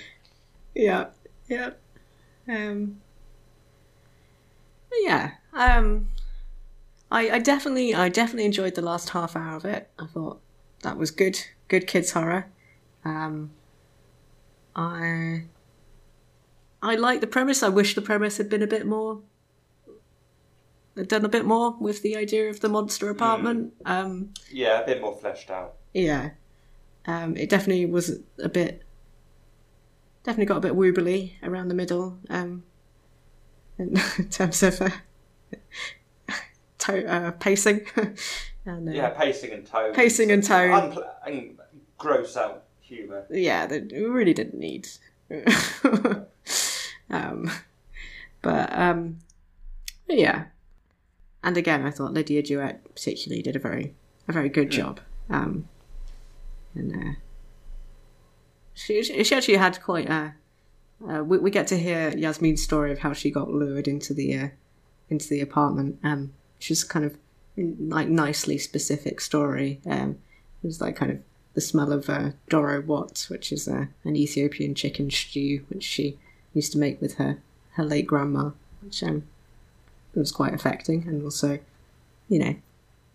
Yeah. 0.73 1.07
Yeah. 1.47 1.71
Um. 2.47 3.01
Yeah. 4.99 5.31
Um. 5.53 6.07
I, 7.11 7.29
I 7.29 7.39
definitely 7.39 7.93
I 7.93 8.09
definitely 8.09 8.45
enjoyed 8.45 8.75
the 8.75 8.81
last 8.81 9.09
half 9.09 9.35
hour 9.35 9.55
of 9.55 9.65
it. 9.65 9.89
I 9.99 10.05
thought 10.05 10.41
that 10.83 10.97
was 10.97 11.11
good. 11.11 11.39
Good 11.67 11.87
kids 11.87 12.11
horror. 12.11 12.47
Um. 13.03 13.51
I. 14.75 15.43
I 16.81 16.95
like 16.95 17.21
the 17.21 17.27
premise. 17.27 17.61
I 17.61 17.69
wish 17.69 17.95
the 17.95 18.01
premise 18.01 18.37
had 18.37 18.49
been 18.49 18.63
a 18.63 18.67
bit 18.67 18.85
more. 18.85 19.21
Done 20.95 21.23
a 21.23 21.29
bit 21.29 21.45
more 21.45 21.77
with 21.79 22.01
the 22.01 22.17
idea 22.17 22.49
of 22.49 22.59
the 22.59 22.69
monster 22.69 23.09
apartment. 23.09 23.73
Um. 23.85 24.33
Yeah, 24.51 24.81
a 24.81 24.85
bit 24.85 25.01
more 25.01 25.15
fleshed 25.15 25.49
out. 25.49 25.75
Yeah. 25.93 26.31
Um, 27.05 27.35
it 27.35 27.49
definitely 27.49 27.85
was 27.85 28.19
a 28.41 28.49
bit. 28.49 28.83
Definitely 30.23 30.45
got 30.45 30.57
a 30.57 30.61
bit 30.61 30.73
woobly 30.73 31.33
around 31.41 31.69
the 31.69 31.73
middle. 31.73 32.19
Um, 32.29 32.63
in 33.81 33.95
terms 34.29 34.63
of 34.63 34.81
uh, 34.81 34.89
to- 36.79 37.07
uh, 37.11 37.31
pacing. 37.31 37.81
and, 38.65 38.87
uh, 38.89 38.91
Yeah, 38.91 39.09
pacing 39.09 39.51
and 39.51 39.65
tone. 39.65 39.93
Pacing 39.93 40.31
and 40.31 40.43
tone. 40.43 40.69
Unpl- 40.71 41.09
and 41.25 41.57
gross 41.97 42.37
out 42.37 42.63
humour. 42.81 43.25
yeah, 43.29 43.65
that 43.65 43.91
we 43.91 44.03
really 44.03 44.33
didn't 44.33 44.57
need. 44.59 44.87
um, 47.09 47.51
but 48.41 48.77
um, 48.77 49.19
yeah, 50.09 50.45
and 51.43 51.57
again, 51.57 51.85
I 51.85 51.91
thought 51.91 52.13
Lidya 52.13 52.43
Jewett 52.43 52.83
particularly 52.95 53.41
did 53.41 53.55
a 53.55 53.59
very 53.59 53.93
a 54.27 54.33
very 54.33 54.49
good 54.49 54.69
job. 54.71 54.99
Um, 55.29 55.67
and 56.75 56.93
uh, 56.93 57.13
she 58.73 59.01
she 59.03 59.35
actually 59.35 59.57
had 59.57 59.81
quite 59.81 60.09
a. 60.09 60.35
Uh, 61.09 61.23
we, 61.23 61.37
we 61.37 61.51
get 61.51 61.67
to 61.67 61.77
hear 61.77 62.09
Yasmin's 62.15 62.61
story 62.61 62.91
of 62.91 62.99
how 62.99 63.13
she 63.13 63.31
got 63.31 63.49
lured 63.49 63.87
into 63.87 64.13
the 64.13 64.37
uh, 64.37 64.47
into 65.09 65.27
the 65.27 65.41
apartment, 65.41 65.99
um, 66.03 66.33
which 66.57 66.71
is 66.71 66.83
kind 66.83 67.05
of 67.05 67.17
like 67.57 68.07
nicely 68.07 68.57
specific 68.57 69.19
story. 69.19 69.81
Um, 69.85 70.17
it 70.63 70.67
was 70.67 70.81
like 70.81 70.95
kind 70.95 71.11
of 71.11 71.19
the 71.53 71.61
smell 71.61 71.91
of 71.91 72.09
uh, 72.09 72.31
Doro 72.49 72.81
Wat, 72.81 73.25
which 73.29 73.51
is 73.51 73.67
uh, 73.67 73.85
an 74.03 74.15
Ethiopian 74.15 74.75
chicken 74.75 75.09
stew, 75.09 75.65
which 75.69 75.83
she 75.83 76.17
used 76.53 76.71
to 76.73 76.77
make 76.77 77.01
with 77.01 77.15
her 77.15 77.41
her 77.71 77.83
late 77.83 78.07
grandma, 78.07 78.51
which 78.81 79.03
um, 79.03 79.23
was 80.13 80.31
quite 80.31 80.53
affecting, 80.53 81.07
and 81.07 81.23
also, 81.23 81.59
you 82.27 82.39
know, 82.39 82.55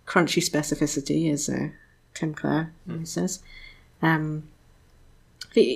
crunchy 0.07 0.43
specificity, 0.43 1.30
as 1.32 1.49
uh, 1.49 1.68
Tim 2.14 2.34
Clare 2.34 2.72
says. 3.05 3.43
Um, 4.03 4.49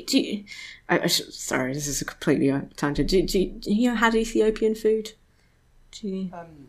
do 0.06 0.18
you, 0.20 0.44
I, 0.88 1.00
I 1.00 1.06
sh- 1.06 1.22
sorry, 1.30 1.72
this 1.74 1.86
is 1.86 2.00
a 2.02 2.04
completely 2.04 2.50
uh, 2.50 2.62
tangent. 2.76 3.08
Do, 3.10 3.22
do, 3.22 3.38
you- 3.38 3.48
do 3.50 3.72
you 3.72 3.94
had 3.94 4.14
Ethiopian 4.14 4.74
food? 4.74 5.12
Do 5.92 6.08
you, 6.08 6.30
Um, 6.32 6.68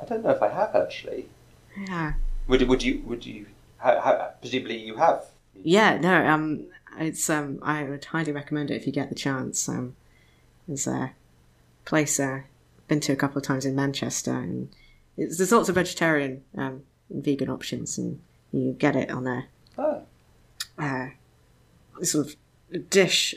I 0.00 0.04
don't 0.04 0.22
know 0.22 0.30
if 0.30 0.42
I 0.42 0.48
have 0.48 0.74
actually. 0.74 1.28
yeah. 1.76 2.14
Would 2.46 2.62
would 2.68 2.82
you 2.82 3.02
would 3.06 3.26
you? 3.26 3.46
How, 3.78 4.00
how, 4.00 4.32
presumably 4.40 4.78
you 4.78 4.96
have. 4.96 5.24
Yeah, 5.62 5.98
no, 5.98 6.24
um, 6.26 6.66
it's 6.98 7.28
um, 7.28 7.58
I 7.62 7.82
would 7.84 8.04
highly 8.06 8.32
recommend 8.32 8.70
it 8.70 8.76
if 8.76 8.86
you 8.86 8.92
get 8.92 9.08
the 9.10 9.14
chance. 9.14 9.68
Um, 9.68 9.94
there's 10.66 10.86
a 10.86 11.12
place 11.84 12.18
uh, 12.20 12.40
I've 12.78 12.88
been 12.88 13.00
to 13.00 13.12
a 13.12 13.16
couple 13.16 13.38
of 13.38 13.44
times 13.44 13.66
in 13.66 13.74
Manchester, 13.74 14.32
and 14.32 14.70
it's, 15.16 15.36
there's 15.36 15.52
lots 15.52 15.68
of 15.68 15.74
vegetarian 15.74 16.42
um, 16.56 16.82
and 17.10 17.22
vegan 17.24 17.50
options, 17.50 17.98
and 17.98 18.20
you 18.52 18.72
get 18.72 18.96
it 18.96 19.10
on 19.10 19.26
a 19.26 19.46
Oh, 19.76 20.02
uh, 20.78 21.08
sort 22.02 22.26
of 22.26 22.90
dish. 22.90 23.34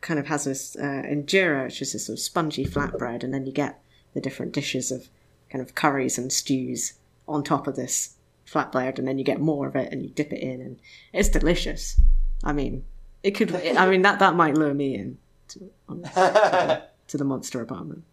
Kind 0.00 0.20
of 0.20 0.26
has 0.26 0.44
this 0.44 0.76
uh, 0.76 1.02
injera, 1.04 1.64
which 1.64 1.82
is 1.82 1.92
this 1.92 2.06
sort 2.06 2.18
of 2.18 2.22
spongy 2.22 2.64
flatbread, 2.64 3.24
and 3.24 3.34
then 3.34 3.46
you 3.46 3.52
get 3.52 3.80
the 4.14 4.20
different 4.20 4.52
dishes 4.52 4.92
of 4.92 5.08
kind 5.50 5.60
of 5.60 5.74
curries 5.74 6.18
and 6.18 6.32
stews 6.32 6.94
on 7.26 7.42
top 7.42 7.66
of 7.66 7.74
this 7.74 8.14
flatbread, 8.46 8.98
and 8.98 9.08
then 9.08 9.18
you 9.18 9.24
get 9.24 9.40
more 9.40 9.66
of 9.66 9.74
it, 9.74 9.92
and 9.92 10.02
you 10.02 10.08
dip 10.10 10.32
it 10.32 10.40
in, 10.40 10.60
and 10.60 10.78
it's 11.12 11.28
delicious. 11.28 12.00
I 12.44 12.52
mean, 12.52 12.84
it 13.22 13.32
could. 13.32 13.54
I 13.54 13.90
mean, 13.90 14.02
that 14.02 14.20
that 14.20 14.36
might 14.36 14.54
lure 14.54 14.74
me 14.74 14.94
in 14.94 15.18
to, 15.48 15.70
um, 15.88 16.02
to 17.08 17.16
the 17.16 17.24
monster 17.24 17.60
apartment. 17.60 18.04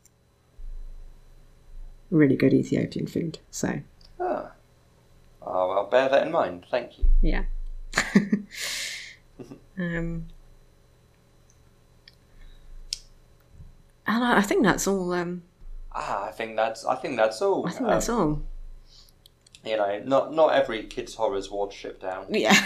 Really 2.10 2.36
good 2.36 2.54
Ethiopian 2.54 3.08
food. 3.08 3.40
So 3.52 3.82
ah. 4.20 4.24
ah, 4.24 4.52
oh. 5.42 5.48
oh, 5.48 5.70
I'll 5.72 5.90
bear 5.90 6.10
that 6.10 6.26
in 6.26 6.32
mind. 6.32 6.66
Thank 6.70 6.98
you. 6.98 7.06
yeah. 7.22 7.44
um, 9.78 10.28
and 14.08 14.24
I 14.24 14.38
I 14.38 14.42
think 14.42 14.64
that's 14.64 14.88
all. 14.88 15.14
Um, 15.14 15.44
Ah, 15.96 16.26
I 16.28 16.32
think 16.32 16.56
that's 16.56 16.86
I 16.86 16.96
think 16.96 17.18
that's 17.18 17.42
all. 17.42 17.68
I 17.68 17.72
think 17.72 17.88
that's 17.88 18.10
Um, 18.10 18.20
all. 18.20 18.42
You 19.70 19.78
know, 19.78 20.02
not 20.04 20.34
not 20.34 20.54
every 20.54 20.84
kids 20.88 21.16
horror's 21.16 21.50
watership 21.50 22.00
down. 22.02 22.26
Yeah. 22.30 22.58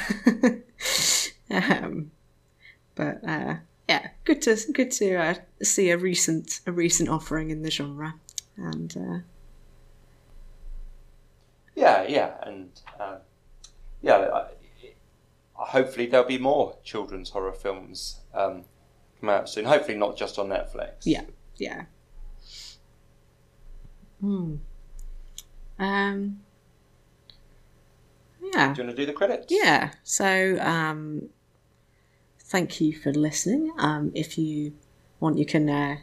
um, 1.51 2.11
but 2.95 3.21
uh, 3.27 3.55
yeah, 3.87 4.09
good 4.23 4.41
to 4.43 4.57
good 4.73 4.91
to 4.91 5.15
uh, 5.15 5.35
see 5.61 5.89
a 5.91 5.97
recent 5.97 6.61
a 6.65 6.71
recent 6.71 7.09
offering 7.09 7.49
in 7.51 7.61
the 7.61 7.69
genre, 7.69 8.15
and 8.55 8.95
uh, 8.97 9.19
Yeah, 11.75 12.03
yeah, 12.07 12.31
and 12.41 12.69
uh, 12.99 13.17
yeah, 14.01 14.26
hopefully 15.67 16.05
there'll 16.07 16.27
be 16.27 16.37
more 16.37 16.77
children's 16.83 17.29
horror 17.29 17.53
films 17.53 18.21
um, 18.33 18.63
come 19.19 19.29
out 19.29 19.49
soon. 19.49 19.65
Hopefully 19.65 19.97
not 19.97 20.17
just 20.17 20.39
on 20.39 20.47
Netflix. 20.47 20.93
yeah, 21.03 21.23
yeah. 21.57 21.85
Hmm. 24.21 24.55
Um. 25.79 26.39
Yeah. 28.41 28.73
Do 28.73 28.81
you 28.81 28.87
want 28.87 28.95
to 28.97 29.01
do 29.03 29.05
the 29.05 29.13
credits? 29.13 29.47
Yeah. 29.49 29.91
So, 30.03 30.57
um, 30.61 31.29
thank 32.39 32.79
you 32.79 32.93
for 32.93 33.13
listening. 33.13 33.71
Um, 33.77 34.11
if 34.15 34.37
you 34.37 34.73
want, 35.19 35.37
you 35.37 35.45
can 35.45 35.69
uh, 35.69 35.97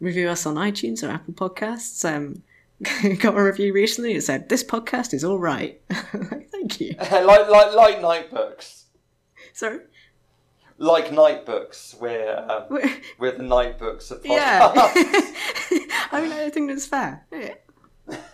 review 0.00 0.28
us 0.28 0.44
on 0.46 0.56
iTunes 0.56 1.02
or 1.02 1.10
Apple 1.10 1.34
Podcasts. 1.34 2.04
Um, 2.04 2.42
got 3.18 3.36
a 3.36 3.42
review 3.42 3.72
recently. 3.72 4.14
It 4.14 4.22
said 4.22 4.48
this 4.48 4.62
podcast 4.62 5.14
is 5.14 5.24
all 5.24 5.38
right. 5.38 5.80
Thank 5.90 6.80
you. 6.80 6.94
like 7.00 7.48
like 7.48 7.74
like 7.74 8.00
Nightbooks. 8.00 8.84
Sorry. 9.58 9.80
Like 10.80 11.06
Nightbooks, 11.08 11.98
we're 12.00 12.38
um, 12.48 12.66
We're- 12.70 13.00
we're 13.18 13.36
the 13.36 13.42
Nightbooks 13.42 14.12
of 14.12 14.22
podcasts. 14.22 14.26
Yeah. 14.26 14.72
I 16.12 16.20
mean, 16.22 16.30
I 16.30 16.48
think 16.50 16.68
that's 16.70 16.86
fair. 16.86 17.26
Yeah. 17.32 17.54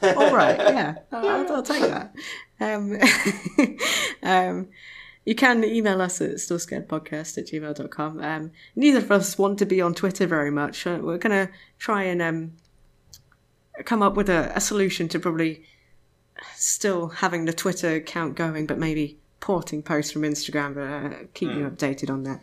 All 0.03 0.35
right. 0.35 0.59
Yeah. 0.59 0.97
I'll, 1.13 1.27
I'll, 1.27 1.53
I'll 1.55 1.63
take 1.63 1.81
that. 1.81 2.15
Um, 2.61 2.99
um, 4.23 4.69
you 5.25 5.35
can 5.35 5.65
email 5.65 6.03
us 6.03 6.21
at 6.21 6.33
stillscaredpodcast 6.33 7.39
at 7.39 7.47
gmail.com. 7.47 8.21
Um, 8.23 8.51
neither 8.77 8.99
of 8.99 9.11
us 9.11 9.39
want 9.39 9.59
to 9.61 9.65
be 9.65 9.81
on 9.81 9.95
Twitter 9.95 10.27
very 10.27 10.51
much. 10.51 10.85
We're 10.85 11.17
going 11.17 11.47
to 11.47 11.49
try 11.79 12.03
and 12.03 12.21
um, 12.21 12.53
come 13.87 14.03
up 14.03 14.15
with 14.15 14.29
a, 14.29 14.53
a 14.55 14.61
solution 14.61 15.09
to 15.09 15.19
probably 15.19 15.65
still 16.55 17.09
having 17.09 17.47
the 17.47 17.55
Twitter 17.55 17.95
account 17.95 18.37
going, 18.37 18.67
but 18.67 18.77
maybe 18.79 19.19
porting 19.45 19.83
posts 19.83 20.11
from 20.11 20.23
Instagram, 20.23 20.75
but 20.75 20.83
uh, 21.17 21.19
keep 21.35 21.51
you 21.51 21.69
updated 21.69 22.09
on 22.11 22.23
that. 22.23 22.41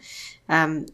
Um, 0.48 0.86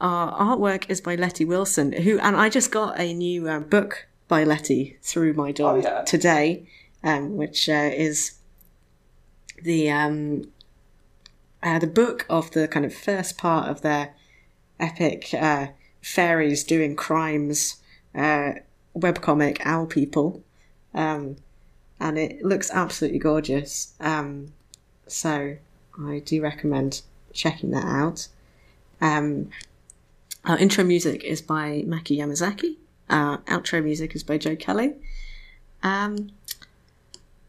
our 0.00 0.56
artwork 0.56 0.90
is 0.90 1.00
by 1.00 1.14
Letty 1.14 1.44
Wilson, 1.44 1.92
who, 1.92 2.18
and 2.18 2.34
I 2.36 2.48
just 2.48 2.72
got 2.72 2.98
a 2.98 3.14
new 3.14 3.48
uh, 3.48 3.60
book 3.60 4.08
by 4.26 4.42
Letty 4.42 4.98
through 5.00 5.34
my 5.34 5.52
door 5.52 5.74
Oh, 5.76 5.80
yeah. 5.80 6.02
today, 6.02 6.66
um, 7.04 7.36
which 7.36 7.68
uh, 7.68 7.90
is 7.94 8.32
the 9.62 9.88
um, 9.92 10.50
uh, 11.62 11.78
the 11.78 11.86
book 11.86 12.26
of 12.28 12.50
the 12.50 12.66
kind 12.66 12.84
of 12.84 12.92
first 12.92 13.38
part 13.38 13.68
of 13.68 13.82
their 13.82 14.12
epic 14.80 15.32
uh, 15.34 15.68
fairies 16.02 16.64
doing 16.64 16.96
crimes 16.96 17.76
uh, 18.12 18.54
webcomic 18.96 19.60
Owl 19.64 19.86
People, 19.86 20.42
um, 20.94 21.36
and 22.00 22.18
it 22.18 22.42
looks 22.44 22.72
absolutely 22.72 23.20
gorgeous. 23.20 23.94
Um, 24.00 24.48
so 25.06 25.56
I 26.02 26.18
do 26.24 26.42
recommend 26.42 27.02
checking 27.32 27.70
that 27.70 27.84
out. 27.84 28.28
Um, 29.00 29.50
our 30.44 30.58
intro 30.58 30.84
music 30.84 31.24
is 31.24 31.40
by 31.40 31.84
Maki 31.86 32.18
Yamazaki. 32.18 32.76
Our 33.10 33.38
outro 33.42 33.82
music 33.82 34.14
is 34.14 34.22
by 34.22 34.38
Joe 34.38 34.56
Kelly. 34.56 34.94
Um, 35.82 36.30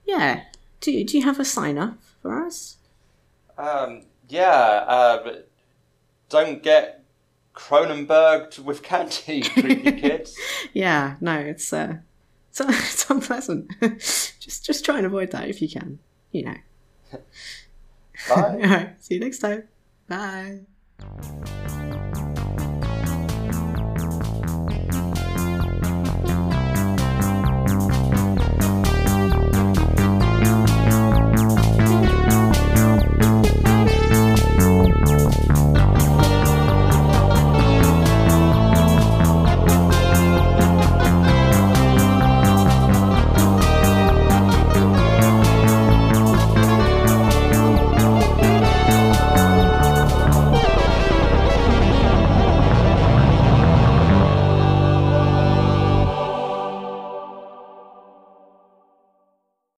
yeah. 0.06 0.44
Do, 0.82 1.04
do 1.04 1.18
you 1.18 1.24
have 1.24 1.40
a 1.40 1.46
sign 1.46 1.78
off 1.78 2.16
for 2.22 2.46
us? 2.46 2.78
Um, 3.58 4.04
yeah, 4.28 4.84
uh, 4.88 5.24
but 5.24 5.50
don't 6.30 6.62
get 6.62 7.04
Cronenberged 7.56 8.60
with 8.60 8.84
candy, 8.84 9.42
creepy 9.50 9.94
kids. 9.94 10.38
Yeah, 10.74 11.16
no, 11.22 11.40
it's 11.40 11.72
uh, 11.72 11.98
it's, 12.50 12.60
it's 12.68 13.10
unpleasant. 13.10 13.72
just 14.00 14.66
just 14.66 14.84
try 14.84 14.98
and 14.98 15.06
avoid 15.06 15.32
that 15.32 15.48
if 15.50 15.62
you 15.62 15.70
can. 15.70 16.00
You 16.32 16.46
know. 16.46 16.56
Bye. 18.30 18.36
All 18.36 18.58
right. 18.58 19.04
See 19.04 19.16
you 19.16 19.20
next 19.20 19.40
time. 19.40 19.64
Bye. 20.08 21.82